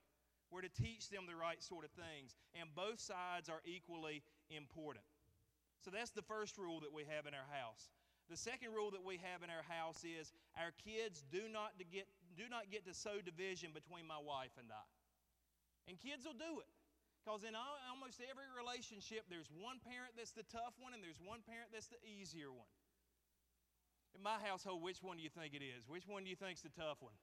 We're 0.51 0.67
to 0.67 0.75
teach 0.75 1.07
them 1.09 1.31
the 1.31 1.39
right 1.39 1.63
sort 1.63 1.87
of 1.87 1.95
things. 1.95 2.35
And 2.59 2.67
both 2.75 2.99
sides 2.99 3.47
are 3.47 3.63
equally 3.63 4.27
important. 4.51 5.07
So 5.81 5.91
that's 5.91 6.13
the 6.13 6.23
first 6.23 6.61
rule 6.61 6.81
that 6.85 6.93
we 6.93 7.09
have 7.09 7.25
in 7.25 7.33
our 7.33 7.49
house. 7.49 7.89
The 8.29 8.37
second 8.37 8.77
rule 8.77 8.93
that 8.93 9.03
we 9.03 9.19
have 9.27 9.43
in 9.43 9.51
our 9.51 9.67
house 9.67 10.07
is 10.07 10.31
our 10.55 10.71
kids 10.77 11.25
do 11.33 11.51
not, 11.51 11.75
to 11.81 11.85
get, 11.85 12.07
do 12.37 12.47
not 12.47 12.71
get 12.71 12.87
to 12.87 12.95
sow 12.95 13.19
division 13.19 13.75
between 13.75 14.07
my 14.07 14.21
wife 14.21 14.55
and 14.55 14.71
I. 14.71 14.87
And 15.91 15.99
kids 15.99 16.23
will 16.23 16.39
do 16.39 16.63
it. 16.63 16.71
Because 17.21 17.43
in 17.45 17.59
almost 17.59 18.23
every 18.23 18.49
relationship, 18.55 19.27
there's 19.29 19.51
one 19.51 19.83
parent 19.83 20.15
that's 20.17 20.33
the 20.33 20.47
tough 20.47 20.79
one 20.79 20.95
and 20.95 21.03
there's 21.03 21.21
one 21.21 21.43
parent 21.45 21.75
that's 21.75 21.91
the 21.91 22.01
easier 22.07 22.49
one. 22.49 22.71
In 24.15 24.23
my 24.23 24.39
household, 24.41 24.81
which 24.81 25.03
one 25.03 25.19
do 25.19 25.23
you 25.23 25.33
think 25.33 25.53
it 25.53 25.65
is? 25.65 25.85
Which 25.91 26.07
one 26.07 26.25
do 26.25 26.31
you 26.31 26.37
think's 26.37 26.63
the 26.63 26.73
tough 26.73 27.03
one? 27.03 27.17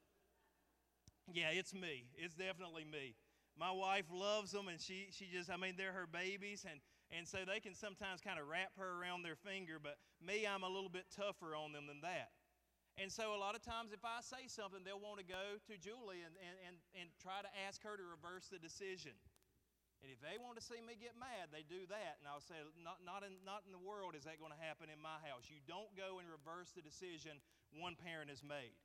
Yeah, 1.33 1.49
it's 1.51 1.73
me. 1.73 2.07
It's 2.15 2.35
definitely 2.35 2.85
me. 2.85 3.15
My 3.57 3.71
wife 3.71 4.05
loves 4.11 4.51
them 4.51 4.67
and 4.67 4.79
she, 4.79 5.07
she 5.11 5.25
just, 5.31 5.49
I 5.49 5.57
mean, 5.57 5.73
they're 5.77 5.91
her 5.91 6.07
babies 6.07 6.65
and 6.69 6.79
and 7.11 7.27
so 7.27 7.47
they 7.47 7.59
can 7.59 7.73
sometimes 7.73 8.19
kind 8.19 8.39
of 8.39 8.47
wrap 8.51 8.75
her 8.75 8.99
around 8.99 9.23
their 9.23 9.39
finger, 9.39 9.79
but 9.79 9.95
me, 10.19 10.43
I'm 10.43 10.63
a 10.63 10.71
little 10.71 10.91
bit 10.91 11.07
tougher 11.13 11.55
on 11.55 11.71
them 11.71 11.87
than 11.87 12.01
that. 12.03 12.35
And 12.97 13.13
so 13.13 13.37
a 13.37 13.39
lot 13.39 13.53
of 13.53 13.61
times 13.61 13.93
if 13.93 14.01
I 14.01 14.25
say 14.25 14.49
something, 14.49 14.81
they'll 14.81 14.99
want 14.99 15.21
to 15.21 15.27
go 15.27 15.61
to 15.69 15.73
Julie 15.77 16.25
and, 16.25 16.33
and, 16.41 16.57
and, 16.65 16.75
and 16.97 17.07
try 17.21 17.45
to 17.45 17.51
ask 17.69 17.79
her 17.85 17.93
to 17.93 18.03
reverse 18.03 18.49
the 18.49 18.57
decision. 18.57 19.13
And 20.01 20.09
if 20.09 20.17
they 20.21 20.37
want 20.37 20.57
to 20.57 20.65
see 20.65 20.81
me 20.81 20.97
get 20.97 21.17
mad, 21.17 21.49
they 21.49 21.65
do 21.65 21.85
that. 21.89 22.21
And 22.21 22.25
I'll 22.25 22.43
say, 22.43 22.57
not, 22.77 23.01
not, 23.05 23.21
in, 23.21 23.37
not 23.45 23.65
in 23.65 23.73
the 23.73 23.81
world 23.81 24.13
is 24.13 24.25
that 24.25 24.41
going 24.41 24.53
to 24.53 24.61
happen 24.61 24.89
in 24.89 25.01
my 25.01 25.17
house. 25.25 25.49
You 25.49 25.61
don't 25.65 25.89
go 25.97 26.21
and 26.21 26.25
reverse 26.29 26.73
the 26.73 26.85
decision 26.85 27.41
one 27.73 27.97
parent 27.97 28.29
has 28.29 28.45
made. 28.45 28.77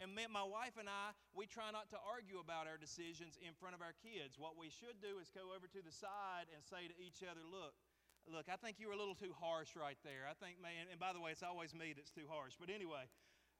And 0.00 0.16
my 0.16 0.40
wife 0.40 0.80
and 0.80 0.88
I, 0.88 1.12
we 1.36 1.44
try 1.44 1.68
not 1.68 1.92
to 1.92 2.00
argue 2.00 2.40
about 2.40 2.64
our 2.64 2.80
decisions 2.80 3.36
in 3.36 3.52
front 3.52 3.76
of 3.76 3.84
our 3.84 3.92
kids. 4.00 4.40
What 4.40 4.56
we 4.56 4.72
should 4.72 4.96
do 5.04 5.20
is 5.20 5.28
go 5.28 5.52
over 5.52 5.68
to 5.68 5.80
the 5.84 5.92
side 5.92 6.48
and 6.56 6.64
say 6.64 6.88
to 6.88 6.96
each 6.96 7.20
other, 7.20 7.44
look, 7.44 7.76
look, 8.24 8.48
I 8.48 8.56
think 8.56 8.80
you 8.80 8.88
were 8.88 8.96
a 8.96 9.00
little 9.00 9.14
too 9.14 9.36
harsh 9.36 9.76
right 9.76 10.00
there. 10.00 10.24
I 10.24 10.32
think, 10.40 10.56
man, 10.56 10.88
and 10.88 10.96
by 10.96 11.12
the 11.12 11.20
way, 11.20 11.36
it's 11.36 11.44
always 11.44 11.76
me 11.76 11.92
that's 11.92 12.08
too 12.08 12.24
harsh. 12.32 12.56
But 12.56 12.72
anyway, 12.72 13.12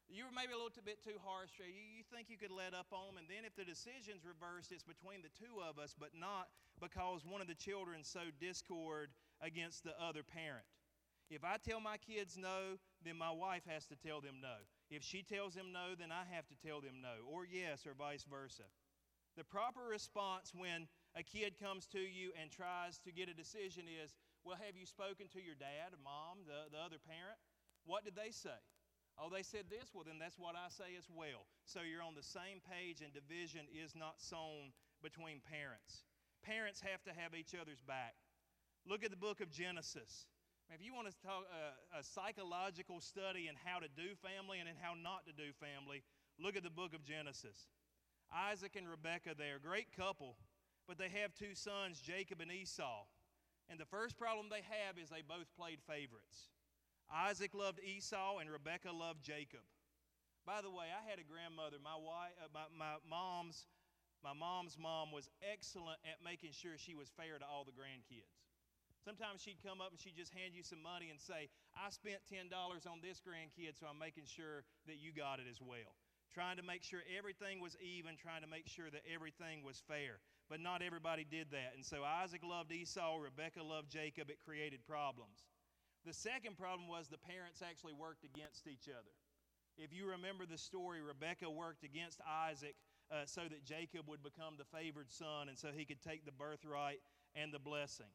you 0.08 0.24
were 0.24 0.32
maybe 0.32 0.56
a 0.56 0.58
little 0.58 0.72
bit 0.80 1.04
too 1.04 1.20
harsh. 1.20 1.52
You, 1.60 1.68
you 1.68 2.08
think 2.08 2.32
you 2.32 2.40
could 2.40 2.56
let 2.56 2.72
up 2.72 2.88
on 2.88 3.12
them. 3.12 3.20
And 3.20 3.28
then 3.28 3.44
if 3.44 3.52
the 3.52 3.68
decision's 3.68 4.24
reversed, 4.24 4.72
it's 4.72 4.88
between 4.88 5.20
the 5.20 5.32
two 5.36 5.60
of 5.60 5.76
us, 5.76 5.92
but 5.92 6.16
not 6.16 6.48
because 6.80 7.20
one 7.28 7.44
of 7.44 7.52
the 7.52 7.58
children 7.58 8.00
sowed 8.00 8.40
discord 8.40 9.12
against 9.44 9.84
the 9.84 9.92
other 10.00 10.24
parent. 10.24 10.64
If 11.28 11.44
I 11.44 11.60
tell 11.60 11.84
my 11.84 12.00
kids 12.00 12.40
no, 12.40 12.80
then 13.04 13.20
my 13.20 13.30
wife 13.30 13.68
has 13.68 13.84
to 13.92 13.96
tell 14.00 14.24
them 14.24 14.40
no. 14.40 14.64
If 14.90 15.02
she 15.06 15.22
tells 15.22 15.54
them 15.54 15.72
no, 15.72 15.94
then 15.94 16.10
I 16.10 16.26
have 16.34 16.46
to 16.48 16.58
tell 16.58 16.80
them 16.80 16.98
no, 17.00 17.22
or 17.30 17.46
yes, 17.46 17.86
or 17.86 17.94
vice 17.94 18.26
versa. 18.26 18.66
The 19.38 19.44
proper 19.44 19.86
response 19.86 20.50
when 20.50 20.90
a 21.14 21.22
kid 21.22 21.54
comes 21.62 21.86
to 21.94 22.02
you 22.02 22.34
and 22.34 22.50
tries 22.50 22.98
to 23.06 23.12
get 23.14 23.30
a 23.30 23.34
decision 23.34 23.86
is, 23.86 24.18
Well, 24.42 24.58
have 24.58 24.76
you 24.76 24.86
spoken 24.86 25.30
to 25.30 25.40
your 25.40 25.54
dad 25.54 25.94
mom, 26.02 26.42
the, 26.42 26.74
the 26.74 26.82
other 26.82 26.98
parent? 26.98 27.38
What 27.86 28.04
did 28.04 28.18
they 28.18 28.34
say? 28.34 28.58
Oh, 29.14 29.30
they 29.30 29.42
said 29.42 29.70
this? 29.70 29.94
Well, 29.94 30.04
then 30.04 30.18
that's 30.18 30.38
what 30.38 30.56
I 30.56 30.66
say 30.70 30.96
as 30.98 31.06
well. 31.06 31.46
So 31.64 31.80
you're 31.86 32.02
on 32.02 32.18
the 32.18 32.26
same 32.26 32.58
page, 32.58 33.04
and 33.04 33.12
division 33.12 33.70
is 33.70 33.94
not 33.94 34.18
sown 34.18 34.74
between 35.02 35.40
parents. 35.44 36.02
Parents 36.42 36.80
have 36.80 37.02
to 37.04 37.12
have 37.12 37.34
each 37.34 37.54
other's 37.54 37.82
back. 37.86 38.16
Look 38.88 39.04
at 39.04 39.10
the 39.10 39.20
book 39.20 39.40
of 39.40 39.50
Genesis. 39.50 40.26
If 40.70 40.86
you 40.86 40.94
want 40.94 41.10
to 41.10 41.16
talk 41.26 41.50
uh, 41.50 41.98
a 41.98 42.02
psychological 42.06 43.00
study 43.02 43.50
in 43.50 43.58
how 43.66 43.82
to 43.82 43.90
do 43.90 44.14
family 44.22 44.62
and 44.62 44.70
in 44.70 44.78
how 44.78 44.94
not 44.94 45.26
to 45.26 45.34
do 45.34 45.50
family, 45.58 46.06
look 46.38 46.54
at 46.54 46.62
the 46.62 46.70
book 46.70 46.94
of 46.94 47.02
Genesis. 47.02 47.66
Isaac 48.30 48.78
and 48.78 48.86
Rebekah, 48.86 49.34
they're 49.34 49.58
a 49.58 49.66
great 49.66 49.90
couple, 49.90 50.38
but 50.86 50.94
they 50.94 51.10
have 51.10 51.34
two 51.34 51.58
sons, 51.58 51.98
Jacob 51.98 52.38
and 52.38 52.54
Esau. 52.54 53.02
And 53.66 53.82
the 53.82 53.90
first 53.90 54.14
problem 54.14 54.46
they 54.46 54.62
have 54.62 54.94
is 54.94 55.10
they 55.10 55.26
both 55.26 55.50
played 55.58 55.82
favorites. 55.90 56.54
Isaac 57.10 57.50
loved 57.50 57.82
Esau 57.82 58.38
and 58.38 58.46
Rebekah 58.46 58.94
loved 58.94 59.26
Jacob. 59.26 59.66
By 60.46 60.62
the 60.62 60.70
way, 60.70 60.86
I 60.94 61.02
had 61.02 61.18
a 61.18 61.26
grandmother. 61.26 61.82
My 61.82 61.98
wife, 61.98 62.30
uh, 62.38 62.46
my, 62.54 62.70
my 62.78 62.94
mom's, 63.02 63.66
my 64.22 64.38
mom's 64.38 64.78
mom 64.78 65.10
was 65.10 65.26
excellent 65.42 65.98
at 66.06 66.22
making 66.22 66.54
sure 66.54 66.78
she 66.78 66.94
was 66.94 67.10
fair 67.10 67.42
to 67.42 67.44
all 67.44 67.66
the 67.66 67.74
grandkids. 67.74 68.38
Sometimes 69.00 69.40
she'd 69.40 69.60
come 69.64 69.80
up 69.80 69.90
and 69.90 70.00
she'd 70.00 70.16
just 70.16 70.32
hand 70.36 70.52
you 70.52 70.62
some 70.62 70.82
money 70.84 71.08
and 71.08 71.16
say, 71.16 71.48
I 71.72 71.88
spent 71.88 72.20
$10 72.28 72.52
on 72.84 73.00
this 73.00 73.20
grandkid, 73.24 73.80
so 73.80 73.88
I'm 73.88 73.98
making 73.98 74.28
sure 74.28 74.64
that 74.84 75.00
you 75.00 75.12
got 75.16 75.40
it 75.40 75.48
as 75.48 75.60
well. 75.60 75.96
Trying 76.28 76.60
to 76.60 76.62
make 76.62 76.84
sure 76.84 77.00
everything 77.10 77.58
was 77.58 77.74
even, 77.80 78.14
trying 78.20 78.44
to 78.44 78.50
make 78.50 78.68
sure 78.68 78.92
that 78.92 79.02
everything 79.08 79.64
was 79.64 79.82
fair. 79.88 80.20
But 80.52 80.60
not 80.60 80.82
everybody 80.82 81.24
did 81.24 81.50
that. 81.50 81.72
And 81.74 81.84
so 81.84 82.04
Isaac 82.04 82.42
loved 82.44 82.70
Esau, 82.70 83.18
Rebekah 83.18 83.64
loved 83.64 83.90
Jacob. 83.90 84.30
It 84.30 84.38
created 84.44 84.86
problems. 84.86 85.48
The 86.04 86.12
second 86.12 86.56
problem 86.56 86.88
was 86.88 87.08
the 87.08 87.18
parents 87.18 87.62
actually 87.62 87.92
worked 87.92 88.24
against 88.24 88.66
each 88.66 88.88
other. 88.88 89.14
If 89.76 89.92
you 89.92 90.06
remember 90.06 90.44
the 90.44 90.58
story, 90.58 91.00
Rebekah 91.00 91.50
worked 91.50 91.84
against 91.84 92.20
Isaac 92.28 92.76
uh, 93.10 93.24
so 93.24 93.42
that 93.48 93.64
Jacob 93.64 94.08
would 94.08 94.22
become 94.22 94.54
the 94.58 94.68
favored 94.76 95.10
son 95.10 95.48
and 95.48 95.58
so 95.58 95.68
he 95.74 95.84
could 95.84 96.02
take 96.02 96.24
the 96.24 96.32
birthright 96.32 97.00
and 97.34 97.52
the 97.52 97.58
blessing. 97.58 98.12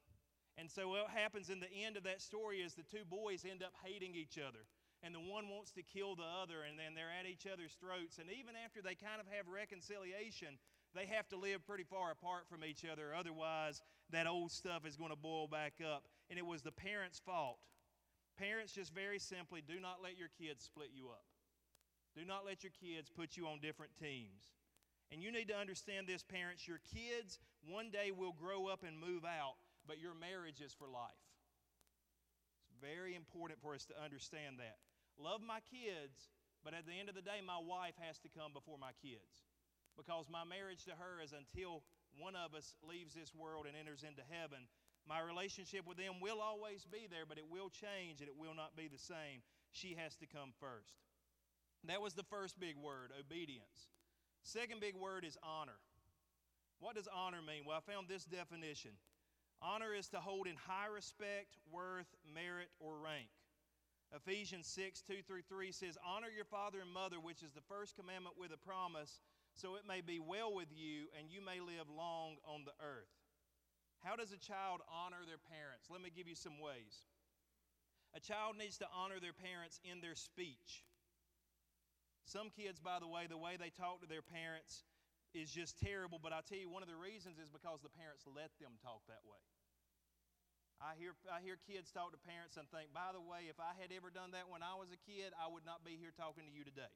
And 0.57 0.71
so, 0.71 0.89
what 0.89 1.09
happens 1.09 1.49
in 1.49 1.59
the 1.59 1.71
end 1.71 1.97
of 1.97 2.03
that 2.03 2.21
story 2.21 2.59
is 2.59 2.73
the 2.73 2.83
two 2.83 3.03
boys 3.03 3.43
end 3.43 3.63
up 3.63 3.73
hating 3.83 4.15
each 4.15 4.39
other. 4.39 4.63
And 5.03 5.13
the 5.13 5.19
one 5.19 5.49
wants 5.49 5.71
to 5.73 5.83
kill 5.83 6.15
the 6.15 6.25
other, 6.41 6.63
and 6.63 6.79
then 6.79 6.95
they're 6.95 7.11
at 7.11 7.29
each 7.29 7.45
other's 7.45 7.75
throats. 7.79 8.17
And 8.17 8.31
even 8.31 8.55
after 8.55 8.81
they 8.81 8.95
kind 8.95 9.19
of 9.19 9.27
have 9.35 9.47
reconciliation, 9.51 10.57
they 10.95 11.05
have 11.05 11.27
to 11.29 11.37
live 11.37 11.67
pretty 11.67 11.83
far 11.83 12.09
apart 12.11 12.47
from 12.49 12.63
each 12.63 12.85
other. 12.85 13.13
Otherwise, 13.13 13.83
that 14.09 14.25
old 14.25 14.51
stuff 14.51 14.87
is 14.87 14.95
going 14.95 15.11
to 15.11 15.19
boil 15.19 15.47
back 15.47 15.73
up. 15.83 16.07
And 16.29 16.39
it 16.39 16.45
was 16.45 16.63
the 16.63 16.71
parents' 16.71 17.19
fault 17.19 17.59
Parents, 18.37 18.73
just 18.73 18.93
very 18.93 19.19
simply, 19.19 19.61
do 19.65 19.79
not 19.79 20.03
let 20.03 20.17
your 20.17 20.27
kids 20.27 20.63
split 20.63 20.89
you 20.93 21.07
up. 21.07 21.23
Do 22.15 22.25
not 22.25 22.45
let 22.45 22.63
your 22.63 22.71
kids 22.71 23.09
put 23.09 23.37
you 23.37 23.47
on 23.47 23.59
different 23.59 23.95
teams. 23.97 24.51
And 25.11 25.21
you 25.21 25.31
need 25.31 25.47
to 25.47 25.55
understand 25.55 26.07
this, 26.07 26.23
parents. 26.23 26.67
Your 26.67 26.81
kids 26.93 27.39
one 27.63 27.91
day 27.91 28.11
will 28.11 28.33
grow 28.33 28.67
up 28.67 28.83
and 28.83 28.99
move 28.99 29.23
out, 29.23 29.55
but 29.87 30.01
your 30.01 30.13
marriage 30.13 30.61
is 30.61 30.73
for 30.73 30.89
life. 30.89 31.25
It's 32.65 32.81
very 32.81 33.15
important 33.15 33.61
for 33.61 33.73
us 33.73 33.85
to 33.87 33.95
understand 33.97 34.57
that. 34.59 34.77
Love 35.17 35.39
my 35.45 35.63
kids, 35.71 36.33
but 36.65 36.73
at 36.73 36.85
the 36.85 36.97
end 36.97 37.07
of 37.07 37.15
the 37.15 37.23
day, 37.23 37.39
my 37.39 37.61
wife 37.61 37.95
has 38.01 38.19
to 38.25 38.29
come 38.29 38.51
before 38.51 38.77
my 38.77 38.91
kids. 38.99 39.47
Because 39.95 40.27
my 40.27 40.43
marriage 40.43 40.83
to 40.85 40.97
her 40.99 41.23
is 41.23 41.31
until 41.31 41.85
one 42.19 42.35
of 42.35 42.51
us 42.51 42.75
leaves 42.83 43.15
this 43.15 43.31
world 43.31 43.63
and 43.63 43.75
enters 43.79 44.03
into 44.03 44.23
heaven, 44.27 44.67
my 45.07 45.21
relationship 45.21 45.85
with 45.87 45.97
them 45.97 46.19
will 46.19 46.41
always 46.41 46.83
be 46.83 47.07
there, 47.07 47.23
but 47.27 47.37
it 47.37 47.47
will 47.47 47.69
change 47.69 48.19
and 48.19 48.27
it 48.27 48.35
will 48.35 48.55
not 48.57 48.75
be 48.75 48.89
the 48.89 48.99
same. 48.99 49.45
She 49.71 49.95
has 49.95 50.15
to 50.17 50.27
come 50.27 50.51
first. 50.59 50.99
That 51.85 52.01
was 52.01 52.13
the 52.13 52.25
first 52.25 52.59
big 52.59 52.75
word, 52.75 53.13
obedience. 53.13 53.93
Second 54.41 54.81
big 54.81 54.95
word 54.95 55.23
is 55.23 55.37
honor. 55.43 55.77
What 56.79 56.95
does 56.95 57.07
honor 57.07 57.41
mean? 57.45 57.63
Well, 57.65 57.77
I 57.77 57.85
found 57.85 58.09
this 58.09 58.25
definition 58.25 58.91
honor 59.61 59.93
is 59.93 60.07
to 60.09 60.19
hold 60.19 60.47
in 60.47 60.55
high 60.55 60.87
respect, 60.87 61.57
worth, 61.71 62.09
merit, 62.33 62.69
or 62.79 62.97
rank. 62.97 63.29
Ephesians 64.13 64.67
6 64.67 65.01
2 65.01 65.21
through 65.27 65.41
3 65.49 65.71
says, 65.71 65.97
Honor 66.05 66.29
your 66.33 66.45
father 66.45 66.79
and 66.79 66.91
mother, 66.91 67.17
which 67.19 67.43
is 67.43 67.51
the 67.51 67.65
first 67.67 67.95
commandment 67.95 68.35
with 68.39 68.51
a 68.53 68.57
promise, 68.57 69.19
so 69.53 69.75
it 69.75 69.87
may 69.87 70.01
be 70.01 70.19
well 70.19 70.53
with 70.53 70.69
you 70.71 71.07
and 71.17 71.31
you 71.31 71.43
may 71.43 71.59
live 71.59 71.89
long 71.89 72.37
on 72.47 72.63
the 72.65 72.75
earth. 72.83 73.11
How 74.03 74.15
does 74.15 74.31
a 74.31 74.37
child 74.37 74.81
honor 74.85 75.25
their 75.25 75.41
parents? 75.41 75.89
Let 75.89 76.01
me 76.01 76.13
give 76.13 76.27
you 76.27 76.35
some 76.35 76.61
ways. 76.61 77.07
A 78.13 78.19
child 78.19 78.55
needs 78.55 78.77
to 78.79 78.87
honor 78.93 79.19
their 79.19 79.35
parents 79.35 79.79
in 79.83 79.99
their 79.99 80.15
speech. 80.15 80.85
Some 82.25 82.49
kids, 82.49 82.79
by 82.79 82.99
the 82.99 83.07
way, 83.07 83.27
the 83.27 83.37
way 83.37 83.57
they 83.57 83.73
talk 83.73 84.01
to 84.01 84.07
their 84.07 84.21
parents 84.23 84.85
is 85.35 85.51
just 85.51 85.75
terrible, 85.77 86.17
but 86.17 86.31
I 86.31 86.39
tell 86.47 86.57
you, 86.57 86.71
one 86.71 86.81
of 86.81 86.87
the 86.87 86.95
reasons 86.95 87.35
is 87.37 87.51
because 87.51 87.83
the 87.83 87.91
parents 87.91 88.23
let 88.23 88.55
them 88.57 88.79
talk 88.79 89.03
that 89.11 89.21
way. 89.27 89.43
I 90.79 90.95
hear, 90.95 91.15
I 91.27 91.43
hear 91.43 91.59
kids 91.59 91.91
talk 91.91 92.15
to 92.15 92.19
parents 92.19 92.55
and 92.55 92.67
think, 92.71 92.95
by 92.95 93.11
the 93.11 93.23
way, 93.23 93.51
if 93.51 93.59
I 93.59 93.75
had 93.75 93.91
ever 93.95 94.11
done 94.11 94.35
that 94.35 94.47
when 94.47 94.63
I 94.63 94.75
was 94.75 94.91
a 94.91 94.99
kid, 95.03 95.35
I 95.35 95.47
would 95.47 95.63
not 95.67 95.83
be 95.83 95.95
here 95.99 96.11
talking 96.15 96.47
to 96.47 96.51
you 96.51 96.63
today. 96.67 96.91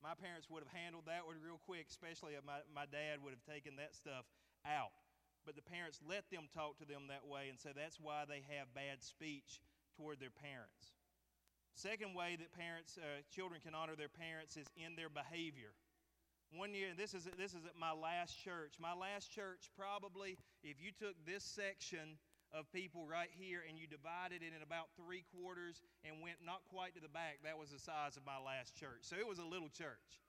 My 0.00 0.16
parents 0.16 0.48
would 0.48 0.64
have 0.64 0.72
handled 0.72 1.08
that 1.08 1.24
one 1.28 1.40
real 1.40 1.60
quick, 1.60 1.88
especially 1.88 2.36
if 2.36 2.44
my, 2.44 2.64
my 2.72 2.88
dad 2.88 3.20
would 3.20 3.36
have 3.36 3.44
taken 3.44 3.76
that 3.80 3.92
stuff 3.96 4.24
out 4.64 4.92
but 5.44 5.56
the 5.56 5.62
parents 5.62 5.98
let 6.06 6.30
them 6.30 6.46
talk 6.54 6.78
to 6.78 6.86
them 6.86 7.10
that 7.10 7.26
way, 7.26 7.50
and 7.50 7.58
so 7.58 7.70
that's 7.74 7.98
why 7.98 8.24
they 8.26 8.46
have 8.54 8.70
bad 8.74 9.02
speech 9.02 9.60
toward 9.96 10.20
their 10.20 10.32
parents. 10.32 10.94
Second 11.74 12.14
way 12.14 12.36
that 12.38 12.52
parents, 12.52 12.98
uh, 12.98 13.24
children 13.32 13.60
can 13.64 13.74
honor 13.74 13.96
their 13.96 14.12
parents 14.12 14.56
is 14.56 14.68
in 14.76 14.94
their 14.94 15.08
behavior. 15.08 15.74
One 16.52 16.76
year, 16.76 16.92
this 16.92 17.16
is 17.16 17.24
this 17.40 17.56
is 17.56 17.64
at 17.64 17.80
my 17.80 17.96
last 17.96 18.36
church. 18.36 18.76
My 18.76 18.92
last 18.92 19.32
church, 19.32 19.72
probably, 19.72 20.36
if 20.60 20.76
you 20.84 20.92
took 20.92 21.16
this 21.24 21.40
section 21.40 22.20
of 22.52 22.68
people 22.76 23.08
right 23.08 23.32
here 23.32 23.64
and 23.64 23.80
you 23.80 23.88
divided 23.88 24.44
it 24.44 24.52
in 24.52 24.60
about 24.60 24.92
three 24.92 25.24
quarters 25.32 25.80
and 26.04 26.20
went 26.20 26.44
not 26.44 26.60
quite 26.68 26.92
to 26.92 27.00
the 27.00 27.08
back, 27.08 27.40
that 27.40 27.56
was 27.56 27.72
the 27.72 27.80
size 27.80 28.20
of 28.20 28.28
my 28.28 28.36
last 28.36 28.76
church. 28.76 29.00
So 29.08 29.16
it 29.16 29.24
was 29.24 29.40
a 29.40 29.48
little 29.48 29.72
church. 29.72 30.20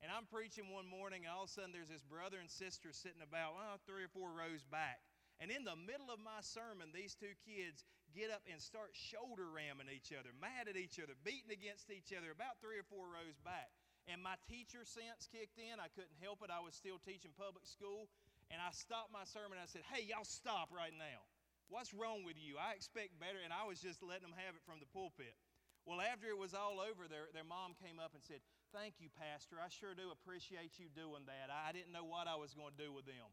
And 0.00 0.08
I'm 0.08 0.24
preaching 0.24 0.72
one 0.72 0.88
morning, 0.88 1.28
and 1.28 1.32
all 1.36 1.44
of 1.44 1.52
a 1.52 1.60
sudden 1.60 1.76
there's 1.76 1.92
this 1.92 2.06
brother 2.06 2.40
and 2.40 2.48
sister 2.48 2.88
sitting 2.88 3.20
about 3.20 3.60
well, 3.60 3.76
three 3.84 4.08
or 4.08 4.12
four 4.16 4.32
rows 4.32 4.64
back. 4.72 5.04
And 5.36 5.52
in 5.52 5.68
the 5.68 5.76
middle 5.76 6.08
of 6.08 6.16
my 6.16 6.40
sermon, 6.40 6.96
these 6.96 7.12
two 7.12 7.36
kids 7.44 7.84
get 8.16 8.32
up 8.32 8.40
and 8.48 8.56
start 8.56 8.96
shoulder 8.96 9.52
ramming 9.52 9.92
each 9.92 10.16
other, 10.16 10.32
mad 10.32 10.64
at 10.64 10.80
each 10.80 10.96
other, 10.96 11.12
beating 11.28 11.52
against 11.52 11.92
each 11.92 12.16
other, 12.16 12.32
about 12.32 12.56
three 12.64 12.80
or 12.80 12.88
four 12.88 13.04
rows 13.12 13.36
back. 13.44 13.68
And 14.08 14.24
my 14.24 14.40
teacher 14.48 14.88
sense 14.88 15.28
kicked 15.28 15.60
in. 15.60 15.76
I 15.76 15.92
couldn't 15.92 16.16
help 16.24 16.40
it. 16.40 16.48
I 16.48 16.64
was 16.64 16.72
still 16.72 16.96
teaching 16.96 17.36
public 17.36 17.68
school. 17.68 18.08
And 18.48 18.56
I 18.58 18.72
stopped 18.72 19.12
my 19.12 19.28
sermon. 19.28 19.60
I 19.60 19.68
said, 19.68 19.84
Hey, 19.92 20.08
y'all 20.08 20.24
stop 20.24 20.72
right 20.72 20.96
now. 20.96 21.28
What's 21.68 21.92
wrong 21.92 22.24
with 22.24 22.40
you? 22.40 22.56
I 22.56 22.72
expect 22.72 23.20
better. 23.20 23.44
And 23.44 23.52
I 23.52 23.68
was 23.68 23.84
just 23.84 24.00
letting 24.00 24.24
them 24.24 24.38
have 24.40 24.56
it 24.56 24.64
from 24.64 24.80
the 24.80 24.88
pulpit. 24.88 25.36
Well, 25.84 26.00
after 26.00 26.32
it 26.32 26.40
was 26.40 26.56
all 26.56 26.80
over, 26.80 27.04
their, 27.04 27.28
their 27.36 27.44
mom 27.44 27.76
came 27.76 28.00
up 28.00 28.16
and 28.16 28.24
said, 28.24 28.40
Thank 28.72 29.00
you, 29.00 29.12
Pastor. 29.12 29.60
I 29.60 29.68
sure 29.68 29.92
do 29.92 30.12
appreciate 30.12 30.80
you 30.80 30.88
doing 30.92 31.28
that. 31.28 31.52
I 31.52 31.72
didn't 31.72 31.92
know 31.92 32.04
what 32.04 32.28
I 32.28 32.36
was 32.36 32.52
going 32.52 32.72
to 32.76 32.80
do 32.80 32.92
with 32.92 33.08
them. 33.08 33.28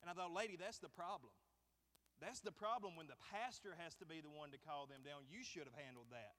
And 0.00 0.08
I 0.08 0.16
thought, 0.16 0.32
lady, 0.32 0.56
that's 0.56 0.80
the 0.80 0.92
problem. 0.92 1.32
That's 2.20 2.40
the 2.40 2.54
problem 2.54 2.96
when 2.96 3.06
the 3.06 3.20
pastor 3.30 3.76
has 3.78 3.94
to 4.02 4.06
be 4.06 4.24
the 4.24 4.32
one 4.32 4.50
to 4.50 4.58
call 4.58 4.90
them 4.90 5.04
down. 5.04 5.28
You 5.30 5.44
should 5.44 5.68
have 5.70 5.76
handled 5.76 6.10
that. 6.10 6.34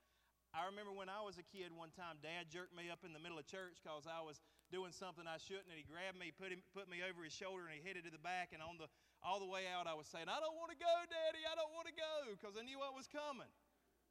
I 0.49 0.65
remember 0.65 0.89
when 0.89 1.13
I 1.13 1.21
was 1.21 1.37
a 1.37 1.45
kid 1.45 1.69
one 1.69 1.93
time, 1.93 2.17
Dad 2.25 2.49
jerked 2.49 2.73
me 2.73 2.89
up 2.89 3.05
in 3.05 3.13
the 3.13 3.21
middle 3.21 3.37
of 3.37 3.45
church 3.45 3.77
because 3.77 4.09
I 4.09 4.25
was 4.25 4.41
doing 4.73 4.89
something 4.89 5.29
I 5.29 5.37
shouldn't, 5.37 5.69
and 5.69 5.77
he 5.77 5.85
grabbed 5.85 6.17
me, 6.17 6.33
put, 6.33 6.49
him, 6.49 6.65
put 6.73 6.89
me 6.89 7.05
over 7.05 7.21
his 7.21 7.33
shoulder, 7.33 7.69
and 7.69 7.77
he 7.77 7.81
headed 7.85 8.09
to 8.09 8.13
the 8.13 8.21
back. 8.21 8.49
And 8.49 8.61
on 8.65 8.81
the, 8.81 8.89
all 9.21 9.37
the 9.37 9.49
way 9.49 9.69
out, 9.69 9.85
I 9.85 9.93
was 9.93 10.09
saying, 10.09 10.25
I 10.25 10.41
don't 10.41 10.57
want 10.57 10.73
to 10.73 10.79
go, 10.79 10.93
Daddy, 11.05 11.45
I 11.45 11.53
don't 11.53 11.73
want 11.77 11.85
to 11.85 11.93
go, 11.93 12.33
because 12.33 12.57
I 12.57 12.65
knew 12.65 12.81
what 12.81 12.97
was 12.97 13.05
coming. 13.05 13.49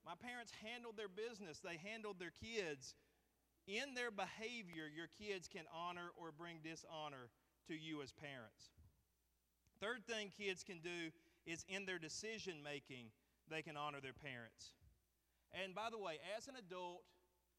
My 0.07 0.15
parents 0.15 0.55
handled 0.63 0.95
their 0.95 1.11
business, 1.11 1.59
they 1.59 1.77
handled 1.83 2.23
their 2.23 2.33
kids 2.39 2.95
in 3.69 3.93
their 3.93 4.11
behavior, 4.11 4.89
your 4.89 5.11
kids 5.21 5.47
can 5.47 5.69
honor 5.75 6.15
or 6.17 6.33
bring 6.33 6.63
dishonor 6.65 7.29
to 7.69 7.75
you 7.75 8.01
as 8.01 8.13
parents. 8.13 8.73
Third 9.81 10.07
thing 10.07 10.33
kids 10.33 10.65
can 10.65 10.79
do 10.81 11.13
is 11.47 11.65
in 11.69 11.85
their 11.85 11.99
decision 11.99 12.63
making, 12.65 13.13
they 13.51 13.61
can 13.61 13.77
honor 13.77 14.01
their 14.01 14.17
parents. 14.17 14.73
And 15.53 15.75
by 15.75 15.89
the 15.91 15.99
way, 15.99 16.21
as 16.37 16.49
an 16.49 16.57
adult, 16.57 17.03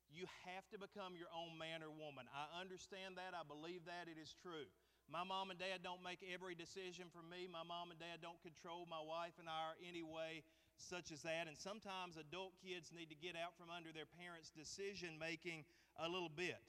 You 0.09 0.25
have 0.49 0.65
to 0.73 0.81
become 0.81 1.13
your 1.13 1.29
own 1.29 1.53
man 1.61 1.85
or 1.85 1.93
woman. 1.93 2.25
I 2.33 2.49
understand 2.57 3.21
that. 3.21 3.37
I 3.37 3.45
believe 3.45 3.85
that. 3.85 4.09
It 4.09 4.17
is 4.17 4.33
true. 4.41 4.65
My 5.05 5.21
mom 5.21 5.53
and 5.53 5.57
dad 5.57 5.85
don't 5.85 6.01
make 6.01 6.21
every 6.25 6.53
decision 6.53 7.09
for 7.13 7.21
me. 7.21 7.45
My 7.45 7.65
mom 7.65 7.93
and 7.93 7.97
dad 8.01 8.21
don't 8.21 8.41
control 8.41 8.89
my 8.89 9.01
wife 9.01 9.37
and 9.37 9.45
I 9.45 9.73
in 9.77 9.89
any 9.93 10.01
way 10.01 10.45
such 10.77 11.13
as 11.13 11.21
that. 11.25 11.45
And 11.45 11.57
sometimes 11.57 12.17
adult 12.17 12.57
kids 12.57 12.89
need 12.89 13.13
to 13.13 13.17
get 13.17 13.37
out 13.37 13.53
from 13.57 13.69
under 13.69 13.93
their 13.93 14.09
parents' 14.09 14.49
decision 14.49 15.17
making 15.21 15.65
a 15.97 16.09
little 16.09 16.29
bit. 16.29 16.61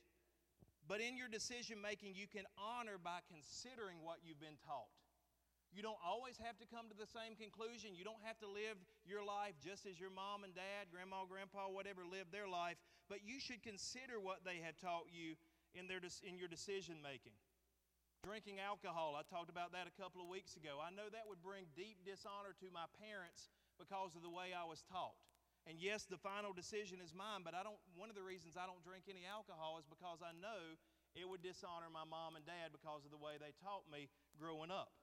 But 0.85 1.01
in 1.01 1.17
your 1.17 1.29
decision 1.29 1.81
making, 1.81 2.17
you 2.17 2.29
can 2.29 2.45
honor 2.61 3.01
by 3.01 3.25
considering 3.29 4.05
what 4.05 4.21
you've 4.21 4.41
been 4.41 4.61
taught. 4.69 4.93
You 5.71 5.87
don't 5.87 6.01
always 6.03 6.35
have 6.43 6.59
to 6.59 6.67
come 6.67 6.91
to 6.91 6.99
the 6.99 7.07
same 7.07 7.39
conclusion. 7.39 7.95
You 7.95 8.03
don't 8.03 8.23
have 8.27 8.39
to 8.43 8.51
live 8.51 8.75
your 9.07 9.23
life 9.23 9.55
just 9.63 9.87
as 9.87 10.03
your 10.03 10.11
mom 10.11 10.43
and 10.43 10.51
dad, 10.51 10.91
grandma, 10.91 11.23
grandpa, 11.31 11.71
whatever 11.71 12.03
lived 12.03 12.35
their 12.35 12.51
life, 12.51 12.75
but 13.07 13.23
you 13.23 13.39
should 13.39 13.63
consider 13.63 14.19
what 14.19 14.43
they 14.43 14.59
have 14.67 14.75
taught 14.83 15.07
you 15.15 15.39
in, 15.79 15.87
their, 15.87 16.03
in 16.27 16.35
your 16.35 16.51
decision 16.51 16.99
making. 16.99 17.39
Drinking 18.27 18.61
alcohol, 18.61 19.17
I 19.17 19.25
talked 19.25 19.49
about 19.49 19.73
that 19.73 19.89
a 19.89 19.95
couple 19.97 20.21
of 20.21 20.29
weeks 20.29 20.59
ago. 20.59 20.77
I 20.83 20.93
know 20.93 21.09
that 21.09 21.25
would 21.25 21.41
bring 21.41 21.71
deep 21.73 22.05
dishonor 22.05 22.53
to 22.61 22.69
my 22.69 22.85
parents 23.01 23.49
because 23.81 24.13
of 24.13 24.21
the 24.21 24.29
way 24.29 24.53
I 24.53 24.69
was 24.69 24.85
taught. 24.85 25.17
And 25.65 25.81
yes, 25.81 26.05
the 26.05 26.21
final 26.21 26.53
decision 26.53 27.01
is 27.01 27.17
mine, 27.17 27.45
but 27.45 27.57
I 27.57 27.65
don't 27.65 27.81
one 27.97 28.13
of 28.13 28.17
the 28.17 28.25
reasons 28.25 28.57
I 28.57 28.65
don't 28.65 28.81
drink 28.85 29.09
any 29.09 29.25
alcohol 29.29 29.77
is 29.81 29.89
because 29.89 30.21
I 30.21 30.37
know 30.37 30.77
it 31.17 31.25
would 31.25 31.45
dishonor 31.45 31.89
my 31.93 32.05
mom 32.05 32.37
and 32.37 32.45
dad 32.45 32.73
because 32.73 33.05
of 33.05 33.13
the 33.13 33.21
way 33.21 33.37
they 33.37 33.53
taught 33.61 33.89
me 33.89 34.09
growing 34.37 34.73
up. 34.73 35.00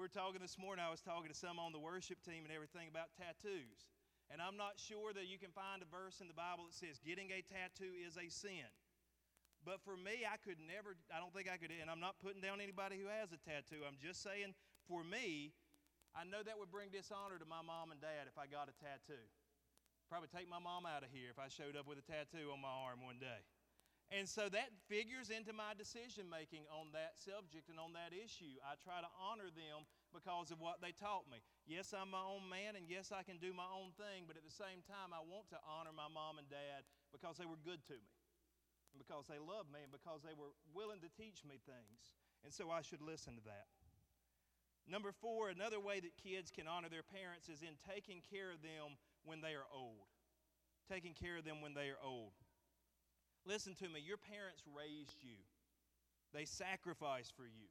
We 0.00 0.08
were 0.08 0.16
talking 0.16 0.40
this 0.40 0.56
morning, 0.56 0.80
I 0.80 0.88
was 0.88 1.04
talking 1.04 1.28
to 1.28 1.36
some 1.36 1.60
on 1.60 1.76
the 1.76 1.82
worship 1.84 2.24
team 2.24 2.48
and 2.48 2.52
everything 2.56 2.88
about 2.88 3.12
tattoos. 3.20 3.84
And 4.32 4.40
I'm 4.40 4.56
not 4.56 4.80
sure 4.80 5.12
that 5.12 5.28
you 5.28 5.36
can 5.36 5.52
find 5.52 5.84
a 5.84 5.88
verse 5.92 6.24
in 6.24 6.28
the 6.32 6.32
Bible 6.32 6.64
that 6.64 6.72
says 6.72 6.96
getting 7.04 7.28
a 7.28 7.44
tattoo 7.44 7.92
is 7.92 8.16
a 8.16 8.32
sin. 8.32 8.64
But 9.60 9.84
for 9.84 10.00
me, 10.00 10.24
I 10.24 10.40
could 10.40 10.56
never, 10.56 10.96
I 11.12 11.20
don't 11.20 11.36
think 11.36 11.52
I 11.52 11.60
could, 11.60 11.68
and 11.68 11.92
I'm 11.92 12.00
not 12.00 12.16
putting 12.16 12.40
down 12.40 12.64
anybody 12.64 12.96
who 12.96 13.12
has 13.12 13.28
a 13.36 13.40
tattoo. 13.44 13.84
I'm 13.84 14.00
just 14.00 14.24
saying, 14.24 14.56
for 14.88 15.04
me, 15.04 15.52
I 16.16 16.24
know 16.24 16.40
that 16.48 16.56
would 16.56 16.72
bring 16.72 16.88
dishonor 16.88 17.36
to 17.36 17.44
my 17.44 17.60
mom 17.60 17.92
and 17.92 18.00
dad 18.00 18.24
if 18.24 18.40
I 18.40 18.48
got 18.48 18.72
a 18.72 18.76
tattoo. 18.80 19.28
Probably 20.08 20.32
take 20.32 20.48
my 20.48 20.64
mom 20.64 20.88
out 20.88 21.04
of 21.04 21.12
here 21.12 21.28
if 21.28 21.36
I 21.36 21.52
showed 21.52 21.76
up 21.76 21.84
with 21.84 22.00
a 22.00 22.06
tattoo 22.08 22.48
on 22.48 22.64
my 22.64 22.72
arm 22.72 23.04
one 23.04 23.20
day. 23.20 23.44
And 24.10 24.26
so 24.26 24.50
that 24.50 24.74
figures 24.90 25.30
into 25.30 25.54
my 25.54 25.70
decision 25.78 26.26
making 26.26 26.66
on 26.74 26.90
that 26.98 27.14
subject 27.14 27.70
and 27.70 27.78
on 27.78 27.94
that 27.94 28.10
issue. 28.10 28.58
I 28.66 28.74
try 28.82 28.98
to 28.98 29.10
honor 29.22 29.54
them 29.54 29.86
because 30.10 30.50
of 30.50 30.58
what 30.58 30.82
they 30.82 30.90
taught 30.90 31.30
me. 31.30 31.38
Yes, 31.70 31.94
I'm 31.94 32.10
my 32.10 32.26
own 32.26 32.50
man, 32.50 32.74
and 32.74 32.90
yes, 32.90 33.14
I 33.14 33.22
can 33.22 33.38
do 33.38 33.54
my 33.54 33.70
own 33.70 33.94
thing, 33.94 34.26
but 34.26 34.34
at 34.34 34.42
the 34.42 34.50
same 34.50 34.82
time, 34.82 35.14
I 35.14 35.22
want 35.22 35.46
to 35.54 35.62
honor 35.62 35.94
my 35.94 36.10
mom 36.10 36.42
and 36.42 36.50
dad 36.50 36.82
because 37.14 37.38
they 37.38 37.46
were 37.46 37.62
good 37.62 37.86
to 37.86 37.94
me 37.94 38.10
and 38.90 38.98
because 38.98 39.30
they 39.30 39.38
loved 39.38 39.70
me 39.70 39.86
and 39.86 39.94
because 39.94 40.26
they 40.26 40.34
were 40.34 40.50
willing 40.74 40.98
to 41.06 41.10
teach 41.14 41.46
me 41.46 41.62
things. 41.62 42.18
And 42.42 42.50
so 42.50 42.70
I 42.70 42.82
should 42.82 43.02
listen 43.02 43.38
to 43.38 43.44
that. 43.46 43.70
Number 44.90 45.14
four, 45.14 45.50
another 45.54 45.78
way 45.78 46.02
that 46.02 46.18
kids 46.18 46.50
can 46.50 46.66
honor 46.66 46.90
their 46.90 47.06
parents 47.06 47.46
is 47.46 47.62
in 47.62 47.78
taking 47.86 48.18
care 48.26 48.50
of 48.50 48.58
them 48.62 48.98
when 49.22 49.38
they 49.40 49.54
are 49.54 49.68
old. 49.70 50.10
Taking 50.90 51.14
care 51.14 51.38
of 51.38 51.44
them 51.46 51.62
when 51.62 51.74
they 51.74 51.94
are 51.94 52.02
old. 52.02 52.34
Listen 53.46 53.74
to 53.76 53.88
me, 53.88 54.00
your 54.04 54.18
parents 54.18 54.62
raised 54.76 55.22
you, 55.22 55.38
they 56.32 56.44
sacrificed 56.44 57.34
for 57.36 57.44
you, 57.44 57.68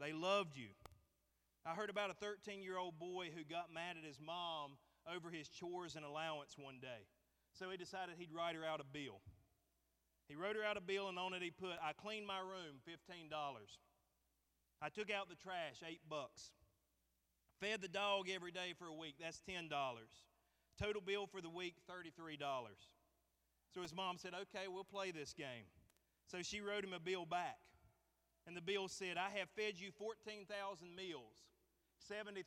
they 0.00 0.12
loved 0.12 0.56
you. 0.56 0.70
I 1.66 1.74
heard 1.74 1.88
about 1.88 2.10
a 2.10 2.14
13 2.14 2.62
year 2.62 2.76
old 2.76 2.98
boy 2.98 3.28
who 3.34 3.44
got 3.44 3.72
mad 3.72 3.96
at 3.96 4.04
his 4.04 4.20
mom 4.20 4.76
over 5.08 5.30
his 5.30 5.48
chores 5.48 5.96
and 5.96 6.04
allowance 6.04 6.56
one 6.58 6.78
day. 6.80 7.08
So 7.52 7.70
he 7.70 7.76
decided 7.76 8.16
he'd 8.18 8.34
write 8.34 8.56
her 8.56 8.64
out 8.64 8.80
a 8.80 8.84
bill. 8.84 9.20
He 10.28 10.34
wrote 10.34 10.56
her 10.56 10.64
out 10.64 10.76
a 10.76 10.80
bill, 10.80 11.08
and 11.08 11.18
on 11.18 11.34
it 11.34 11.42
he 11.42 11.50
put, 11.50 11.76
I 11.82 11.92
cleaned 11.92 12.26
my 12.26 12.40
room, 12.40 12.80
$15. 12.88 13.30
I 14.82 14.88
took 14.88 15.10
out 15.10 15.28
the 15.28 15.36
trash, 15.36 15.80
8 15.86 16.00
bucks. 16.08 16.50
Fed 17.60 17.80
the 17.80 17.88
dog 17.88 18.28
every 18.28 18.50
day 18.50 18.74
for 18.78 18.86
a 18.86 18.94
week, 18.94 19.16
that's 19.20 19.40
$10. 19.48 19.70
Total 20.80 21.00
bill 21.00 21.26
for 21.26 21.40
the 21.40 21.50
week, 21.50 21.76
$33. 21.88 22.38
So 23.74 23.82
his 23.82 23.94
mom 23.94 24.18
said, 24.18 24.32
Okay, 24.34 24.68
we'll 24.68 24.84
play 24.84 25.10
this 25.10 25.32
game. 25.32 25.66
So 26.26 26.42
she 26.42 26.60
wrote 26.60 26.84
him 26.84 26.92
a 26.92 27.00
bill 27.00 27.26
back. 27.26 27.58
And 28.46 28.56
the 28.56 28.62
bill 28.62 28.88
said, 28.88 29.16
I 29.16 29.30
have 29.38 29.48
fed 29.56 29.74
you 29.80 29.90
14,000 29.98 30.94
meals, 30.94 31.48
$70,000. 32.10 32.44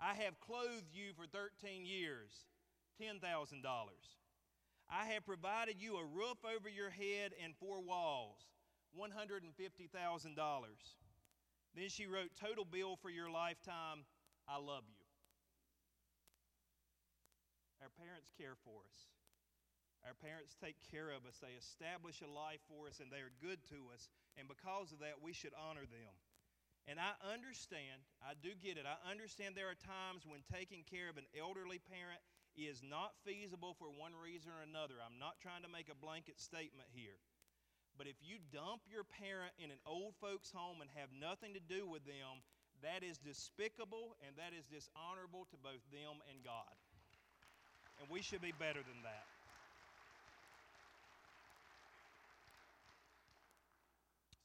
I 0.00 0.14
have 0.14 0.38
clothed 0.40 0.92
you 0.92 1.12
for 1.16 1.26
13 1.26 1.84
years, 1.84 2.46
$10,000. 3.00 3.20
I 4.90 5.04
have 5.06 5.26
provided 5.26 5.76
you 5.78 5.96
a 5.96 6.04
roof 6.04 6.38
over 6.44 6.68
your 6.68 6.90
head 6.90 7.32
and 7.42 7.54
four 7.56 7.80
walls, 7.82 8.38
$150,000. 8.98 10.36
Then 11.74 11.88
she 11.88 12.06
wrote, 12.06 12.30
Total 12.40 12.64
bill 12.64 12.96
for 13.02 13.10
your 13.10 13.30
lifetime, 13.30 14.04
I 14.48 14.58
love 14.58 14.84
you. 14.86 15.04
Our 17.82 17.90
parents 17.98 18.30
care 18.38 18.54
for 18.64 18.80
us. 18.92 19.13
Our 20.04 20.16
parents 20.20 20.52
take 20.60 20.76
care 20.92 21.08
of 21.08 21.24
us. 21.24 21.40
They 21.40 21.56
establish 21.56 22.20
a 22.20 22.28
life 22.28 22.60
for 22.68 22.86
us 22.86 23.00
and 23.00 23.08
they 23.08 23.24
are 23.24 23.32
good 23.40 23.60
to 23.72 23.88
us. 23.96 24.08
And 24.36 24.44
because 24.44 24.92
of 24.92 25.00
that, 25.00 25.24
we 25.24 25.32
should 25.32 25.56
honor 25.56 25.88
them. 25.88 26.12
And 26.84 27.00
I 27.00 27.16
understand, 27.32 28.04
I 28.20 28.36
do 28.36 28.52
get 28.60 28.76
it. 28.76 28.84
I 28.84 29.00
understand 29.08 29.56
there 29.56 29.72
are 29.72 29.88
times 29.88 30.28
when 30.28 30.44
taking 30.52 30.84
care 30.84 31.08
of 31.08 31.16
an 31.16 31.24
elderly 31.32 31.80
parent 31.80 32.20
is 32.60 32.84
not 32.84 33.16
feasible 33.24 33.72
for 33.80 33.88
one 33.88 34.12
reason 34.12 34.52
or 34.52 34.60
another. 34.60 35.00
I'm 35.00 35.16
not 35.16 35.40
trying 35.40 35.64
to 35.64 35.72
make 35.72 35.88
a 35.88 35.96
blanket 35.96 36.36
statement 36.36 36.92
here. 36.92 37.16
But 37.96 38.04
if 38.04 38.20
you 38.20 38.36
dump 38.52 38.84
your 38.90 39.06
parent 39.06 39.56
in 39.56 39.72
an 39.72 39.80
old 39.88 40.12
folks' 40.20 40.52
home 40.52 40.84
and 40.84 40.90
have 40.98 41.08
nothing 41.14 41.56
to 41.56 41.62
do 41.62 41.88
with 41.88 42.04
them, 42.04 42.44
that 42.84 43.00
is 43.00 43.16
despicable 43.16 44.18
and 44.20 44.36
that 44.36 44.52
is 44.52 44.68
dishonorable 44.68 45.48
to 45.50 45.56
both 45.56 45.80
them 45.88 46.20
and 46.28 46.44
God. 46.44 46.74
And 48.02 48.10
we 48.10 48.20
should 48.20 48.42
be 48.42 48.52
better 48.52 48.82
than 48.82 49.00
that. 49.08 49.33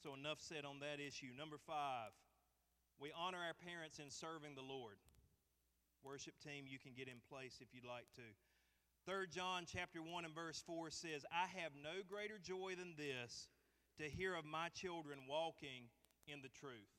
So, 0.09 0.17
enough 0.17 0.41
said 0.41 0.65
on 0.65 0.81
that 0.81 0.97
issue. 0.97 1.29
Number 1.37 1.61
five, 1.69 2.09
we 2.97 3.13
honor 3.13 3.37
our 3.37 3.53
parents 3.53 4.01
in 4.01 4.09
serving 4.09 4.57
the 4.57 4.65
Lord. 4.65 4.97
Worship 6.01 6.33
team, 6.41 6.65
you 6.65 6.81
can 6.81 6.97
get 6.97 7.05
in 7.05 7.21
place 7.29 7.61
if 7.61 7.69
you'd 7.77 7.85
like 7.85 8.09
to. 8.17 8.25
3 9.05 9.29
John 9.29 9.69
chapter 9.69 10.01
1 10.01 10.25
and 10.25 10.33
verse 10.33 10.65
4 10.65 10.89
says, 10.89 11.29
I 11.29 11.45
have 11.61 11.77
no 11.77 12.01
greater 12.09 12.41
joy 12.41 12.73
than 12.73 12.97
this 12.97 13.53
to 14.01 14.09
hear 14.09 14.33
of 14.33 14.49
my 14.49 14.73
children 14.73 15.29
walking 15.29 15.93
in 16.25 16.41
the 16.41 16.49
truth. 16.57 16.89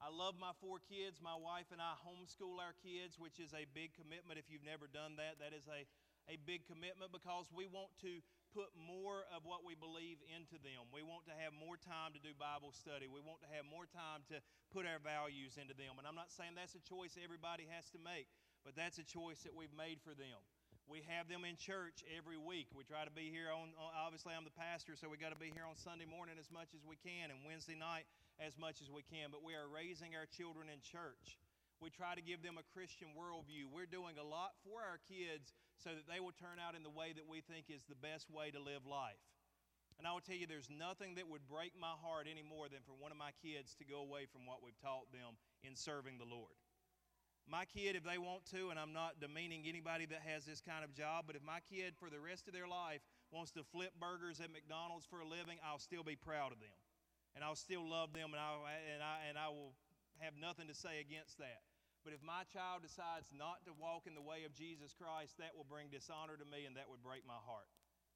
I 0.00 0.08
love 0.08 0.40
my 0.40 0.56
four 0.64 0.80
kids. 0.80 1.20
My 1.20 1.36
wife 1.36 1.68
and 1.76 1.82
I 1.82 1.92
homeschool 2.00 2.56
our 2.56 2.72
kids, 2.80 3.20
which 3.20 3.36
is 3.36 3.52
a 3.52 3.68
big 3.76 3.92
commitment. 3.92 4.40
If 4.40 4.48
you've 4.48 4.64
never 4.64 4.88
done 4.88 5.20
that, 5.20 5.44
that 5.44 5.52
is 5.52 5.68
a, 5.68 5.84
a 6.24 6.40
big 6.48 6.64
commitment 6.64 7.12
because 7.12 7.52
we 7.52 7.68
want 7.68 7.92
to 8.00 8.24
put 8.58 8.74
more 8.74 9.22
of 9.30 9.46
what 9.46 9.62
we 9.62 9.78
believe 9.78 10.18
into 10.34 10.58
them. 10.58 10.90
We 10.90 11.06
want 11.06 11.30
to 11.30 11.34
have 11.38 11.54
more 11.54 11.78
time 11.78 12.10
to 12.10 12.18
do 12.18 12.34
Bible 12.34 12.74
study. 12.74 13.06
We 13.06 13.22
want 13.22 13.38
to 13.46 13.50
have 13.54 13.62
more 13.62 13.86
time 13.86 14.26
to 14.34 14.42
put 14.74 14.82
our 14.82 14.98
values 14.98 15.54
into 15.62 15.78
them. 15.78 15.94
And 15.94 16.10
I'm 16.10 16.18
not 16.18 16.34
saying 16.34 16.58
that's 16.58 16.74
a 16.74 16.82
choice 16.82 17.14
everybody 17.14 17.70
has 17.70 17.86
to 17.94 18.02
make, 18.02 18.26
but 18.66 18.74
that's 18.74 18.98
a 18.98 19.06
choice 19.06 19.46
that 19.46 19.54
we've 19.54 19.70
made 19.70 20.02
for 20.02 20.10
them. 20.10 20.42
We 20.90 21.06
have 21.06 21.30
them 21.30 21.46
in 21.46 21.54
church 21.54 22.02
every 22.10 22.34
week. 22.34 22.74
We 22.74 22.82
try 22.82 23.06
to 23.06 23.14
be 23.14 23.30
here 23.30 23.54
on, 23.54 23.70
obviously, 23.78 24.34
I'm 24.34 24.42
the 24.42 24.58
pastor, 24.58 24.98
so 24.98 25.06
we 25.06 25.22
got 25.22 25.30
to 25.30 25.38
be 25.38 25.54
here 25.54 25.62
on 25.62 25.78
Sunday 25.78 26.08
morning 26.10 26.34
as 26.34 26.50
much 26.50 26.74
as 26.74 26.82
we 26.82 26.98
can 26.98 27.30
and 27.30 27.46
Wednesday 27.46 27.78
night 27.78 28.10
as 28.42 28.58
much 28.58 28.82
as 28.82 28.90
we 28.90 29.06
can. 29.06 29.30
But 29.30 29.46
we 29.46 29.54
are 29.54 29.70
raising 29.70 30.18
our 30.18 30.26
children 30.26 30.66
in 30.66 30.82
church. 30.82 31.38
We 31.78 31.94
try 31.94 32.18
to 32.18 32.24
give 32.24 32.42
them 32.42 32.58
a 32.58 32.66
Christian 32.74 33.14
worldview. 33.14 33.70
We're 33.70 33.86
doing 33.86 34.18
a 34.18 34.26
lot 34.26 34.58
for 34.66 34.82
our 34.82 34.98
kids 35.06 35.54
so 35.78 35.94
that 35.94 36.10
they 36.10 36.18
will 36.18 36.34
turn 36.34 36.58
out 36.58 36.74
in 36.74 36.82
the 36.82 36.92
way 36.92 37.14
that 37.14 37.30
we 37.30 37.40
think 37.40 37.70
is 37.70 37.86
the 37.86 37.98
best 37.98 38.26
way 38.30 38.50
to 38.50 38.58
live 38.58 38.82
life. 38.82 39.22
And 39.98 40.06
I 40.06 40.14
will 40.14 40.22
tell 40.22 40.38
you, 40.38 40.46
there's 40.46 40.70
nothing 40.70 41.18
that 41.18 41.26
would 41.26 41.46
break 41.50 41.74
my 41.74 41.94
heart 41.98 42.30
any 42.30 42.42
more 42.42 42.70
than 42.70 42.86
for 42.86 42.94
one 42.94 43.10
of 43.10 43.18
my 43.18 43.34
kids 43.42 43.74
to 43.82 43.84
go 43.86 43.98
away 43.98 44.30
from 44.30 44.46
what 44.46 44.62
we've 44.62 44.78
taught 44.78 45.10
them 45.10 45.34
in 45.66 45.74
serving 45.74 46.22
the 46.22 46.28
Lord. 46.28 46.54
My 47.50 47.64
kid, 47.64 47.96
if 47.96 48.04
they 48.04 48.20
want 48.20 48.46
to, 48.54 48.70
and 48.70 48.78
I'm 48.78 48.92
not 48.92 49.18
demeaning 49.18 49.64
anybody 49.66 50.06
that 50.12 50.22
has 50.22 50.44
this 50.44 50.60
kind 50.60 50.84
of 50.84 50.94
job, 50.94 51.24
but 51.26 51.34
if 51.34 51.42
my 51.42 51.58
kid 51.66 51.96
for 51.98 52.12
the 52.12 52.20
rest 52.20 52.46
of 52.46 52.54
their 52.54 52.68
life 52.68 53.00
wants 53.32 53.50
to 53.58 53.64
flip 53.64 53.90
burgers 53.98 54.38
at 54.38 54.52
McDonald's 54.52 55.08
for 55.08 55.18
a 55.18 55.26
living, 55.26 55.58
I'll 55.64 55.82
still 55.82 56.04
be 56.04 56.14
proud 56.14 56.52
of 56.52 56.60
them. 56.60 56.78
And 57.34 57.42
I'll 57.42 57.58
still 57.58 57.82
love 57.82 58.12
them, 58.12 58.36
and 58.36 58.40
I, 58.40 58.54
and 58.92 59.02
I, 59.02 59.14
and 59.28 59.34
I 59.38 59.48
will 59.48 59.72
have 60.20 60.34
nothing 60.36 60.68
to 60.68 60.76
say 60.76 61.00
against 61.00 61.38
that. 61.38 61.64
But 62.08 62.16
if 62.16 62.24
my 62.24 62.48
child 62.48 62.80
decides 62.80 63.28
not 63.36 63.68
to 63.68 63.76
walk 63.76 64.08
in 64.08 64.16
the 64.16 64.24
way 64.24 64.48
of 64.48 64.56
Jesus 64.56 64.96
Christ, 64.96 65.36
that 65.36 65.52
will 65.52 65.68
bring 65.68 65.92
dishonor 65.92 66.40
to 66.40 66.48
me 66.48 66.64
and 66.64 66.72
that 66.80 66.88
would 66.88 67.04
break 67.04 67.20
my 67.28 67.36
heart. 67.36 67.68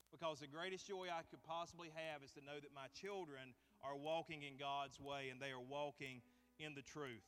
Because 0.08 0.40
the 0.40 0.48
greatest 0.48 0.88
joy 0.88 1.12
I 1.12 1.28
could 1.28 1.44
possibly 1.44 1.92
have 1.92 2.24
is 2.24 2.32
to 2.32 2.40
know 2.40 2.56
that 2.56 2.72
my 2.72 2.88
children 2.96 3.52
are 3.84 3.92
walking 3.92 4.48
in 4.48 4.56
God's 4.56 4.96
way 4.96 5.28
and 5.28 5.36
they 5.36 5.52
are 5.52 5.60
walking 5.60 6.24
in 6.56 6.72
the 6.72 6.80
truth. 6.80 7.20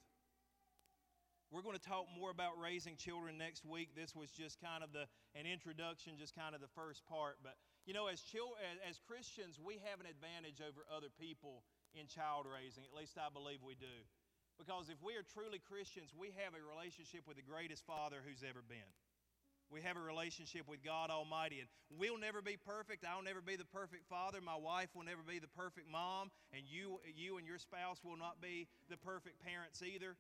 We're 1.52 1.60
going 1.60 1.76
to 1.76 1.84
talk 1.84 2.08
more 2.08 2.32
about 2.32 2.56
raising 2.56 2.96
children 2.96 3.36
next 3.36 3.68
week. 3.68 3.92
This 3.92 4.16
was 4.16 4.32
just 4.32 4.56
kind 4.56 4.80
of 4.80 4.88
the 4.96 5.04
an 5.36 5.44
introduction, 5.44 6.16
just 6.16 6.32
kind 6.32 6.56
of 6.56 6.64
the 6.64 6.72
first 6.72 7.04
part. 7.04 7.44
But 7.44 7.60
you 7.84 7.92
know, 7.92 8.08
as 8.08 8.24
chil- 8.24 8.56
as, 8.72 8.96
as 8.96 9.04
Christians, 9.04 9.60
we 9.60 9.84
have 9.84 10.00
an 10.00 10.08
advantage 10.08 10.64
over 10.64 10.88
other 10.88 11.12
people 11.12 11.60
in 11.92 12.08
child 12.08 12.48
raising. 12.48 12.88
At 12.88 12.96
least 12.96 13.20
I 13.20 13.28
believe 13.28 13.60
we 13.60 13.76
do. 13.76 14.08
Because 14.58 14.88
if 14.88 15.02
we 15.02 15.18
are 15.18 15.26
truly 15.34 15.58
Christians, 15.58 16.14
we 16.14 16.30
have 16.38 16.54
a 16.54 16.62
relationship 16.62 17.26
with 17.26 17.36
the 17.36 17.46
greatest 17.46 17.84
Father 17.86 18.22
who's 18.22 18.46
ever 18.46 18.62
been. 18.62 18.86
We 19.72 19.80
have 19.82 19.96
a 19.96 20.04
relationship 20.04 20.68
with 20.68 20.84
God 20.84 21.10
Almighty, 21.10 21.58
and 21.58 21.68
we'll 21.98 22.20
never 22.20 22.42
be 22.42 22.54
perfect. 22.54 23.02
I'll 23.02 23.24
never 23.24 23.40
be 23.40 23.56
the 23.56 23.66
perfect 23.66 24.06
father. 24.06 24.38
My 24.38 24.54
wife 24.54 24.92
will 24.94 25.02
never 25.02 25.24
be 25.26 25.40
the 25.40 25.50
perfect 25.50 25.90
mom, 25.90 26.30
and 26.52 26.62
you, 26.68 27.00
you 27.16 27.38
and 27.38 27.46
your 27.46 27.58
spouse 27.58 27.98
will 28.04 28.16
not 28.16 28.40
be 28.40 28.68
the 28.88 28.96
perfect 29.00 29.42
parents 29.42 29.82
either. 29.82 30.14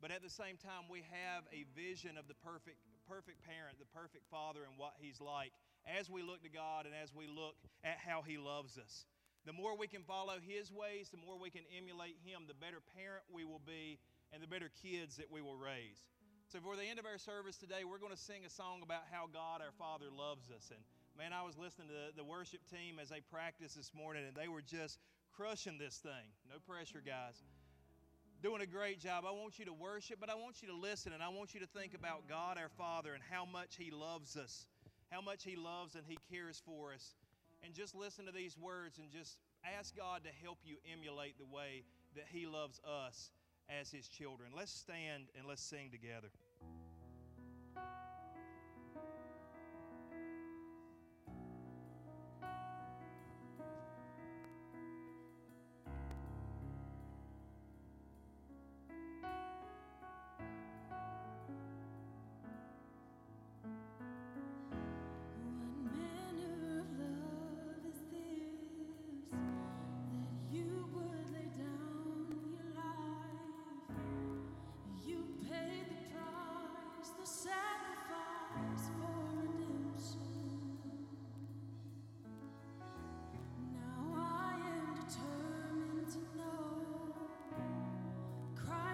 But 0.00 0.10
at 0.10 0.22
the 0.22 0.30
same 0.30 0.56
time, 0.56 0.88
we 0.90 1.04
have 1.10 1.44
a 1.52 1.66
vision 1.78 2.16
of 2.16 2.26
the 2.26 2.38
perfect, 2.42 2.78
perfect 3.06 3.44
parent, 3.44 3.78
the 3.78 3.90
perfect 3.94 4.24
father, 4.30 4.66
and 4.66 4.78
what 4.78 4.94
he's 4.98 5.20
like 5.20 5.52
as 5.86 6.08
we 6.10 6.22
look 6.22 6.42
to 6.42 6.50
God 6.50 6.86
and 6.86 6.94
as 6.94 7.14
we 7.14 7.26
look 7.26 7.54
at 7.84 7.98
how 7.98 8.22
he 8.22 8.38
loves 8.38 8.78
us. 8.78 9.06
The 9.48 9.56
more 9.56 9.72
we 9.72 9.88
can 9.88 10.04
follow 10.04 10.36
his 10.44 10.68
ways, 10.68 11.08
the 11.08 11.16
more 11.16 11.40
we 11.40 11.48
can 11.48 11.64
emulate 11.72 12.20
him, 12.20 12.44
the 12.44 12.60
better 12.60 12.84
parent 12.92 13.24
we 13.32 13.48
will 13.48 13.64
be, 13.64 13.96
and 14.28 14.44
the 14.44 14.46
better 14.46 14.68
kids 14.84 15.16
that 15.16 15.32
we 15.32 15.40
will 15.40 15.56
raise. 15.56 16.04
So, 16.52 16.60
for 16.60 16.76
the 16.76 16.84
end 16.84 17.00
of 17.00 17.08
our 17.08 17.16
service 17.16 17.56
today, 17.56 17.88
we're 17.88 17.96
going 17.96 18.12
to 18.12 18.20
sing 18.20 18.44
a 18.44 18.52
song 18.52 18.84
about 18.84 19.08
how 19.08 19.24
God 19.24 19.64
our 19.64 19.72
Father 19.80 20.12
loves 20.12 20.52
us. 20.52 20.68
And 20.68 20.84
man, 21.16 21.32
I 21.32 21.48
was 21.48 21.56
listening 21.56 21.88
to 21.88 22.12
the 22.12 22.28
worship 22.28 22.60
team 22.68 23.00
as 23.00 23.08
they 23.08 23.24
practiced 23.24 23.72
this 23.72 23.88
morning, 23.96 24.28
and 24.28 24.36
they 24.36 24.52
were 24.52 24.60
just 24.60 25.00
crushing 25.32 25.80
this 25.80 25.96
thing. 25.96 26.28
No 26.44 26.60
pressure, 26.60 27.00
guys 27.00 27.40
doing 28.42 28.60
a 28.60 28.66
great 28.66 29.00
job. 29.00 29.24
I 29.26 29.32
want 29.32 29.58
you 29.58 29.64
to 29.64 29.72
worship, 29.72 30.18
but 30.20 30.30
I 30.30 30.36
want 30.36 30.62
you 30.62 30.68
to 30.68 30.76
listen 30.76 31.12
and 31.12 31.22
I 31.22 31.28
want 31.28 31.54
you 31.54 31.60
to 31.60 31.66
think 31.66 31.94
about 31.94 32.28
God 32.28 32.56
our 32.56 32.68
Father 32.68 33.12
and 33.14 33.22
how 33.30 33.44
much 33.44 33.74
He 33.76 33.90
loves 33.90 34.36
us, 34.36 34.66
how 35.10 35.20
much 35.20 35.42
He 35.42 35.56
loves 35.56 35.96
and 35.96 36.04
He 36.06 36.18
cares 36.30 36.62
for 36.64 36.92
us. 36.92 37.16
And 37.64 37.74
just 37.74 37.94
listen 37.94 38.26
to 38.26 38.32
these 38.32 38.56
words 38.56 38.98
and 38.98 39.10
just 39.10 39.38
ask 39.78 39.96
God 39.96 40.22
to 40.24 40.30
help 40.42 40.58
you 40.64 40.76
emulate 40.92 41.38
the 41.38 41.44
way 41.44 41.84
that 42.14 42.24
He 42.30 42.46
loves 42.46 42.80
us 42.86 43.30
as 43.68 43.90
His 43.90 44.08
children. 44.08 44.50
Let's 44.56 44.72
stand 44.72 45.24
and 45.36 45.46
let's 45.46 45.62
sing 45.62 45.90
together. 45.90 46.28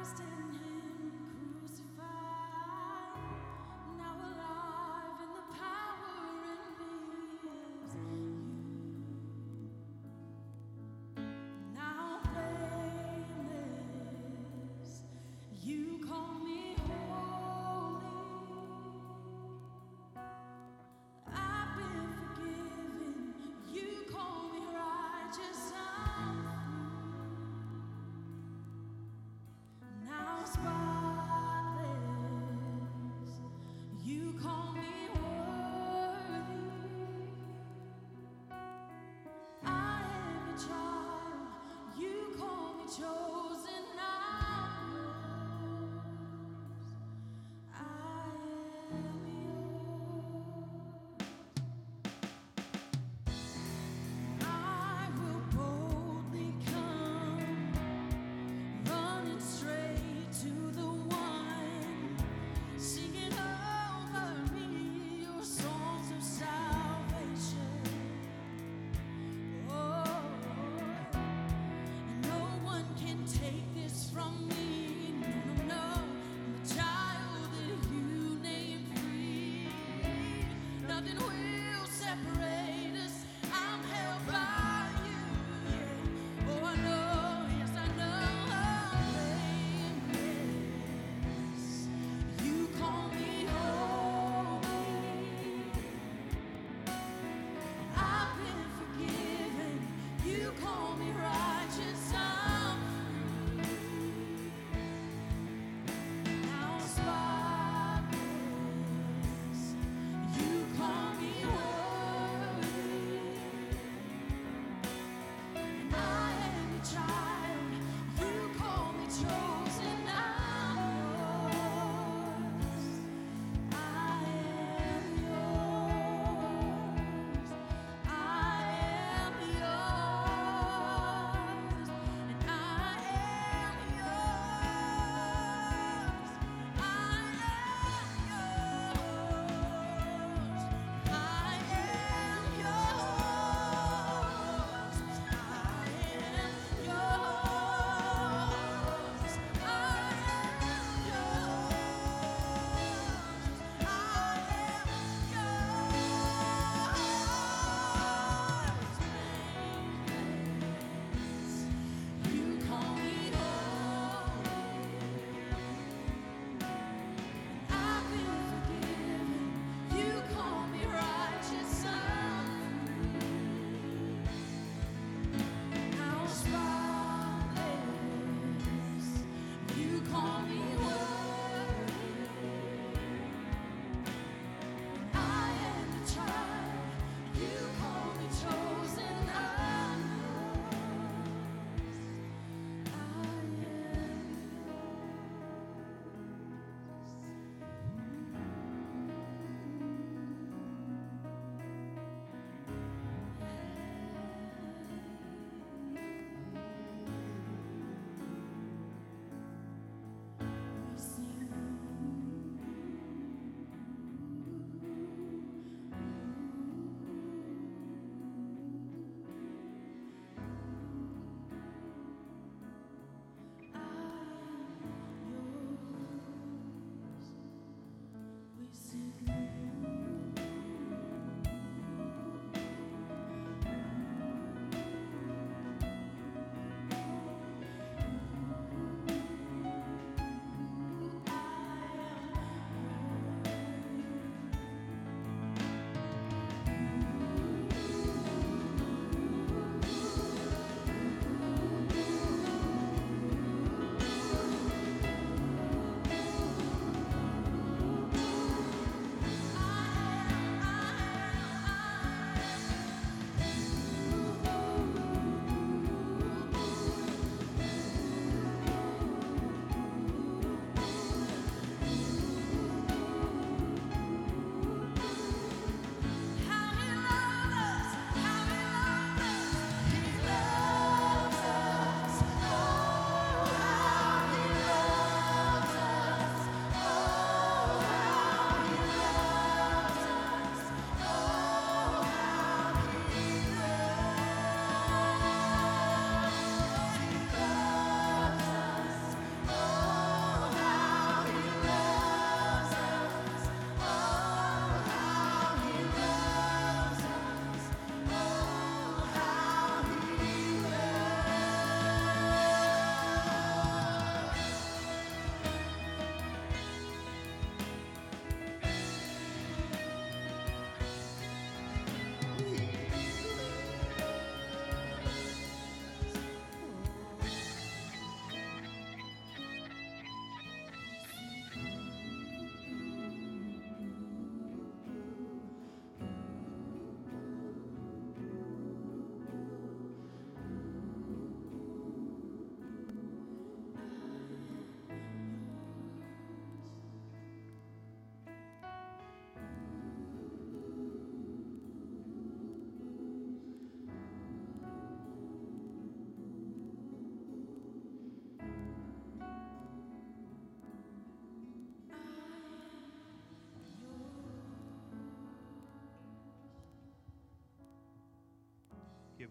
lost 0.05 0.21
in 0.21 0.44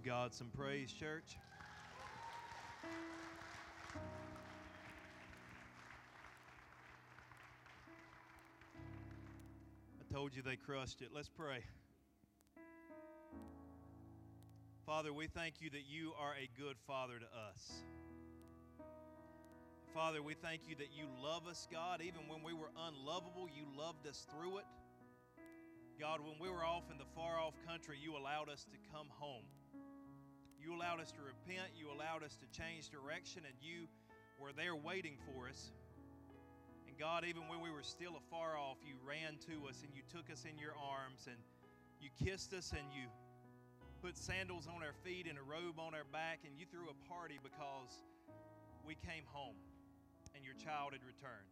God 0.06 0.34
some 0.34 0.50
praise, 0.58 0.92
church. 0.92 1.38
I 9.96 10.14
told 10.14 10.36
you 10.36 10.42
they 10.42 10.58
crushed 10.58 11.02
it. 11.02 11.10
Let's 11.16 11.30
pray. 11.30 11.64
Father, 14.86 15.14
we 15.14 15.28
thank 15.28 15.62
you 15.62 15.70
that 15.70 15.84
you 15.88 16.12
are 16.20 16.34
a 16.34 16.50
good 16.62 16.76
father 16.86 17.14
to 17.20 17.26
us. 17.26 17.84
Father, 19.94 20.22
we 20.22 20.34
thank 20.34 20.62
you 20.68 20.76
that 20.76 20.90
you 20.94 21.06
love 21.24 21.48
us, 21.48 21.66
God. 21.72 22.02
Even 22.02 22.28
when 22.28 22.44
we 22.44 22.54
were 22.54 22.72
unlovable, 22.88 23.48
you 23.48 23.64
loved 23.78 24.06
us 24.06 24.28
through 24.30 24.58
it. 24.58 24.66
God, 25.98 26.20
when 26.20 26.36
we 26.42 26.50
were 26.50 26.66
off 26.66 26.84
in 26.92 26.98
the 26.98 27.08
far 27.16 27.40
off 27.40 27.54
country, 27.66 27.98
you 28.04 28.18
allowed 28.18 28.50
us 28.50 28.66
to 28.66 28.78
come 28.92 29.08
home. 29.10 29.46
You 30.64 30.72
allowed 30.72 31.04
us 31.04 31.12
to 31.12 31.22
repent. 31.22 31.76
You 31.76 31.92
allowed 31.92 32.24
us 32.24 32.40
to 32.40 32.48
change 32.56 32.88
direction, 32.88 33.44
and 33.44 33.52
you 33.60 33.92
were 34.40 34.56
there 34.56 34.80
waiting 34.80 35.20
for 35.28 35.52
us. 35.52 35.76
And 36.88 36.96
God, 36.96 37.28
even 37.28 37.52
when 37.52 37.60
we 37.60 37.68
were 37.68 37.84
still 37.84 38.16
afar 38.16 38.56
off, 38.56 38.80
you 38.80 38.96
ran 39.04 39.36
to 39.52 39.68
us 39.68 39.84
and 39.84 39.92
you 39.92 40.08
took 40.08 40.32
us 40.32 40.48
in 40.48 40.56
your 40.56 40.72
arms 40.80 41.28
and 41.28 41.36
you 42.00 42.08
kissed 42.16 42.54
us 42.54 42.72
and 42.72 42.86
you 42.96 43.12
put 44.00 44.16
sandals 44.16 44.70
on 44.72 44.80
our 44.80 44.96
feet 45.04 45.28
and 45.28 45.36
a 45.36 45.44
robe 45.44 45.84
on 45.84 45.92
our 45.92 46.08
back 46.16 46.48
and 46.48 46.56
you 46.56 46.64
threw 46.70 46.88
a 46.88 46.98
party 47.12 47.42
because 47.44 48.00
we 48.88 48.96
came 49.04 49.28
home 49.28 49.60
and 50.32 50.46
your 50.46 50.56
child 50.56 50.96
had 50.96 51.04
returned. 51.04 51.50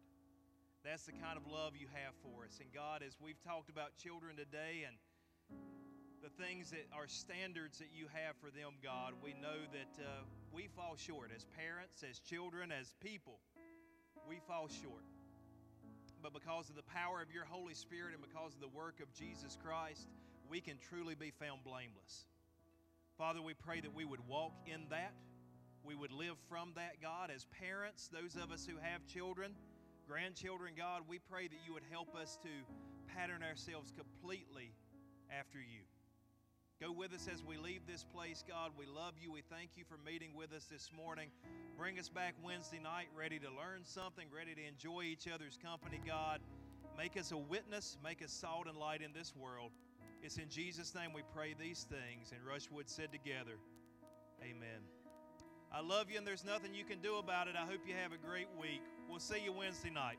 That's 0.86 1.04
the 1.04 1.12
kind 1.12 1.36
of 1.36 1.44
love 1.50 1.76
you 1.76 1.90
have 1.92 2.16
for 2.24 2.48
us. 2.48 2.62
And 2.64 2.72
God, 2.72 3.02
as 3.04 3.18
we've 3.20 3.40
talked 3.44 3.68
about 3.68 3.92
children 4.00 4.40
today 4.40 4.88
and 4.88 4.96
the 6.22 6.30
things 6.38 6.70
that 6.70 6.86
are 6.94 7.08
standards 7.08 7.78
that 7.78 7.90
you 7.92 8.06
have 8.14 8.38
for 8.38 8.46
them, 8.54 8.78
God, 8.78 9.14
we 9.18 9.34
know 9.42 9.58
that 9.74 9.98
uh, 9.98 10.22
we 10.54 10.68
fall 10.76 10.94
short 10.96 11.30
as 11.34 11.44
parents, 11.58 12.04
as 12.08 12.20
children, 12.20 12.70
as 12.70 12.94
people. 13.02 13.40
We 14.28 14.38
fall 14.46 14.68
short. 14.68 15.02
But 16.22 16.32
because 16.32 16.70
of 16.70 16.76
the 16.76 16.86
power 16.86 17.20
of 17.20 17.34
your 17.34 17.44
Holy 17.44 17.74
Spirit 17.74 18.14
and 18.14 18.22
because 18.22 18.54
of 18.54 18.60
the 18.60 18.70
work 18.70 19.02
of 19.02 19.12
Jesus 19.12 19.58
Christ, 19.58 20.06
we 20.48 20.60
can 20.60 20.78
truly 20.78 21.16
be 21.16 21.32
found 21.32 21.64
blameless. 21.64 22.30
Father, 23.18 23.42
we 23.42 23.54
pray 23.54 23.80
that 23.80 23.92
we 23.92 24.04
would 24.04 24.22
walk 24.28 24.54
in 24.64 24.86
that. 24.90 25.14
We 25.82 25.96
would 25.96 26.12
live 26.12 26.36
from 26.48 26.70
that, 26.76 27.02
God, 27.02 27.32
as 27.34 27.46
parents, 27.58 28.06
those 28.06 28.36
of 28.36 28.52
us 28.52 28.64
who 28.64 28.78
have 28.80 29.04
children, 29.08 29.56
grandchildren, 30.06 30.74
God, 30.78 31.02
we 31.08 31.18
pray 31.18 31.48
that 31.48 31.58
you 31.66 31.74
would 31.74 31.82
help 31.90 32.14
us 32.14 32.38
to 32.44 32.54
pattern 33.12 33.42
ourselves 33.42 33.92
completely 33.98 34.70
after 35.28 35.58
you. 35.58 35.82
Go 36.82 36.90
with 36.90 37.14
us 37.14 37.28
as 37.32 37.44
we 37.44 37.56
leave 37.58 37.86
this 37.86 38.02
place, 38.02 38.42
God. 38.48 38.72
We 38.76 38.86
love 38.86 39.12
you. 39.22 39.30
We 39.30 39.42
thank 39.48 39.70
you 39.76 39.84
for 39.84 39.96
meeting 40.04 40.30
with 40.34 40.52
us 40.52 40.64
this 40.64 40.90
morning. 40.92 41.28
Bring 41.78 41.96
us 41.96 42.08
back 42.08 42.34
Wednesday 42.44 42.80
night 42.82 43.06
ready 43.16 43.38
to 43.38 43.46
learn 43.46 43.84
something, 43.84 44.26
ready 44.36 44.52
to 44.56 44.66
enjoy 44.66 45.02
each 45.02 45.28
other's 45.32 45.56
company, 45.62 46.00
God. 46.04 46.40
Make 46.98 47.16
us 47.16 47.30
a 47.30 47.36
witness, 47.36 47.98
make 48.02 48.20
us 48.20 48.32
salt 48.32 48.66
and 48.66 48.76
light 48.76 49.00
in 49.00 49.12
this 49.12 49.32
world. 49.36 49.70
It's 50.24 50.38
in 50.38 50.48
Jesus' 50.48 50.92
name 50.92 51.12
we 51.12 51.22
pray 51.32 51.54
these 51.56 51.86
things. 51.88 52.32
And 52.32 52.40
Rushwood 52.44 52.88
said 52.88 53.12
together, 53.12 53.58
Amen. 54.42 54.82
I 55.72 55.82
love 55.82 56.10
you, 56.10 56.18
and 56.18 56.26
there's 56.26 56.44
nothing 56.44 56.74
you 56.74 56.84
can 56.84 56.98
do 57.00 57.18
about 57.18 57.46
it. 57.46 57.54
I 57.54 57.64
hope 57.64 57.86
you 57.86 57.94
have 57.94 58.10
a 58.10 58.18
great 58.18 58.48
week. 58.60 58.82
We'll 59.08 59.20
see 59.20 59.38
you 59.44 59.52
Wednesday 59.52 59.90
night. 59.90 60.18